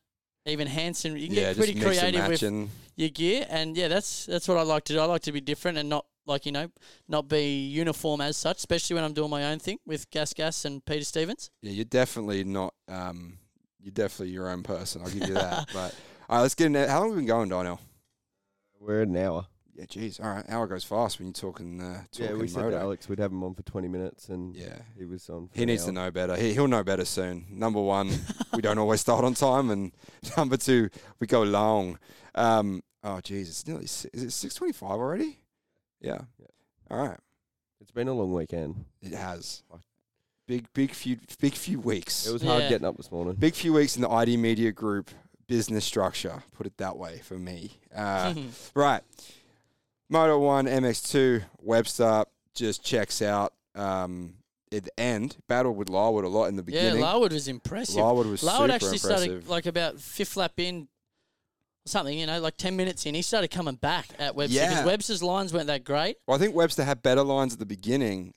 [0.46, 3.76] Even Hanson, you can yeah, get pretty just mix and creative with your gear, and
[3.76, 5.00] yeah, that's that's what I like to do.
[5.00, 6.72] I like to be different and not like you know
[7.08, 10.64] not be uniform as such, especially when I'm doing my own thing with Gas Gas
[10.66, 11.52] and Peter Stevens.
[11.62, 12.74] yeah, you're definitely not.
[12.88, 13.38] Um,
[13.82, 15.02] you're definitely your own person.
[15.02, 15.70] I'll give you that.
[15.74, 15.94] but
[16.30, 16.74] all right, let's get in.
[16.74, 16.88] there.
[16.88, 17.80] How long have we been going, Donnell?
[18.80, 19.46] We're at an hour.
[19.76, 20.20] Yeah, geez.
[20.20, 21.80] All right, hour goes fast when you're talking.
[21.82, 22.78] Uh, talking Yeah, we said to.
[22.80, 24.78] Alex we'd have him on for 20 minutes, and Yeah.
[24.98, 25.48] he was on.
[25.48, 26.36] For He an needs to know better.
[26.36, 27.46] He, he'll know better soon.
[27.50, 28.10] Number one,
[28.54, 29.92] we don't always start on time, and
[30.38, 31.98] number two, we go long.
[32.36, 35.40] Um, oh, geez, it's nearly si- is it six twenty-five already?
[36.02, 36.20] Yeah.
[36.40, 36.46] Yeah.
[36.92, 37.20] All right,
[37.82, 38.84] It's been a long weekend.
[39.02, 39.64] it has
[40.48, 42.26] big, big few, big few weeks.
[42.28, 42.70] It was hard Yeah.
[42.70, 43.36] getting up this morning.
[43.36, 45.12] big few weeks in the ID Media Group
[45.50, 46.44] business structure.
[46.54, 47.72] Put it that way for me.
[47.94, 48.34] Uh,
[48.74, 49.02] Right.
[50.10, 52.24] Moto 1, MX2, Webster
[52.56, 54.36] just checks out um,
[54.72, 55.38] at the end.
[55.48, 57.00] Battled with Larwood a lot in the beginning.
[57.02, 57.06] yeah.
[57.06, 57.98] Larwood was impressive.
[57.98, 59.18] Larwood was Larwood super actually impressive.
[59.28, 60.88] started like about fifth lap in,
[61.86, 63.14] something you know, like ten minutes in.
[63.16, 64.86] He started coming back at Webster because Yeah.
[64.86, 66.18] Webster's lines weren't that great.
[66.28, 68.34] well, I think Webster had better lines at the beginning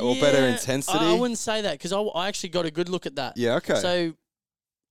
[0.00, 0.98] or better intensity.
[0.98, 3.36] I, I wouldn't say that because I, I actually got a good look at that.
[3.36, 3.76] yeah, okay.
[3.76, 4.14] So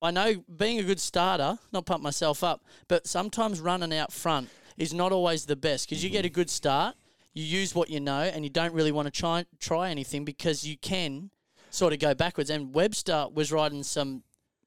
[0.03, 4.49] I know being a good starter, not pump myself up, but sometimes running out front
[4.77, 6.33] is not always the best because you get a Mm-hmm.
[6.35, 6.95] good start,
[7.33, 10.65] you use what you know, and you don't really want to try try anything because
[10.67, 11.29] you can
[11.71, 12.49] sort of go backwards.
[12.49, 14.23] And Webster was riding some,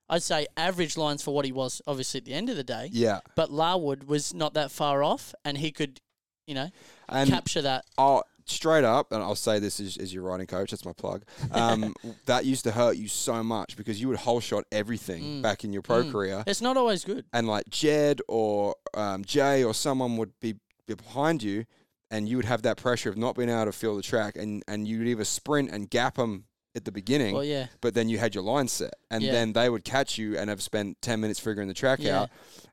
[0.09, 2.89] I'd say, average lines for what he was, obviously at the end of the day.
[2.93, 3.21] yeah.
[3.37, 6.01] But Larwood was not that far off, and he could,
[6.47, 6.71] you know,
[7.09, 7.85] And capture that.
[7.99, 11.25] oh, straight up, and I'll say this as, as your riding coach, that's my plug.
[11.53, 11.95] Um,
[12.27, 15.43] that used to hurt you so much because you would whole shot everything Mm.
[15.43, 16.13] back in your pro Mm.
[16.13, 16.45] career.
[16.47, 17.25] It's not always good.
[17.33, 20.55] and like Jed or um, Jay or someone would be,
[20.87, 21.65] be behind you,
[22.11, 24.63] and you would have that pressure of not being able to feel the track, and
[24.69, 26.45] and you'd either sprint and gap them
[26.77, 29.33] at the beginning, Well, yeah, but then you had your line set, and Yeah.
[29.33, 32.21] then they would catch you and have spent ten minutes figuring the track Yeah.
[32.23, 32.31] out,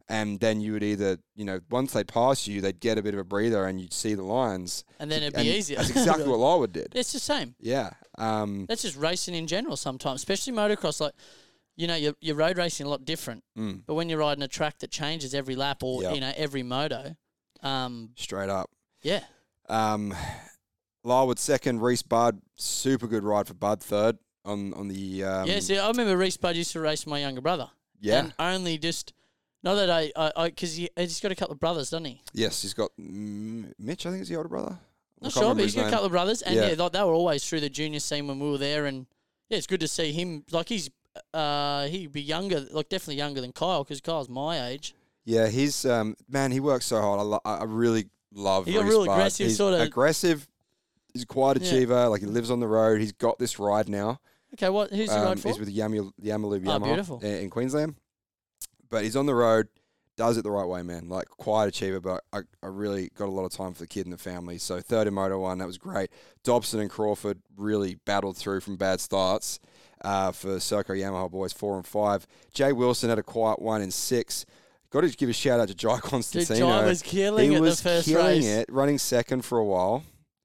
[0.09, 3.13] and then you would either you know once they pass you, they'd get a bit
[3.13, 4.83] of a breather, and you'd see the lines.
[4.99, 5.77] and then it'd be easier.
[5.77, 6.89] That's exactly what Larwood did.
[6.93, 7.55] It's the same.
[7.59, 7.91] Yeah.
[8.17, 10.99] Um, That's just racing in general sometimes, especially motocross.
[11.01, 11.13] Like,
[11.75, 13.43] you know, you're, you're road racing a lot different.
[13.57, 16.13] mm, But when you're riding a track that changes every lap or, Yep.
[16.15, 17.15] you know, every moto,
[17.63, 18.69] um, straight up.
[19.01, 19.23] yeah.
[19.69, 20.13] Um,
[21.03, 25.59] Larwood second, Reese Bud, super good ride for Bud third on on the um, yeah,
[25.59, 27.69] see, I remember Reese Bud used to race my younger brother.
[27.99, 28.19] yeah.
[28.19, 29.13] And only just,
[29.63, 32.21] not that I, I, because he, he's got a couple of brothers, doesn't he?
[32.33, 34.05] yes, he's got mm, Mitch.
[34.05, 34.77] I think is the older brother.
[35.21, 36.41] Not sure, but he's got a couple of brothers.
[36.41, 36.67] And Yeah.
[36.69, 38.85] yeah, like, they were always through the junior scene when we were there.
[38.85, 39.05] And
[39.49, 40.43] yeah, it's good to see him.
[40.51, 40.89] Like, he's,
[41.33, 44.93] uh, he'd be younger, like, definitely younger than Kyle because Kyle's my age.
[45.23, 46.51] Yeah, he's um man.
[46.51, 47.21] He works so hard.
[47.21, 48.65] I, lo- I really love.
[48.65, 49.03] He got Reese Bud.
[49.13, 50.45] aggressive, He's sorta- aggressive.
[51.13, 51.67] He's a quiet Yeah.
[51.67, 52.07] achiever.
[52.09, 52.99] Like he lives on the road.
[53.01, 54.19] He's got this ride now.
[54.55, 54.89] Okay, what?
[54.91, 55.47] Who's he Um, ride for?
[55.49, 57.19] he's with Yamu, Yamalu Oh, Yamaha beautiful.
[57.21, 57.95] in, in Queensland.
[58.89, 59.67] But he's on the road,
[60.17, 61.09] does it the right way, man.
[61.09, 64.05] Like quiet achiever, but I, I really got a lot of time for the kid
[64.05, 64.57] and the family.
[64.59, 66.11] So third in Moto One, that was great.
[66.43, 69.59] Dobson and Crawford really battled through from bad starts
[70.03, 72.27] uh, for Serco Yamaha boys four and five.
[72.53, 74.45] Jay Wilson had a quiet one in six.
[74.91, 76.67] Got to give a shout out to Jai Dude, Constantino.
[76.67, 78.45] Jai was killing he it was the first killing race.
[78.45, 80.03] it, running second for a while.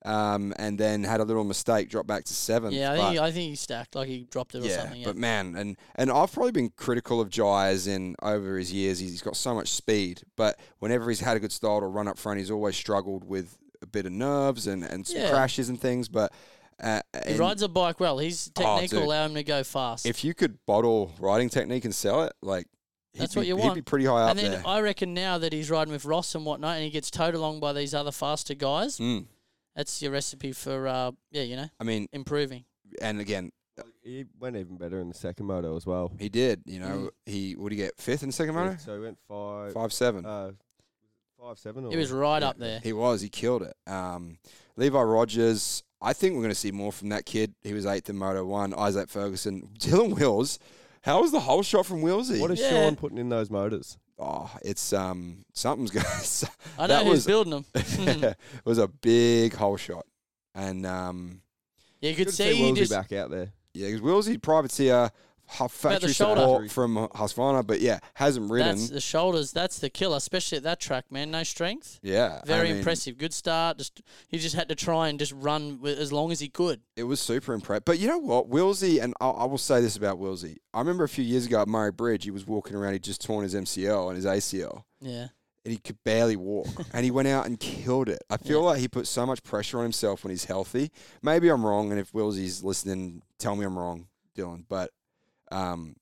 [0.08, 2.74] Um, and then had a little mistake, dropped back to seventh.
[2.74, 4.80] Yeah, I but- think he, I think he stacked like he dropped it or yeah,
[4.80, 5.00] something.
[5.00, 5.06] Yeah.
[5.06, 8.98] but man, and and I've probably been critical of Jai as in over his years.
[8.98, 12.18] He's got so much speed, but whenever he's had a good style to run up
[12.18, 15.30] front, he's always struggled with a bit of nerves and and some Yeah.
[15.30, 16.08] crashes and things.
[16.08, 16.32] But
[16.82, 18.18] uh, he rides a bike well.
[18.18, 20.06] His Oh, technique will allow him to go fast.
[20.06, 22.66] if you could bottle riding technique and sell it, like
[23.14, 24.62] That's be, what you He'd be pretty high up and then there.
[24.66, 27.58] I reckon now that he's riding with Ross and whatnot, and he gets towed along
[27.60, 29.26] by these other faster guys, Mm.
[29.78, 32.64] That's your recipe for uh, yeah, you know, I mean, improving.
[33.00, 33.52] and again,
[34.02, 36.10] He went even better in the second moto as well.
[36.18, 36.62] he did.
[36.66, 37.10] You know, Mm.
[37.26, 38.76] he would he get fifth in the second moto?
[38.78, 40.26] So he went five, Five seven.
[40.26, 40.50] uh,
[41.40, 41.84] five seven.
[41.84, 42.48] Or He was right yeah.
[42.48, 42.80] up there.
[42.82, 43.20] He was.
[43.20, 43.76] He killed it.
[43.86, 44.38] Um,
[44.76, 45.84] Levi Rogers.
[46.02, 47.54] I think we're going to see more from that kid.
[47.62, 48.74] He was eighth in Moto One.
[48.74, 49.68] Isaac Ferguson.
[49.78, 50.58] Dylan Wills.
[51.02, 52.40] How was the whole shot from Willsy?
[52.40, 52.70] What is Yeah.
[52.70, 53.96] Sean putting in those motors?
[54.18, 56.06] Oh, it's um something's going.
[56.78, 57.64] I know who's was- building them.
[57.74, 60.06] it was a big whole shot,
[60.54, 61.40] and um
[62.00, 63.52] yeah, you could Good to see he just back out there.
[63.74, 65.10] yeah, because Willsy privateer.
[65.50, 66.40] Hu- Factory shoulder.
[66.40, 68.76] support from uh, Husqvarna, but yeah, hasn't ridden.
[68.76, 69.52] that's the shoulders.
[69.52, 71.30] That's the killer, especially at that track, man.
[71.30, 71.98] No strength.
[72.02, 73.18] yeah, I Very mean, impressive.
[73.18, 73.78] Good start.
[73.78, 76.80] Just he just had to try and just run as long as he could.
[76.96, 77.84] It was super impressive.
[77.84, 78.48] But you know what?
[78.48, 80.56] Willsy, and I, I will say this about Willsy.
[80.74, 83.24] I remember a few years ago at Murray Bridge, he was walking around, he just
[83.24, 85.28] torn his MCL and his ACL, Yeah.
[85.64, 86.68] and he could barely walk.
[86.92, 88.18] and he went out and killed it.
[88.30, 90.90] I feel like he put so much pressure on himself when he's healthy.
[91.22, 94.64] Maybe I'm wrong, and if Willsy's listening, tell me I'm wrong, Dylan.
[94.68, 94.90] But
[95.50, 95.96] um,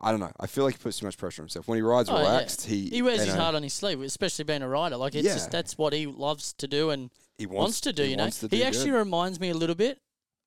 [0.00, 0.32] I don't know.
[0.40, 1.68] I feel like he puts too much pressure on himself.
[1.68, 2.22] When he rides Oh, yeah.
[2.22, 4.96] relaxed, he He wears you his know, heart on his sleeve, especially being a rider.
[4.96, 5.34] Like it's Yeah.
[5.34, 8.02] just that's what he loves to do and he wants, to do.
[8.02, 8.98] he You know, he do actually good.
[8.98, 10.00] reminds me a little bit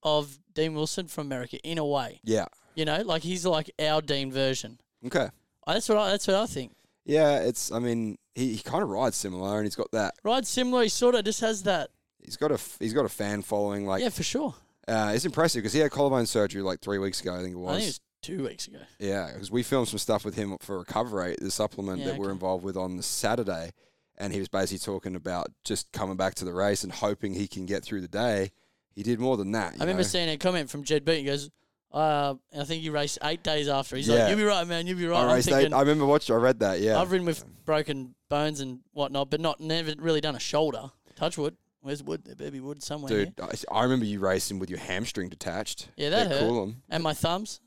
[0.04, 2.20] of Dean Wilson from America in a way.
[2.24, 2.46] yeah.
[2.76, 4.80] You know, like he's like our Dean version.
[5.06, 5.30] Okay.
[5.66, 6.76] That's what I, that's what I think.
[7.06, 7.72] Yeah, it's.
[7.72, 10.16] I mean, he, he kind of rides similar, and he's got that.
[10.24, 10.84] Rides similar.
[10.84, 11.92] He sort of just has that.
[12.22, 13.86] He's got a he's got a fan following.
[13.88, 14.54] Like yeah, for sure.
[14.88, 17.34] Uh, it's impressive because he had collarbone surgery like three weeks ago.
[17.36, 17.70] I think it was.
[17.70, 18.80] I think it was two weeks ago.
[19.00, 22.32] Yeah, because we filmed some stuff with him for Recoverate, the supplement Yeah, that we're
[22.32, 23.72] involved with on the Saturday,
[24.18, 27.48] and he was basically talking about just coming back to the race and hoping he
[27.48, 28.52] can get through the day.
[28.94, 29.74] He did more than that.
[29.74, 30.08] I remember know?
[30.08, 31.20] seeing a comment from Jed Beat.
[31.20, 31.50] He goes,
[31.92, 33.96] uh, I think you raced eight days after.
[33.96, 34.16] He's Yeah.
[34.16, 34.88] like, you'll be right, man.
[34.88, 35.20] You'll be right.
[35.20, 36.36] I, I'm raced eight- I remember watching.
[36.36, 36.80] I read that.
[36.80, 40.92] Yeah, I've ridden with broken bones and whatnot, but not never really done a shoulder.
[41.16, 41.56] Touch wood.
[41.82, 42.24] Where's wood?
[42.26, 43.14] There better be wood somewhere.
[43.14, 43.26] here.
[43.26, 43.40] dude.
[43.40, 45.90] I, I remember you racing with your hamstring detached.
[45.96, 46.42] Yeah, that At hurt.
[46.44, 46.76] Coolum.
[46.90, 47.62] And my thumbs.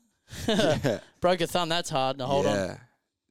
[0.47, 1.69] Yeah, Broke a thumb.
[1.69, 2.55] That's hard to hold on.
[2.55, 2.61] yeah.
[2.71, 2.77] on.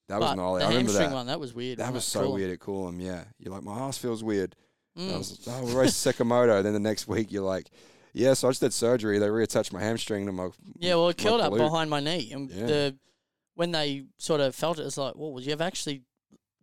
[0.08, 0.58] That was but gnarly.
[0.60, 1.14] the I remember hamstring that.
[1.16, 1.78] one, that was weird.
[1.78, 2.32] That was so Cool.
[2.34, 3.00] weird at Coolum.
[3.02, 4.56] Yeah, you're like my ass feels weird.
[4.96, 5.18] And I Mm.
[5.18, 6.62] was oh, we'll race Sakamoto.
[6.62, 7.68] Then the next week you're like,
[8.14, 9.18] yeah, so I just had surgery.
[9.18, 12.50] They reattached my hamstring to my Yeah, well, it killed up behind my knee, and
[12.50, 12.66] Yeah.
[12.66, 12.96] the
[13.54, 16.02] when they sort of felt it, it's like, well, you've actually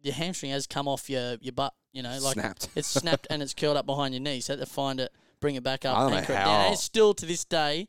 [0.02, 1.74] your hamstring has come off your your butt.
[1.94, 2.70] You know, like snapped.
[2.76, 4.42] it's snapped and it's curled up behind your knee.
[4.42, 6.36] So they had to find it, bring it back up, I don't know anchor it
[6.36, 6.66] down.
[6.66, 7.88] And it's still to this day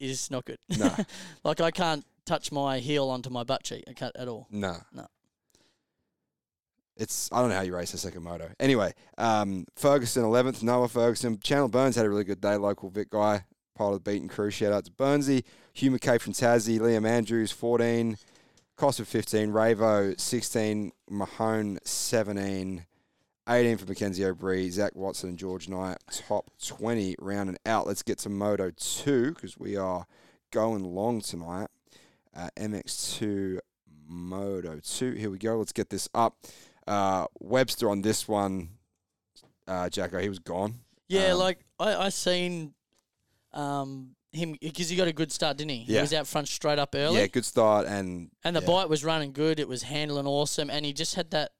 [0.00, 0.58] is not good.
[0.78, 0.94] No.
[1.44, 3.84] like I can't touch my heel onto my butt cheek.
[3.88, 4.46] I can't at all.
[4.50, 4.76] No.
[4.92, 5.06] No.
[6.96, 8.50] It's I don't know how you race a second moto.
[8.58, 11.38] Anyway, um, Ferguson eleventh, Noah Ferguson.
[11.38, 12.56] Chandler Burns had a really good day.
[12.56, 13.44] Local Vic guy,
[13.76, 14.50] part of the Beaton crew.
[14.50, 18.18] Shout out to Burnsy, Hugh McKay from Tassie, Liam Andrews fourteen,
[18.76, 22.84] Costa fifteen, Ravo sixteen, Mahone seventeen.
[23.48, 25.98] 18 for Mackenzie O'Brien, Zach Watson, and George Knight.
[26.10, 27.86] Top 20 round and out.
[27.86, 30.06] Let's get to Moto 2 because we are
[30.50, 31.68] going long tonight.
[32.36, 33.58] Uh, MX2
[34.06, 35.12] Moto 2.
[35.12, 35.58] Here we go.
[35.58, 36.36] Let's get this up.
[36.86, 38.70] Uh, Webster on this one,
[39.66, 40.74] uh, Jacko, he was gone.
[41.08, 42.74] Yeah, Um, like I I seen
[43.52, 45.84] um him because he got a good start, didn't he?
[45.86, 45.96] Yeah.
[45.96, 47.18] He was out front straight up early.
[47.18, 47.86] Yeah, good start.
[47.86, 48.66] And And the yeah.
[48.66, 49.58] bike was running good.
[49.58, 51.52] It was handling awesome, and he just had that,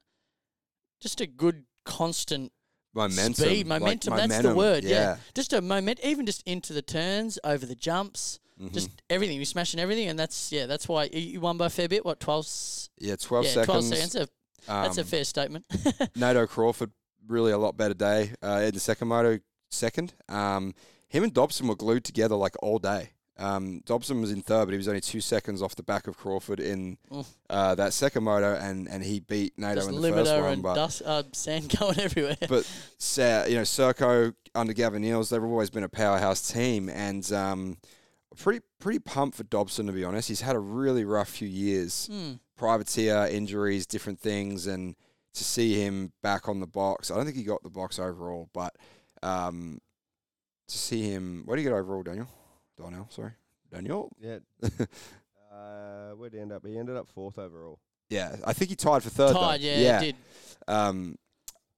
[1.01, 2.53] just a good constant
[2.95, 3.35] momentum.
[3.35, 4.17] speed, like momentum.
[4.17, 4.85] that's the word.
[4.85, 5.17] Yeah.
[5.35, 8.73] just a moment, even just into the turns, over the jumps, Mhm.
[8.73, 9.37] just everything.
[9.37, 12.05] You're smashing everything, and that's yeah, that's why he won by a fair bit.
[12.05, 13.67] What 12, s- yeah, 12 yeah, seconds.
[13.67, 14.13] twelve seconds.
[14.13, 15.65] That's a, that's a Um, fair statement.
[16.17, 16.91] Nato Crawford,
[17.27, 18.33] really a lot better day.
[18.43, 19.39] Uh, in the second moto,
[19.71, 20.15] second.
[20.29, 20.75] Um,
[21.09, 23.13] him and Dobson were glued together like all day.
[23.39, 26.17] Um, Dobson was in third, but he was only two seconds off the back of
[26.17, 27.25] Crawford in Mm.
[27.49, 30.53] uh, that second moto, and, and he beat Nato just in the first one.
[30.55, 32.37] and But, dust, uh, sand going everywhere.
[32.41, 32.69] but
[33.49, 37.77] you know, Serco under Gavin Neals, they've always been a powerhouse team, and um,
[38.37, 40.29] pretty pretty pumped for Dobson to be honest.
[40.29, 42.09] He's had a really rough few years.
[42.11, 42.33] Hmm.
[42.57, 44.97] privateer injuries, different things, and
[45.35, 47.09] to see him back on the box.
[47.11, 48.75] I don't think he got the box overall, but
[49.23, 49.79] um,
[50.67, 52.27] to see him, where do you get overall, Daniel?
[52.79, 53.33] Daniel, sorry,
[53.73, 54.11] Daniel.
[54.21, 54.39] Yeah.
[55.53, 56.65] uh, where'd he end up?
[56.67, 57.79] He ended up fourth overall.
[58.11, 59.35] Yeah, I think he tied for third.
[59.35, 59.41] though.
[59.41, 59.99] Tied, yeah, yeah.
[60.01, 60.17] it did.
[60.67, 61.17] Um,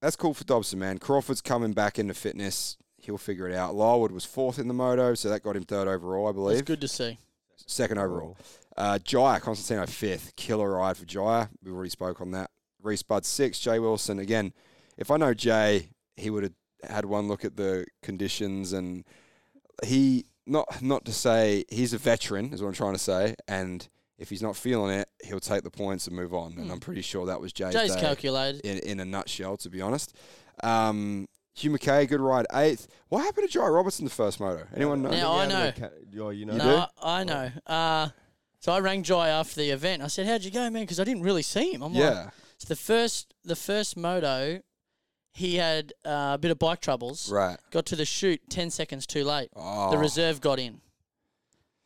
[0.01, 0.99] that's cool for Dobson, man.
[0.99, 2.77] Crawford's coming back into fitness.
[2.99, 3.75] he'll figure it out.
[3.75, 6.65] Lylewood was fourth in the moto, so that got him third overall, I It's believe.
[6.65, 7.19] good to see.
[7.67, 8.37] Second overall.
[8.77, 10.35] Uh, Jaya, Constantino fifth.
[10.37, 11.49] Killer ride for Jaya.
[11.63, 12.51] We already spoke on that.
[12.83, 13.59] Reese Bud six.
[13.59, 14.53] Jay Wilson again.
[14.97, 16.53] If I know Jay, he would have
[16.89, 19.05] had one look at the conditions and
[19.85, 23.35] he not not to say he's a veteran is what I'm trying to say.
[23.49, 23.87] And
[24.19, 26.53] if he's not feeling it, he'll take the points and move on.
[26.53, 26.73] And Hmm.
[26.73, 28.61] I'm pretty sure that was Jay's, Jay's calculated.
[28.67, 30.15] in, in a nutshell, to be honest.
[30.63, 32.87] Um, Hugh McKay, good ride, eighth.
[33.09, 34.67] What happened to Jai Robertson the first moto?
[34.75, 35.11] Anyone know?
[35.11, 35.73] Now, I know.
[36.21, 36.57] Oh, you know.
[36.57, 37.03] No, do?
[37.03, 37.51] I, I know.
[37.67, 38.09] Uh,
[38.61, 40.03] so I rang Jai after the event.
[40.03, 41.83] I said, "How'd you go, man?" Because I didn't really see him.
[41.83, 44.61] I'm like, yeah, so the first the first moto,
[45.33, 47.31] he had uh, a bit of bike troubles.
[47.31, 47.57] right.
[47.71, 49.49] Got to the shoot ten seconds too late.
[49.57, 50.81] Oh, The reserve got in.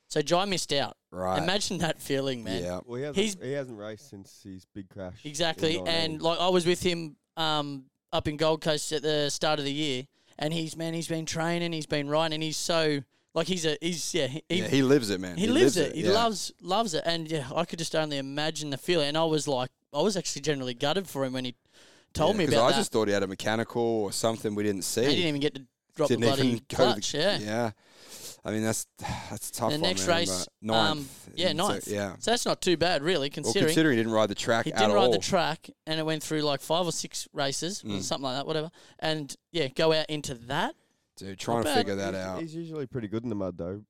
[0.09, 0.97] So Jai missed out.
[1.11, 1.43] right.
[1.43, 2.63] Imagine that feeling, man.
[2.63, 5.15] Yeah, Well, he hasn't, He's- he hasn't raced since his big crash.
[5.25, 5.77] in Exactly.
[5.79, 5.89] 19.
[5.89, 9.65] And like I was with him um, up in Gold Coast at the start of
[9.65, 10.07] the year,
[10.39, 13.01] and he's man, he's been training, he's been riding, and he's so
[13.35, 15.37] like he's a he's yeah he, yeah, he lives it, man.
[15.37, 15.95] he, lives it.
[15.97, 16.13] He yeah.
[16.13, 19.09] loves loves it, and yeah, I could just only imagine the feeling.
[19.09, 21.55] And I was like, I was actually generally gutted for him when he
[22.15, 22.77] told Yeah, me 'cause about I that.
[22.79, 25.03] just thought he had a mechanical or something we didn't see.
[25.03, 25.63] he didn't even get to
[25.97, 27.15] drop Didn't the bloody even go to the- clutch.
[27.15, 27.39] yeah.
[27.39, 27.71] yeah.
[28.47, 28.87] I mean that's
[29.31, 29.71] that's a tough.
[29.73, 30.91] The one, next man, race, ninth.
[30.99, 31.89] um, yeah, And so- ninth.
[31.89, 32.15] yeah.
[32.19, 34.71] So that's not too bad, really, Well, considering considering he didn't ride the track he
[34.73, 35.11] didn't ride all.
[35.13, 38.03] the track, and it went through like five or six races, or Mm.
[38.03, 38.71] something like that, whatever.
[38.99, 40.75] And yeah, go out into that.
[41.17, 41.77] Dude, trying to bad.
[41.79, 42.41] figure that he's, out.
[42.43, 43.83] He's usually pretty good in the mud, though.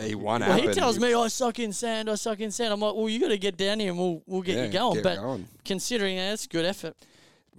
[0.00, 2.72] He won Well, he tells me I suck in sand, I suck in sand.
[2.72, 4.72] I'm like, well, you got to get down here and we'll we'll get Yeah, you
[4.72, 4.94] going.
[4.94, 5.46] get but going.
[5.64, 6.96] considering that, it's good effort.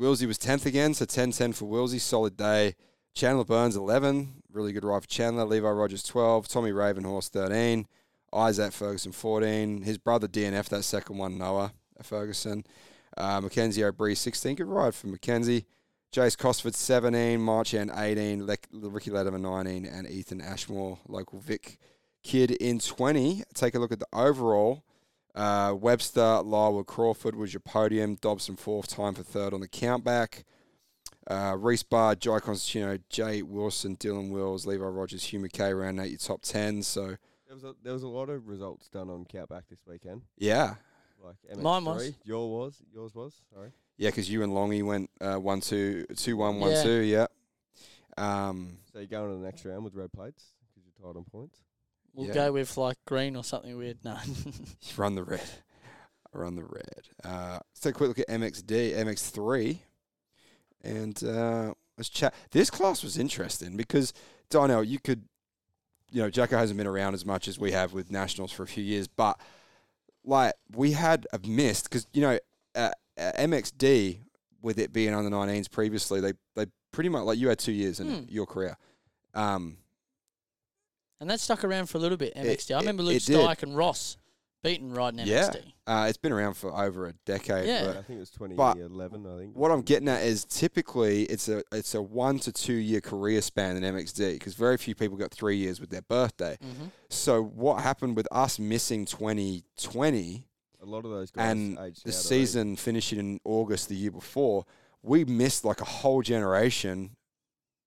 [0.02, 1.99] Willsey was 10th again, so 10 10 for Willsey.
[1.99, 2.74] Solid day.
[3.14, 4.41] Chandler Burns, 11.
[4.52, 5.45] Really good ride for Chandler.
[5.45, 6.47] Levi Rogers, 12.
[6.47, 7.86] Tommy Ravenhorse, 13.
[8.34, 9.84] Isaac Ferguson, 14.
[9.84, 12.66] His brother DNF, that second one, Noah Ferguson.
[13.16, 14.56] Uh, Mackenzie O'Brien, 16.
[14.56, 15.68] Good ride for Mackenzie.
[16.12, 17.39] Jace Cosford, 17.
[17.39, 18.47] Marchand, 18.
[18.47, 19.86] Le- Ricky Letterman, 19.
[19.86, 21.78] And Ethan Ashmore, local Vic
[22.24, 23.43] kid, in 20.
[23.54, 24.84] Take a look at the overall.
[25.34, 28.15] Uh, Webster, Lylewood, Crawford was your podium.
[28.15, 30.43] Dobson fourth time for third on the countback.
[31.27, 36.09] Uh, Reese Barr, Jai Constantino, Jay Wilson, Dylan Wills, Levi Rogers, Hugh McKay round out
[36.09, 36.82] your top 10.
[36.84, 37.15] So,
[37.47, 40.23] There was a, there was a lot of results done on Countback this weekend.
[40.38, 40.75] yeah.
[41.23, 41.61] Like MX3.
[41.61, 42.11] Mine was.
[42.23, 42.82] Your was.
[42.91, 43.36] Yours was.
[43.53, 43.69] Sorry.
[43.97, 46.84] Yeah, because you and Longy went uh, 1 2, 2 1 1 Yeah.
[46.84, 46.89] 2.
[47.01, 47.25] Yeah.
[48.17, 51.23] Um, So you're going to the next round with red plates because you're tied on
[51.25, 51.59] points.
[52.14, 52.34] We'll Yeah.
[52.34, 53.97] go with like green or something weird.
[54.03, 54.18] No.
[54.97, 55.41] run the red.
[56.34, 57.09] Run the red.
[57.26, 59.80] Uh, let's take a quick look at MXD, MX3.
[60.84, 62.34] And uh, let's chat.
[62.51, 64.14] This class was interesting because,
[64.49, 65.24] Donnell, you could,
[66.09, 68.68] you know, Jacko hasn't been around as much as we have with Nationals for a
[68.68, 69.39] few years, but
[70.24, 72.39] like we had a missed because, you know,
[72.76, 74.20] uh, uh, MXD,
[74.62, 78.00] with it being under 19s previously, they, they pretty much, like you had two years
[78.00, 78.25] in Hmm.
[78.29, 78.78] your career.
[79.33, 79.78] Um,
[81.22, 82.76] and that stuck around for a little bit, It- MXD.
[82.76, 83.38] I remember it- Luke it did.
[83.38, 84.18] Styke and Ross
[84.64, 85.48] Beaton riding Yeah.
[85.50, 85.74] MXD.
[85.88, 87.66] uh, it's been around for over a decade.
[87.68, 87.86] Yeah.
[87.86, 89.26] but I think it was 2011.
[89.26, 89.56] I think.
[89.56, 93.42] what I'm getting at is typically it's a it's a one to two year career
[93.42, 96.58] span in MXD because very few people got three years with their birthday.
[96.64, 96.86] Mm-hmm.
[97.10, 100.46] So what happened with us missing 2020
[100.82, 102.18] A lot of those guys and aged the out already.
[102.18, 104.66] season finishing in August the year before?
[105.04, 107.16] We missed like a whole generation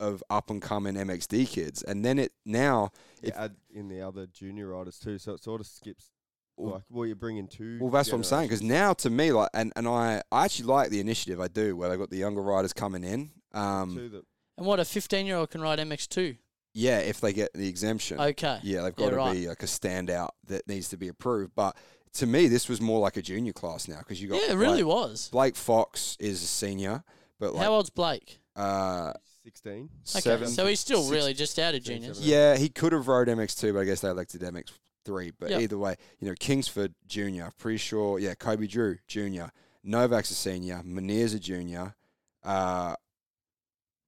[0.01, 2.91] of up and coming MXD kids, and then it now
[3.23, 6.11] You if- add in the other junior riders too, so it sort of skips.
[6.57, 7.79] Well- like, well, you're bringing two.
[7.81, 8.45] Well, that's what I'm saying.
[8.49, 11.41] Because now, to me, like, and, and I, I actually like the initiative.
[11.41, 13.31] I do, where they've got the younger riders coming in.
[13.53, 14.23] Um,
[14.57, 16.37] And what a 15 year old can ride MX2.
[16.75, 18.21] yeah, if they get the exemption.
[18.21, 18.61] Okay.
[18.63, 19.33] Yeah, they've Yeah, got to right.
[19.33, 21.55] be like a standout that needs to be approved.
[21.57, 21.77] But
[22.15, 24.57] to me, this was more like a junior class now because you got Yeah, it
[24.57, 25.29] really like, was.
[25.33, 27.03] Blake Fox is a senior,
[27.41, 28.39] but like How old's Blake?
[28.55, 29.13] uh,
[29.45, 29.91] 16.
[30.11, 30.49] Okay, seven.
[30.49, 32.21] so he's still six- really just out of six, juniors.
[32.27, 35.33] yeah, he could have rode MX2, but I guess they elected MX3.
[35.39, 35.61] But Yep.
[35.61, 38.19] either way, you know, Kingsford Junior, pretty sure.
[38.19, 39.51] Yeah, Kobe Drew Junior,
[39.83, 41.95] Novak's a senior, Minear's a junior,
[42.43, 42.97] uh,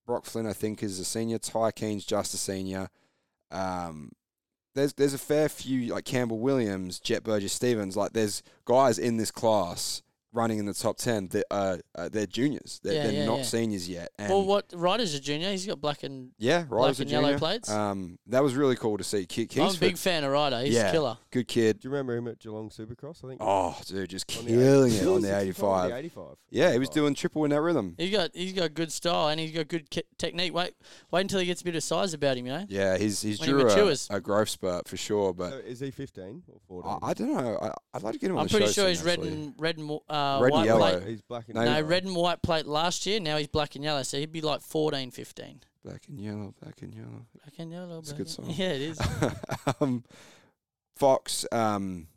[0.07, 2.89] Brock Flynn I think is a senior, Ty Keen's just a senior.
[3.51, 4.13] Um,
[4.75, 7.97] there's there's a fair few like Campbell Williams, Jet Burgess Stevens.
[7.97, 10.03] Like there's guys in this class
[10.37, 12.79] running in the top ten that are uh, they're juniors.
[12.83, 13.43] They're, Yeah, they're yeah, not yeah.
[13.45, 14.11] seniors yet.
[14.19, 15.51] And Well, what Ryder's a junior.
[15.51, 16.31] He's got black and.
[16.39, 17.71] yeah, Ryder's a and yellow plates?
[17.71, 19.27] Um, that was really cool to see.
[19.27, 20.61] Ki- I'm a big fan of Ryder.
[20.61, 20.89] He's Yeah.
[20.89, 21.19] a killer.
[21.31, 21.81] good kid.
[21.81, 23.25] Do you remember him at Geelong Supercross?
[23.25, 23.41] I think.
[23.43, 25.91] Oh, dude, just killing it on the 85.
[25.91, 26.37] The 85.
[26.51, 27.95] Yeah, he was doing triple in that rhythm.
[27.99, 30.55] He's got he's got good style and he's got good ki- technique.
[30.55, 30.75] Wait
[31.11, 32.47] wait until he gets a bit of size about him.
[32.47, 32.67] You know.
[32.69, 35.31] Yeah, he's he's When he drew a, a growth spurt for sure.
[35.31, 36.99] So But is he 15 or 14?
[37.03, 37.59] I, I don't know.
[37.61, 39.79] I, I'd like to get him on I'm pretty sure soon, he's red and red
[39.79, 40.99] and uh, Red and white yellow.
[40.99, 41.09] plate.
[41.09, 43.21] He's black and No, No, red and white plate last year.
[43.21, 45.61] Now he's black and yellow, so he'd be like 14, 15.
[45.85, 47.27] Black and yellow, black and yellow.
[47.35, 47.99] Black and yellow.
[48.01, 48.47] It's a good song.
[48.51, 49.01] Yeah, it is.
[49.81, 50.05] um,
[50.97, 52.09] Fox, um,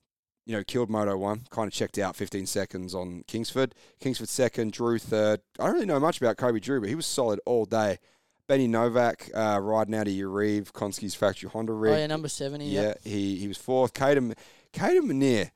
[0.45, 3.76] you know, killed Moto one, kind of checked out 15 seconds on Kingsford.
[3.99, 5.41] Kingsford second, Drew third.
[5.60, 7.99] I don't really know much about Kobe Drew, but he was solid all day.
[8.48, 11.98] Benny Novak uh, riding out of Yarrive, Konsky's factory Honda oh rig.
[11.99, 12.65] yeah, number seventy.
[12.65, 12.94] yeah, Yeah.
[13.03, 13.94] he he was fourth.
[13.94, 14.36] Caden
[14.73, 15.52] Caden Minear.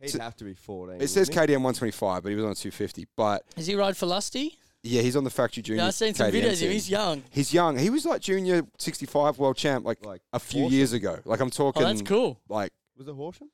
[0.00, 1.00] He'd So- have to be 14.
[1.00, 3.06] It says KTM 125, but he was on 250.
[3.16, 4.58] But Does he ride for Lusty?
[4.82, 5.82] yeah, he's on the factory junior.
[5.82, 6.66] Yeah, I've seen some KTM videos of team.
[6.68, 6.72] him.
[6.74, 7.22] He's young.
[7.30, 7.78] He's young.
[7.78, 10.04] He was like junior 65 world champ like?
[10.04, 10.76] Like a few Horsham?
[10.76, 11.18] years ago.
[11.24, 12.38] Like I'm talking Oh, that's cool.
[12.48, 13.50] like Was it Horsham?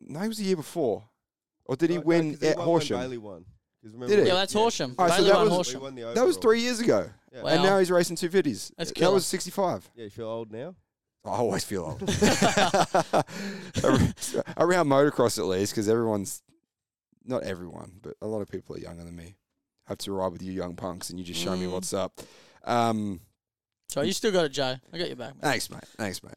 [0.00, 1.04] no, it was the year before.
[1.64, 3.00] Or did he No, no, win 'cause he at won when Horsham?
[3.00, 3.44] Bailey won.
[3.82, 4.28] 'Cause remember Did we- it?
[4.28, 4.94] Yeah, that's Horsham.
[4.98, 5.80] Oh, so Bailey that won was- Horsham.
[5.80, 7.10] won That was three years ago.
[7.32, 7.42] Yeah.
[7.42, 7.48] Wow.
[7.48, 8.72] And now he's racing 250s.
[8.76, 9.14] That's that killer.
[9.14, 9.90] was 65.
[9.96, 10.74] Yeah, you feel old now?
[11.26, 12.00] I always feel old.
[14.56, 16.42] Around motocross, at least, because everyone's
[17.24, 19.36] not everyone, but a lot of people are younger than me.
[19.86, 21.72] I have to ride with you young punks, and you just show me Mm.
[21.72, 22.20] what's up.
[22.64, 23.20] Um,
[23.88, 24.76] So you still got it, Joe.
[24.92, 25.34] I got your back.
[25.36, 25.42] mate.
[25.42, 25.84] thanks, mate.
[25.96, 26.34] Thanks, mate.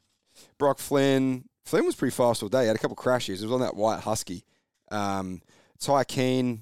[0.58, 1.46] Brock Flynn.
[1.66, 2.62] Flynn was pretty fast all day.
[2.62, 3.42] He had a couple crashes.
[3.42, 4.44] It was on that white Husky.
[4.92, 5.42] Um,
[5.80, 6.62] Ty Keane,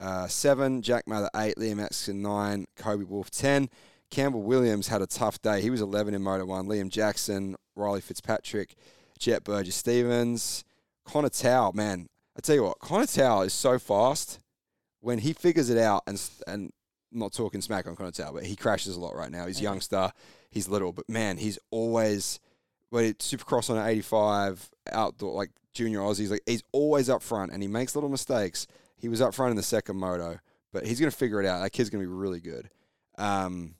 [0.00, 0.80] uh, seven.
[0.82, 1.56] Jack Mather, eight.
[1.56, 2.66] Liam Atkinson, nine.
[2.76, 3.68] Kobe Wolf, ten.
[4.10, 5.60] Campbell Williams had a tough day.
[5.60, 6.66] He was 11 in Moto 1.
[6.66, 8.74] Liam Jackson, Riley Fitzpatrick,
[9.18, 10.64] Jet Burgess Stevens,
[11.04, 11.72] Connor Towell.
[11.72, 14.40] Man, I tell you what, Connor Towell is so fast.
[15.00, 16.72] When he figures it out, and and
[17.12, 19.46] I'm not talking smack on Connor Towell, but he crashes a lot right now.
[19.46, 20.12] He's a youngster.
[20.50, 22.40] He's little, but man, he's always
[22.90, 26.30] when it's Supercross on an 85 outdoor like junior Aussies.
[26.30, 28.66] Like he's always up front, and he makes little mistakes.
[28.96, 30.38] He was up front in the second moto,
[30.72, 31.62] but he's gonna figure it out.
[31.62, 32.68] That kid's gonna be really good.
[33.16, 33.74] Um,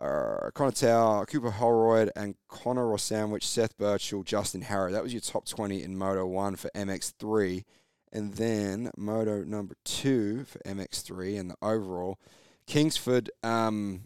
[0.00, 4.90] uh, Connor Tower, Cooper Holroyd, and Connor or Sandwich, Seth Birchall, Justin Harrow.
[4.92, 7.64] That was your top 20 in Moto 1 for MX3.
[8.12, 12.18] And then Moto number 2 for MX3 and the overall.
[12.66, 14.02] Kingsford, um,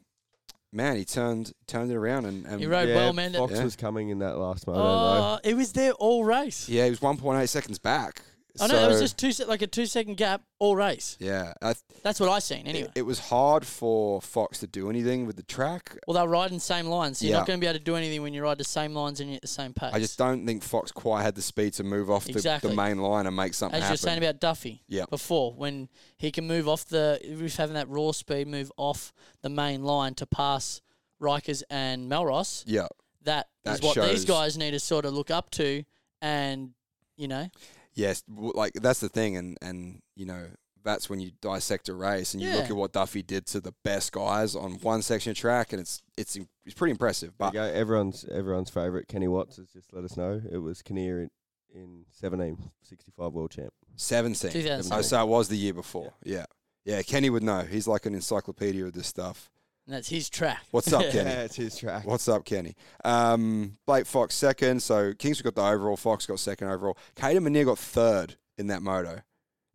[0.73, 2.25] man, he turned turned it around.
[2.27, 3.33] and, and He rode yeah, well, man.
[3.33, 3.65] Fox Yeah.
[3.65, 4.79] was coming in that last moto.
[4.79, 4.85] though.
[4.85, 6.69] Oh, it was there all race.
[6.69, 8.23] Yeah, he was 1.8 seconds back.
[8.61, 11.17] I know it was just two se- like a two second gap all race.
[11.21, 12.89] Yeah, I, That's what I seen anyway.
[12.95, 15.97] it, it was hard for Fox to do anything with the track.
[16.07, 17.19] well, they're riding the same lines.
[17.19, 17.39] So you're Yeah.
[17.39, 19.31] not going to be able to do anything when you ride the same lines and
[19.31, 19.91] you're at the same pace.
[19.93, 22.71] I just don't think Fox quite had the speed to move off the, Exactly.
[22.71, 23.93] the main line and make something As happen.
[23.93, 25.05] you're saying about Duffy Yeah.
[25.11, 29.13] before, when he can move off the, with having that raw speed, move off
[29.43, 30.81] the main line to pass
[31.21, 32.87] Rykers and Mellross, yeah,
[33.25, 35.85] that is what shows- these guys need to sort of look up to
[36.23, 36.71] and,
[37.17, 37.49] you know,
[37.95, 40.47] yes, like that's the thing, and and you know
[40.83, 43.75] that's when you dissect a race and you look at what Duffy did to the
[43.85, 47.37] best guys on one section of track, and it's it's it's pretty impressive.
[47.37, 47.65] But you go.
[47.65, 51.31] Everyone's everyone's favourite, Kenny Watts, has just let us know it was Minear in,
[51.75, 53.73] in 17, 65 world champ.
[53.97, 54.99] seventeen, 2007.
[54.99, 56.15] oh, so it was the year before.
[56.25, 56.47] Yeah.
[56.85, 57.61] yeah, Kenny would know.
[57.61, 59.51] He's like an encyclopedia of this stuff.
[59.91, 60.63] And that's his track.
[60.71, 61.29] What's up, Kenny?
[61.29, 62.07] Yeah, it's his track.
[62.07, 62.77] What's up, Kenny?
[63.05, 64.81] Um, Blake Fox second.
[64.85, 65.97] So Kingsford got the overall.
[65.97, 66.97] Fox got second overall.
[67.17, 69.21] Caden Minear got third in that moto.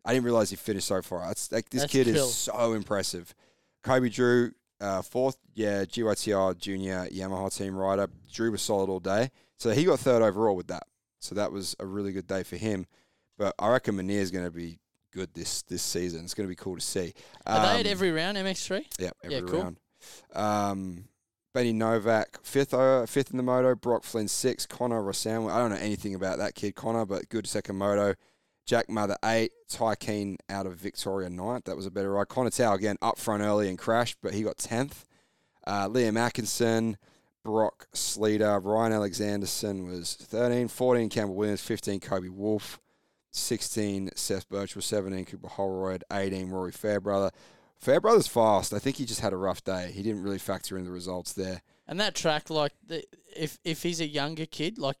[0.06, 1.30] I didn't realize he finished so far.
[1.30, 2.14] It's like this That's kid cool.
[2.16, 3.34] is so impressive.
[3.82, 5.36] Kobe Drew uh, fourth.
[5.52, 8.08] Yeah, GYTR junior Yamaha team rider.
[8.32, 9.30] Drew was solid all day.
[9.58, 10.84] So he got third overall with that.
[11.20, 12.86] So that was a really good day for him.
[13.36, 14.78] But I reckon Minear is going to be
[15.12, 16.24] good this this season.
[16.24, 17.12] It's going to be cool to see.
[17.46, 18.86] Are they at Um, every round, MX3?
[18.98, 19.60] yeah, every Yeah, cool.
[19.60, 19.76] round.
[20.34, 21.04] Um,
[21.54, 23.74] Benny Novak fifth, uh, fifth in the moto.
[23.74, 24.68] Brock Flynn sixth.
[24.68, 25.50] Connor Rosan.
[25.50, 28.14] I don't know anything about that kid, Connor, but good second moto.
[28.66, 29.52] Jack Mather eight.
[29.68, 31.64] Ty Keen out of Victoria ninth.
[31.64, 32.28] That was a better ride.
[32.28, 35.04] Connor Tao again up front early and crashed, but he got tenth.
[35.66, 36.96] Uh, Liam Atkinson,
[37.44, 42.78] Brock Sleater, Ryan Alexanderson was 13, 14 Campbell Williams, 15 Kobe Wolf,
[43.32, 47.30] 16 Seth Birchall, 17 Cooper Holroyd, 18 Rory Fairbrother.
[47.78, 48.72] Fairbrother's fast.
[48.72, 49.90] I think he just had a rough day.
[49.92, 51.62] He didn't really factor in the results there.
[51.86, 53.04] And that track, like, the,
[53.36, 54.96] if if he's a younger kid, like,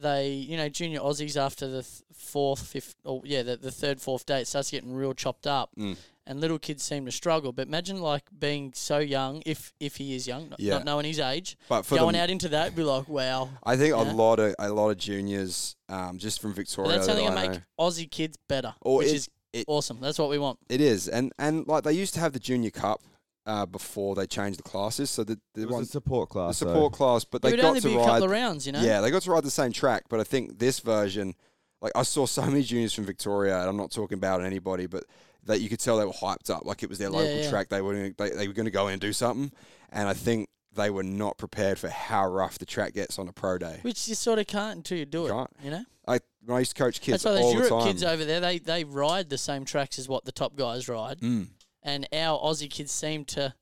[0.00, 4.00] they, you know, junior Aussies after the th- fourth, fifth, or yeah, the, the third,
[4.00, 5.70] fourth day, it starts getting real chopped up.
[5.76, 5.96] Mm.
[6.26, 7.52] And little kids seem to struggle.
[7.52, 10.74] But imagine, like, being so young, if if he is young, not, Yeah.
[10.74, 13.48] not knowing his age, But for going out into that, be like, wow.
[13.64, 17.06] I think a lot of a lot of juniors, um, just from But Victoria, that's
[17.06, 19.64] that only I going to make know- Aussie kids better, Or which it- is it-
[19.68, 19.98] awesome.
[20.00, 20.58] That's what we want.
[20.68, 23.00] It is, and and like they used to have the junior cup
[23.46, 25.10] uh, before they changed the classes.
[25.10, 26.58] So the the, It was one, a support the class.
[26.60, 26.66] though.
[26.68, 28.06] support class, but It they would got only to be a ride.
[28.06, 28.80] couple of rounds, you know?
[28.82, 31.34] Yeah, they got to ride the same track, but I think this version,
[31.80, 35.04] like I saw so many juniors from Victoria, and I'm not talking about anybody, but
[35.44, 37.48] that you could tell they were hyped up, like it was their Yeah, local yeah.
[37.50, 37.68] track.
[37.70, 39.50] They were gonna, they, they were going to go in and do something,
[39.90, 40.48] and I think
[40.78, 43.80] they were not prepared for how rough the track gets on a pro day.
[43.82, 45.50] Which you sort of can't until you do it, Can't.
[45.62, 45.84] you know?
[46.06, 47.92] I when I used to coach kids That's why all those the Europe time.
[47.92, 51.20] kids over there, they, they ride the same tracks as what the top guys ride.
[51.20, 51.48] Mm.
[51.82, 53.52] And our Aussie kids seem to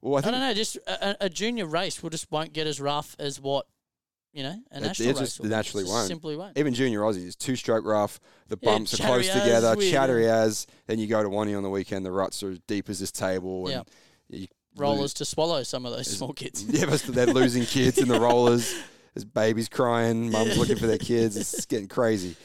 [0.00, 0.54] Well, I I, don't know.
[0.54, 3.66] Just a, a- junior race will just won't get as rough as what
[4.32, 5.18] you know a It- national it race.
[5.18, 6.06] just naturally Just won't.
[6.08, 6.56] Simply won't.
[6.56, 10.66] even junior Aussies, two stroke rough, the Yeah, bumps are close together, chattery as.
[10.86, 13.10] Then you go to Wani on the weekend, the ruts are as deep as this
[13.10, 13.84] table, and
[14.28, 16.64] you Rollers to swallow some of those small kids.
[16.64, 18.74] Yeah, but they're losing kids in the rollers.
[19.14, 21.36] There's babies crying, mums looking for their kids.
[21.36, 22.36] It's getting crazy.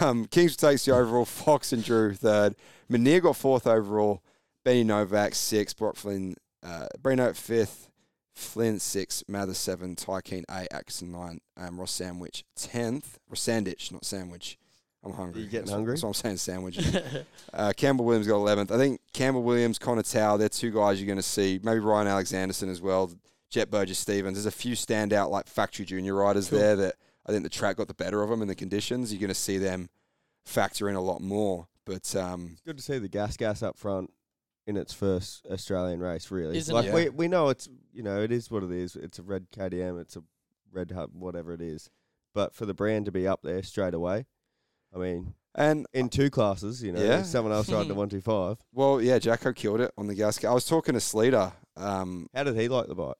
[0.00, 1.24] Um, Kings takes the overall.
[1.24, 2.56] Fox and Drew third.
[2.90, 4.22] Minear got fourth overall.
[4.64, 5.76] Benny Novak sixth.
[5.76, 7.88] Brock Flynn, uh, Breno fifth.
[8.34, 9.22] Flynn six.
[9.28, 9.94] Mather seven.
[9.94, 10.68] Tykeen eight.
[10.72, 11.40] Atkinson nine.
[11.56, 13.18] Um, Ross Sandwich tenth.
[13.28, 14.58] Ross Sandwich, not sandwich.
[15.04, 15.42] I'm hungry.
[15.42, 15.92] You getting That's what- hungry?
[15.94, 16.36] That's what I'm saying.
[16.38, 16.96] Sandwiches.
[17.52, 18.70] Uh, Campbell Williams got 11th.
[18.70, 21.58] I think Campbell Williams, Connor Tao, they're two guys you're going to see.
[21.62, 23.10] Maybe Ryan Alexanderson as well.
[23.48, 24.36] Jet Burgess Stevens.
[24.36, 26.58] There's a few standout like factory junior riders Cool.
[26.58, 26.96] there that
[27.26, 29.10] I think the track got the better of them in the conditions.
[29.12, 29.88] You're going to see them
[30.44, 31.66] factor in a lot more.
[31.86, 34.12] But um, It's good to see the gas gas up front
[34.66, 36.30] in its first Australian race.
[36.30, 36.94] Really, Isn't like it?
[36.94, 38.94] we we know it's you know it is what it is.
[38.94, 39.98] It's a red KTM.
[40.02, 40.22] It's a
[40.70, 41.88] red hub, whatever it is.
[42.34, 44.26] But for the brand to be up there straight away,
[44.94, 47.22] I mean, and in two classes, you know, Yeah.
[47.22, 48.58] someone else riding the one two five.
[48.72, 50.42] well, yeah, Jacko killed it on the gas.
[50.44, 51.52] I was talking to Sleater.
[51.76, 53.14] Um, How did he like the bike?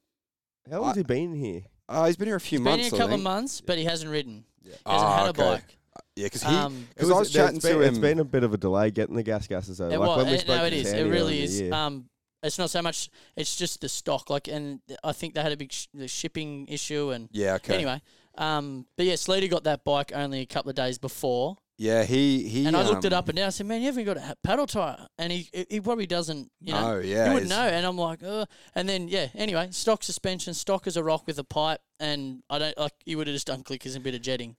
[0.70, 1.62] How long's I- he been here?
[1.88, 2.84] uh, he's been here a few months.
[2.84, 2.98] He's been months.
[2.98, 4.44] here a I couple of months, but he hasn't ridden.
[4.62, 4.72] Yeah.
[4.72, 5.42] He hasn't Ah, had a okay.
[5.42, 5.76] bike.
[6.16, 7.88] Yeah, because he Um, because I was chatting it's been, to him.
[7.88, 9.88] It's been a bit of a delay getting the gas gases though.
[9.88, 10.16] It like was.
[10.24, 10.92] when we spoke no, it is.
[10.92, 11.60] It really earlier in the is.
[11.60, 11.72] year.
[11.74, 12.08] Um,
[12.42, 13.08] it's not so much.
[13.36, 14.30] It's just the stock.
[14.30, 17.10] Like, and I think they had a big sh- the shipping issue.
[17.10, 17.74] And yeah, okay.
[17.74, 18.00] anyway,
[18.38, 22.48] um, but yeah, Sleater got that bike only a couple of days before, Yeah, he
[22.48, 22.66] he.
[22.66, 23.46] and I looked it um, up and down.
[23.48, 26.50] I said, "Man, you haven't got a paddle tire," and he he probably doesn't.
[26.60, 27.66] You know, no, yeah, he wouldn't know.
[27.66, 28.48] And I'm like, Ugh.
[28.74, 29.28] and then yeah.
[29.34, 32.92] Anyway, stock suspension, stock as a rock with a pipe, and I don't like.
[33.04, 34.56] You would have just done clickers and a bit of jetting.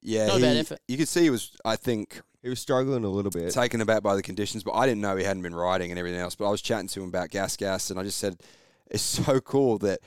[0.00, 0.80] Yeah, Not a he, bad effort.
[0.88, 1.52] You could see he was.
[1.64, 3.50] I think he was struggling a little bit.
[3.52, 6.20] taken aback by the conditions, but I didn't know he hadn't been riding and everything
[6.20, 6.34] else.
[6.36, 8.40] But I was chatting to him about gas gas, and I just said,
[8.90, 9.98] it's so cool that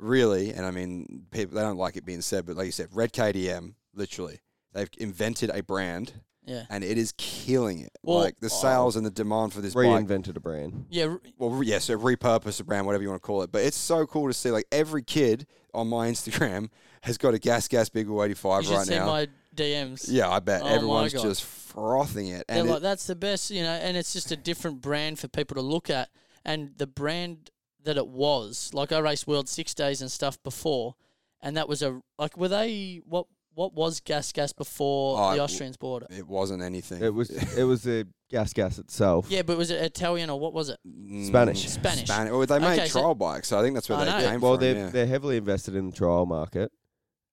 [0.00, 2.88] really, and I mean, people they don't like it being said, but like you said,
[2.92, 4.40] Red KTM, literally,
[4.72, 6.12] they've invented a brand,
[6.44, 7.92] Yeah, and it is killing it.
[8.02, 9.84] Well, like the uh, sales and the demand for this bike.
[9.86, 10.86] Reinvented a brand.
[10.90, 11.04] yeah.
[11.04, 13.52] r- Well, re- yeah, so repurpose a brand, whatever you want to call it.
[13.52, 14.50] But it's so cool to see.
[14.50, 16.68] Like every kid on my Instagram
[17.02, 19.06] has got a gas gas big eighty You right see now.
[19.06, 20.06] my DMs.
[20.08, 22.44] yeah, I bet Oh everyone's just frothing it.
[22.48, 25.18] They're And it- like, that's the best, you know, and it's just a different brand
[25.18, 26.08] for people to look at.
[26.44, 27.50] And the brand
[27.84, 30.94] that it was, like I raced World Six Days and stuff before,
[31.40, 33.26] and that was a like, were they what?
[33.54, 36.08] What was Gas Gas before Oh, the it- Austrians bought it?
[36.16, 37.02] It wasn't anything.
[37.02, 39.26] It was it was the gas gas itself.
[39.28, 40.78] Yeah, but was it Italian or what was it?
[40.86, 41.68] Mm, Spanish.
[41.68, 42.04] Spanish.
[42.04, 42.30] Spanish.
[42.30, 44.30] Well, they made Okay, so- trial bikes, so I think that's where I they know.
[44.30, 44.60] came well, from.
[44.60, 44.90] they're yeah.
[44.90, 46.70] they're heavily invested in the trial market,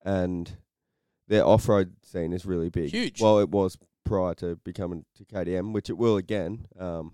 [0.04, 0.58] and
[1.28, 2.90] their off road scene is really big.
[2.90, 3.22] Huge.
[3.22, 6.66] Well, it was prior to becoming to KTM, which it will again.
[6.80, 7.12] Um,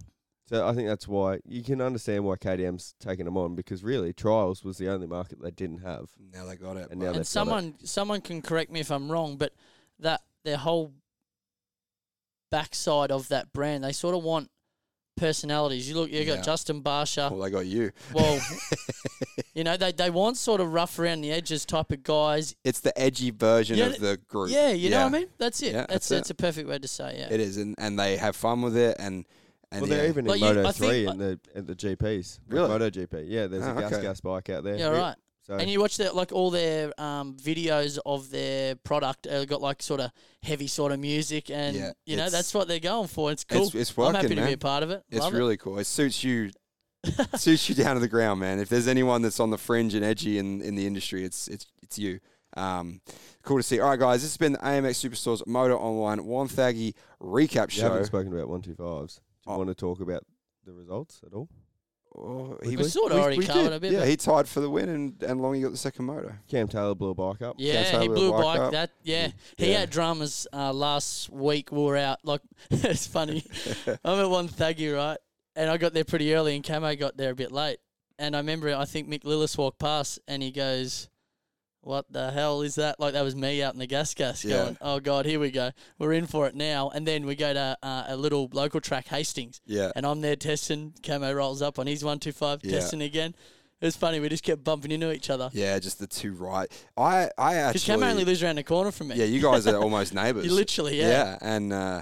[0.54, 4.14] so I think that's why you can understand why KTM's taking them on because really
[4.14, 6.10] trials was the only market they didn't have.
[6.32, 6.90] now they got it.
[6.92, 7.28] And now but- they've got and it.
[7.28, 9.54] someone someone can correct me if I'm wrong, but
[10.00, 10.94] that their whole
[12.52, 14.50] backside of that brand, they sort of want
[15.16, 15.88] personalities.
[15.90, 17.32] You look, you got Justin Barcia.
[17.32, 17.92] well, they got you.
[18.14, 18.40] Well,
[19.56, 22.56] you know, they they want sort of rough around the edges type of guys.
[22.64, 24.52] It's the edgy version Yeah, of the group.
[24.52, 25.28] Yeah, you know what I mean.
[25.38, 25.74] That's it.
[25.74, 26.34] Yeah, that's that's that's it.
[26.34, 27.16] a perfect way to say.
[27.18, 27.28] Yeah.
[27.34, 29.26] It is, and, and they have fun with it, and
[29.74, 29.98] and well, yeah.
[29.98, 32.40] they're even Like in you- Moto I think- three in the at the GPs.
[32.48, 32.68] like Really?
[32.70, 33.26] Moto GP.
[33.28, 34.02] Yeah, there's Oh, a gas okay.
[34.02, 34.76] gas bike out there.
[34.78, 35.16] yeah, right.
[35.45, 39.28] So And you watch their like all their um, videos of their product.
[39.28, 42.54] Uh, got like sort of heavy sort of music, and Yeah, you know it's- that's
[42.54, 43.30] what they're going for.
[43.32, 43.66] It's cool.
[43.66, 44.48] it's, it's I'm working, happy to man.
[44.48, 45.04] be a part of it.
[45.10, 45.80] It's Love really cool.
[45.80, 46.52] It suits you.
[47.36, 48.60] suits you down to the ground, man.
[48.60, 51.66] If there's anyone that's on the fringe and edgy in, in the industry, it's it's
[51.82, 52.20] it's you.
[52.56, 53.02] Um,
[53.41, 53.82] cool to see.
[53.82, 57.90] All right, guys, this has been the AMX Superstores Moto Online Wonthaggi recap you show.
[57.90, 59.20] haven't spoken about one two fives.
[59.45, 59.57] Do you Oh.
[59.57, 60.24] want to talk about
[60.65, 61.49] the results at all?
[62.15, 63.74] Oh, We We sorta already covered did.
[63.74, 66.06] a bit, Yeah, but- he tied for the win, and and Longy got the second
[66.06, 66.32] moto.
[66.48, 67.56] Cam Taylor blew a bike up.
[67.57, 68.60] Yeah, he blew we'll bike.
[68.60, 68.72] up.
[68.72, 69.80] That yeah, he Yeah.
[69.80, 71.72] had dramas uh, last week.
[71.72, 72.20] We were out.
[72.24, 73.44] Like it's funny.
[73.88, 75.18] I'm at Wonthaggi right,
[75.56, 77.80] and I got there pretty early, and Camo got there a bit late.
[78.20, 81.10] And I remember, I think Mick Lillis walked past, and he goes,
[81.84, 84.58] "What the hell is that?" Like that was me out in the gas gas, Yeah.
[84.64, 85.72] going, "Oh God, here we go.
[86.00, 89.08] We're in for it now." And then we go to uh, a little local track,
[89.08, 90.94] Hastings, Yeah, and I'm there testing.
[91.04, 92.80] Camo rolls up on his one two five, Yeah.
[92.80, 93.36] testing again.
[93.82, 94.22] It was funny.
[94.22, 95.50] We just kept bumping into each other.
[95.52, 96.72] yeah, just the two right.
[96.96, 97.94] I I Because actually.
[97.96, 99.16] Camo only lives around the corner from me.
[99.18, 100.50] yeah, you guys are almost neighbours.
[100.52, 101.08] Literally, yeah.
[101.10, 102.02] Yeah, and uh,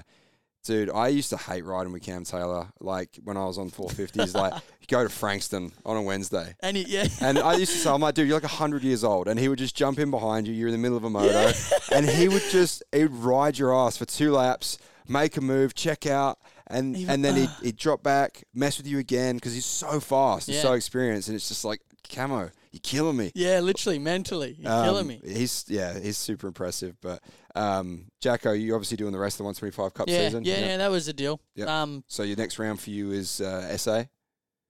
[0.64, 2.68] dude, I used to hate riding with Cam Taylor.
[2.80, 6.54] Like when I was on 450s, like you go to Frankston on a Wednesday.
[6.60, 7.06] And he, yeah.
[7.20, 9.28] And I used to say, I'm like, dude, you're like 100 years old.
[9.28, 10.54] And he would just jump in behind you.
[10.54, 11.52] You're in the middle of a moto.
[11.92, 14.78] and he would just, he would ride your ass for two laps,
[15.08, 16.38] make a move, check out.
[16.68, 20.00] and Even- and then he'd, he'd drop back, mess with you again because he's so
[20.00, 23.30] fast and so experienced, and it's just like camo, you're killing me.
[23.34, 25.20] Yeah, literally, mentally, you're Um, killing me.
[25.24, 26.96] He's yeah, he's super impressive.
[27.00, 27.22] But
[27.54, 30.44] um, Jacko, you obviously doing the rest of the 125 Cup Yeah, season.
[30.44, 31.40] yeah, yeah, that was the deal.
[31.54, 31.68] Yep.
[31.68, 34.04] Um, So your next round for you is uh, SA.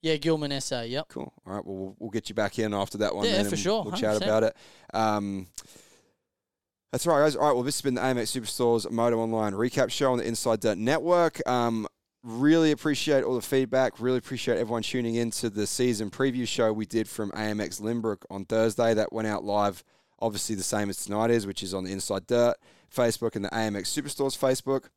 [0.03, 0.81] yeah, Gilman SA.
[0.83, 1.09] Yep.
[1.09, 1.33] Cool.
[1.47, 1.65] All right.
[1.65, 3.27] Well, we'll, we'll get you back in after that one.
[3.27, 4.23] Yeah, for sure, We'll chat 100%.
[4.23, 4.57] about it.
[4.93, 5.47] Um,
[6.93, 7.37] that's right, guys.
[7.37, 7.55] All right.
[7.55, 10.77] Well, this has been the AMX Superstores Moto Online recap show on the Inside Dirt
[10.77, 11.41] Network.
[11.49, 11.87] Um,
[12.23, 14.01] really appreciate all the feedback.
[14.01, 18.25] Really appreciate everyone tuning in to the season preview show we did from AMX Lynbrook
[18.31, 18.95] on Thursday.
[18.95, 19.83] That went out live,
[20.21, 22.57] obviously the same as tonight is, which is on the Inside Dirt
[22.95, 24.89] Facebook and the AMX Superstores Facebook.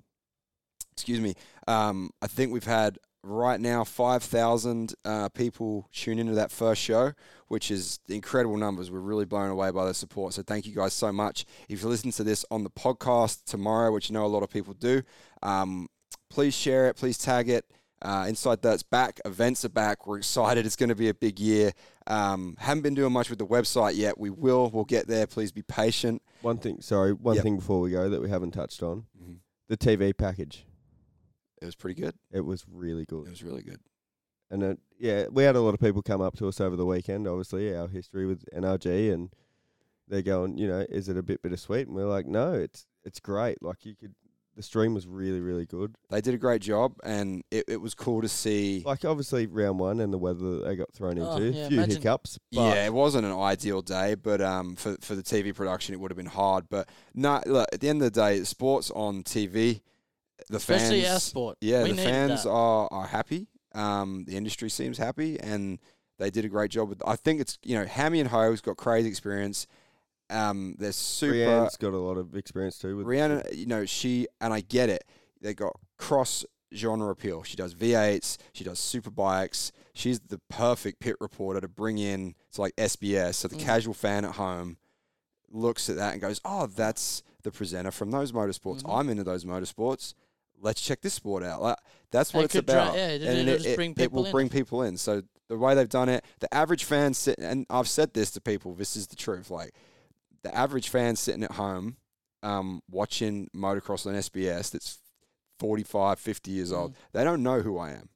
[0.91, 1.34] Excuse me.
[1.68, 7.14] Um, I think we've had right now 5,000 uh, people tune into that first show,
[7.47, 8.91] which is incredible numbers.
[8.91, 10.34] We're really blown away by the support.
[10.34, 11.45] So thank you guys so much.
[11.68, 14.49] If you listen to this on the podcast tomorrow, which you know a lot of
[14.49, 15.02] people do,
[15.41, 15.88] um,
[16.36, 16.98] please share it.
[16.98, 17.66] Please tag it.
[18.02, 19.22] Uh, Inside Dirt's back.
[19.24, 20.06] Events are back.
[20.06, 20.66] We're excited.
[20.66, 21.72] It's going to be a big year.
[22.07, 24.18] Um, haven't been doing much with the website yet.
[24.20, 24.70] We will.
[24.70, 25.26] We'll get there.
[25.28, 26.22] Please be patient.
[26.41, 27.44] One thing, sorry, one Yep.
[27.44, 29.38] thing before we go that we haven't touched on Mhm.
[29.70, 30.66] the TV package.
[31.62, 32.16] It was pretty good.
[32.32, 33.22] It was really good.
[33.22, 33.32] It good.
[33.32, 33.80] was really good.
[34.52, 36.86] And it, yeah, we had a lot of people come up to us over the
[36.86, 37.28] weekend.
[37.30, 39.34] Obviously, our history with NRG, and
[40.07, 41.88] they're going, you know, is it a bit bittersweet?
[41.88, 43.64] And we're like, no, it's it's great.
[43.64, 44.14] Like you could,
[44.56, 45.95] the stream was really really good.
[46.10, 48.84] They did a great job, and it, it was cool to see.
[48.86, 51.68] Like obviously round one and the weather that they got thrown Oh, into, yeah, a
[51.69, 52.40] few imagine- hiccups.
[52.52, 55.99] But yeah, it wasn't an ideal day, but um, for for the TV production, it
[55.99, 56.65] would have been hard.
[56.69, 59.82] But no, look, at the end of the day, sports on TV,
[60.49, 61.57] the Especially fans, our sport.
[61.61, 62.49] yeah, we the fans that.
[62.49, 63.48] are are happy.
[63.73, 65.80] Um, the industry seems happy, and
[66.18, 67.02] they did a great job with.
[67.06, 69.68] I think it's you know Hammy and Ho's got crazy experience.
[70.30, 71.34] Um, they're super.
[71.35, 72.97] Riana's got a lot of experience too.
[72.97, 75.03] With Riana, you know, she and I get it.
[75.41, 76.43] They got cross
[76.73, 77.43] genre appeal.
[77.43, 79.72] She does V8s, she does super bikes.
[79.93, 83.60] She's the perfect pit reporter to bring in to like SBS, so the Mm.
[83.61, 84.77] casual fan at home
[85.49, 88.81] looks at that and goes, "Oh, that's the presenter from those motorsports.
[88.81, 88.97] Mhm.
[88.99, 90.15] I'm into those motorsports.
[90.60, 91.77] Let's check this sport out." Like,
[92.11, 92.95] that's what They it's could dra- about.
[92.95, 94.31] yeah, and it'll just bring it people will in.
[94.31, 94.97] bring people in.
[94.97, 98.41] So the way they've done it, the average fan sit, and I've said this to
[98.41, 98.73] people.
[98.73, 99.49] This is the truth.
[99.52, 99.73] Like
[100.45, 101.97] the average fan sitting at home
[102.43, 104.99] um, watching motocross on SBS that's
[105.57, 106.95] 45, 50 years old, Mm.
[107.13, 108.09] they don't know who I am,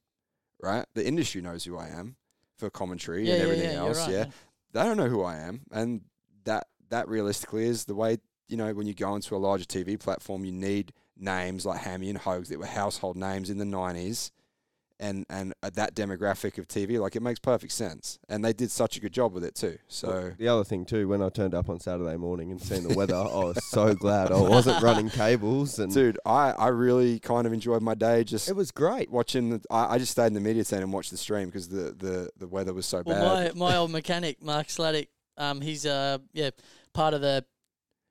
[0.62, 0.86] right?
[0.94, 2.14] The industry knows who I am
[2.56, 3.98] for commentary yeah, and everything yeah, else.
[4.02, 4.24] Right, yeah.
[4.72, 5.62] They don't know who I am.
[5.72, 6.02] And
[6.44, 9.98] that, that realistically is the way, you know, when you go into a larger TV
[9.98, 14.30] platform, you need names like Hammy and Hogs that were household names in the 90s.
[15.02, 18.70] And, and uh, that demographic of TV, like it makes perfect sense, and they did
[18.70, 19.78] such a good job with it too.
[19.88, 22.94] So the other thing too, when I turned up on Saturday morning and seen the
[22.94, 27.46] weather, I was so glad I wasn't running cables and dude, I, I really kind
[27.46, 29.10] of enjoyed my day just it was great.
[29.10, 29.48] watching.
[29.48, 31.94] The, I, I just stayed in the media tent and watched the stream because the,
[31.96, 33.56] the, the weather was so Well, bad.
[33.56, 35.08] my my old mechanic, Mark Sladdick,
[35.38, 36.50] um, he's uh yeah
[36.92, 37.46] part of the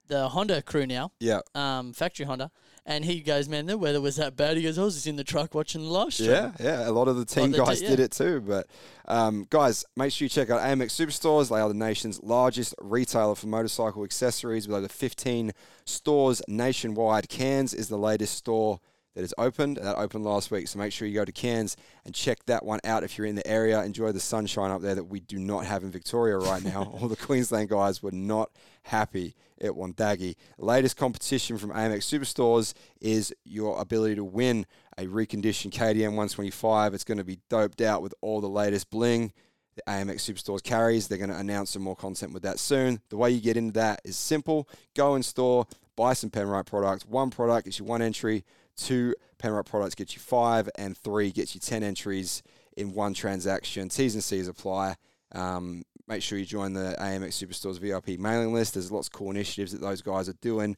[0.08, 2.50] the Honda crew now, yeah, um, factory Honda,
[2.90, 4.58] and he goes, man, the weather was that bad.
[4.58, 6.32] He goes, I was just in the truck watching the live stream.
[6.32, 6.90] yeah, yeah.
[6.90, 7.90] A lot of the team te- guys yeah.
[7.90, 8.42] did it too.
[8.42, 8.66] But
[9.08, 11.50] um, guys, make sure you check out AMX Superstores.
[11.50, 15.52] They are the nation's largest retailer for motorcycle accessories with over 15
[15.86, 17.30] stores nationwide.
[17.30, 18.80] Cairns is the latest store
[19.14, 19.78] that is opened.
[19.78, 22.80] That opened last week, so make sure you go to Cairns and check that one
[22.84, 23.84] out if you're in the area.
[23.84, 26.92] Enjoy the sunshine up there that we do not have in Victoria right now.
[27.00, 28.50] All the Queensland guys were not
[28.82, 30.36] happy at Wonthaggi.
[30.58, 34.66] The latest competition from AMX Superstores is your ability to win
[34.98, 36.94] a reconditioned KTM 125.
[36.94, 39.34] It's going to be doped out with all the latest bling
[39.76, 41.08] the AMX Superstores carries.
[41.08, 43.02] They're going to announce some more content with that soon.
[43.10, 44.68] The way you get into that is simple.
[44.96, 47.06] Go in store, buy some Penrite products.
[47.06, 48.44] One product gets you one entry.
[48.76, 52.44] Two Penrite products get you five, and three gets you ten entries
[52.78, 53.90] in one transaction.
[53.90, 54.96] T's and C's apply.
[55.34, 58.74] Um, make sure you join the AMX Superstores VIP mailing list.
[58.74, 60.76] There's lots of cool initiatives that those guys are doing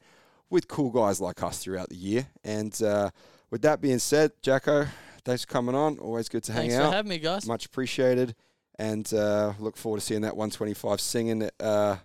[0.50, 2.26] with cool guys like us throughout the year.
[2.44, 3.10] And uh,
[3.50, 4.86] with that being said, Jacko,
[5.24, 5.98] thanks for coming on.
[5.98, 6.78] Always good to hang Thanks out.
[6.78, 7.46] Thanks for having me, guys.
[7.46, 8.34] Much appreciated.
[8.78, 11.96] And uh, look forward to seeing that 125 singing at, uh,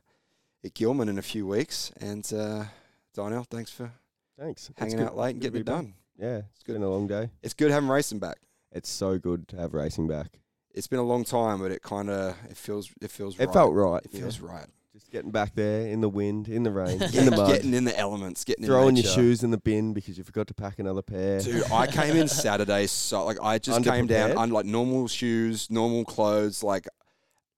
[0.63, 1.91] at Gilman in a few weeks.
[1.99, 2.65] And uh,
[3.13, 3.91] Donnell, thanks for
[4.39, 4.69] Thanks.
[4.69, 5.93] It's hanging out late and getting it done.
[6.17, 6.73] Yeah, it's good.
[6.73, 7.29] been a long day.
[7.41, 8.37] It's good having racing back.
[8.71, 10.39] It's so good to have racing back.
[10.77, 13.53] It's been a long time, but it kind of it feels it feels It right.
[13.53, 14.01] felt right.
[14.05, 14.65] It feels right.
[14.93, 17.83] Just getting back there in the wind, in the rain, in the mud, getting in
[17.83, 20.79] the elements, getting throwing in your shoes in the bin because you forgot to pack
[20.79, 21.39] another pair.
[21.39, 24.37] Dude, I came in Saturday, so like I just came down Underprepared?
[24.37, 26.87] on like normal shoes, normal clothes, like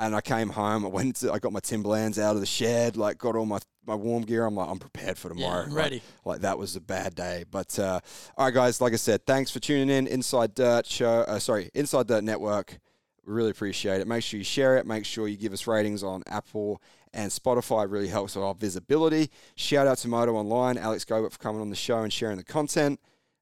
[0.02, 0.86] and I came home.
[0.86, 3.60] I went to, I got my Timberlands out of the shed, like got all my,
[3.86, 4.46] my warm gear.
[4.46, 5.60] I'm like, I'm prepared for tomorrow.
[5.60, 6.02] Yeah, I'm Like- ready.
[6.24, 7.44] Like, that was a bad day.
[7.52, 8.00] But uh,
[8.38, 10.08] all right, guys, like I said, thanks for tuning in.
[10.08, 12.80] Inside Dirt Show, uh, sorry, Inside Dirt Network.
[13.26, 14.08] We really appreciate it.
[14.08, 14.86] Make sure you share it.
[14.86, 16.82] Make sure you give us ratings on Apple
[17.14, 17.86] and Spotify.
[17.86, 19.30] It really helps with our visibility.
[19.56, 22.44] Shout out to Moto Online, Alex Gobert for coming on the show and sharing the
[22.44, 23.00] content.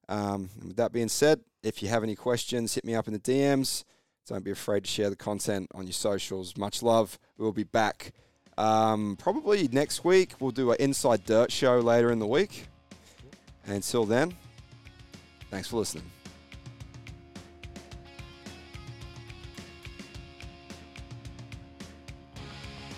[0.08, 3.20] Um, with that being said, if you have any questions, hit me up in the
[3.20, 3.84] DMs.
[4.26, 6.56] Don't be afraid to share the content on your socials.
[6.56, 7.18] Much love.
[7.38, 8.12] We'll be back
[8.58, 10.34] um, probably next week.
[10.40, 12.66] We'll do an Inside Dirt show later in the week.
[13.66, 14.34] Until then,
[15.50, 16.17] thanks for listening.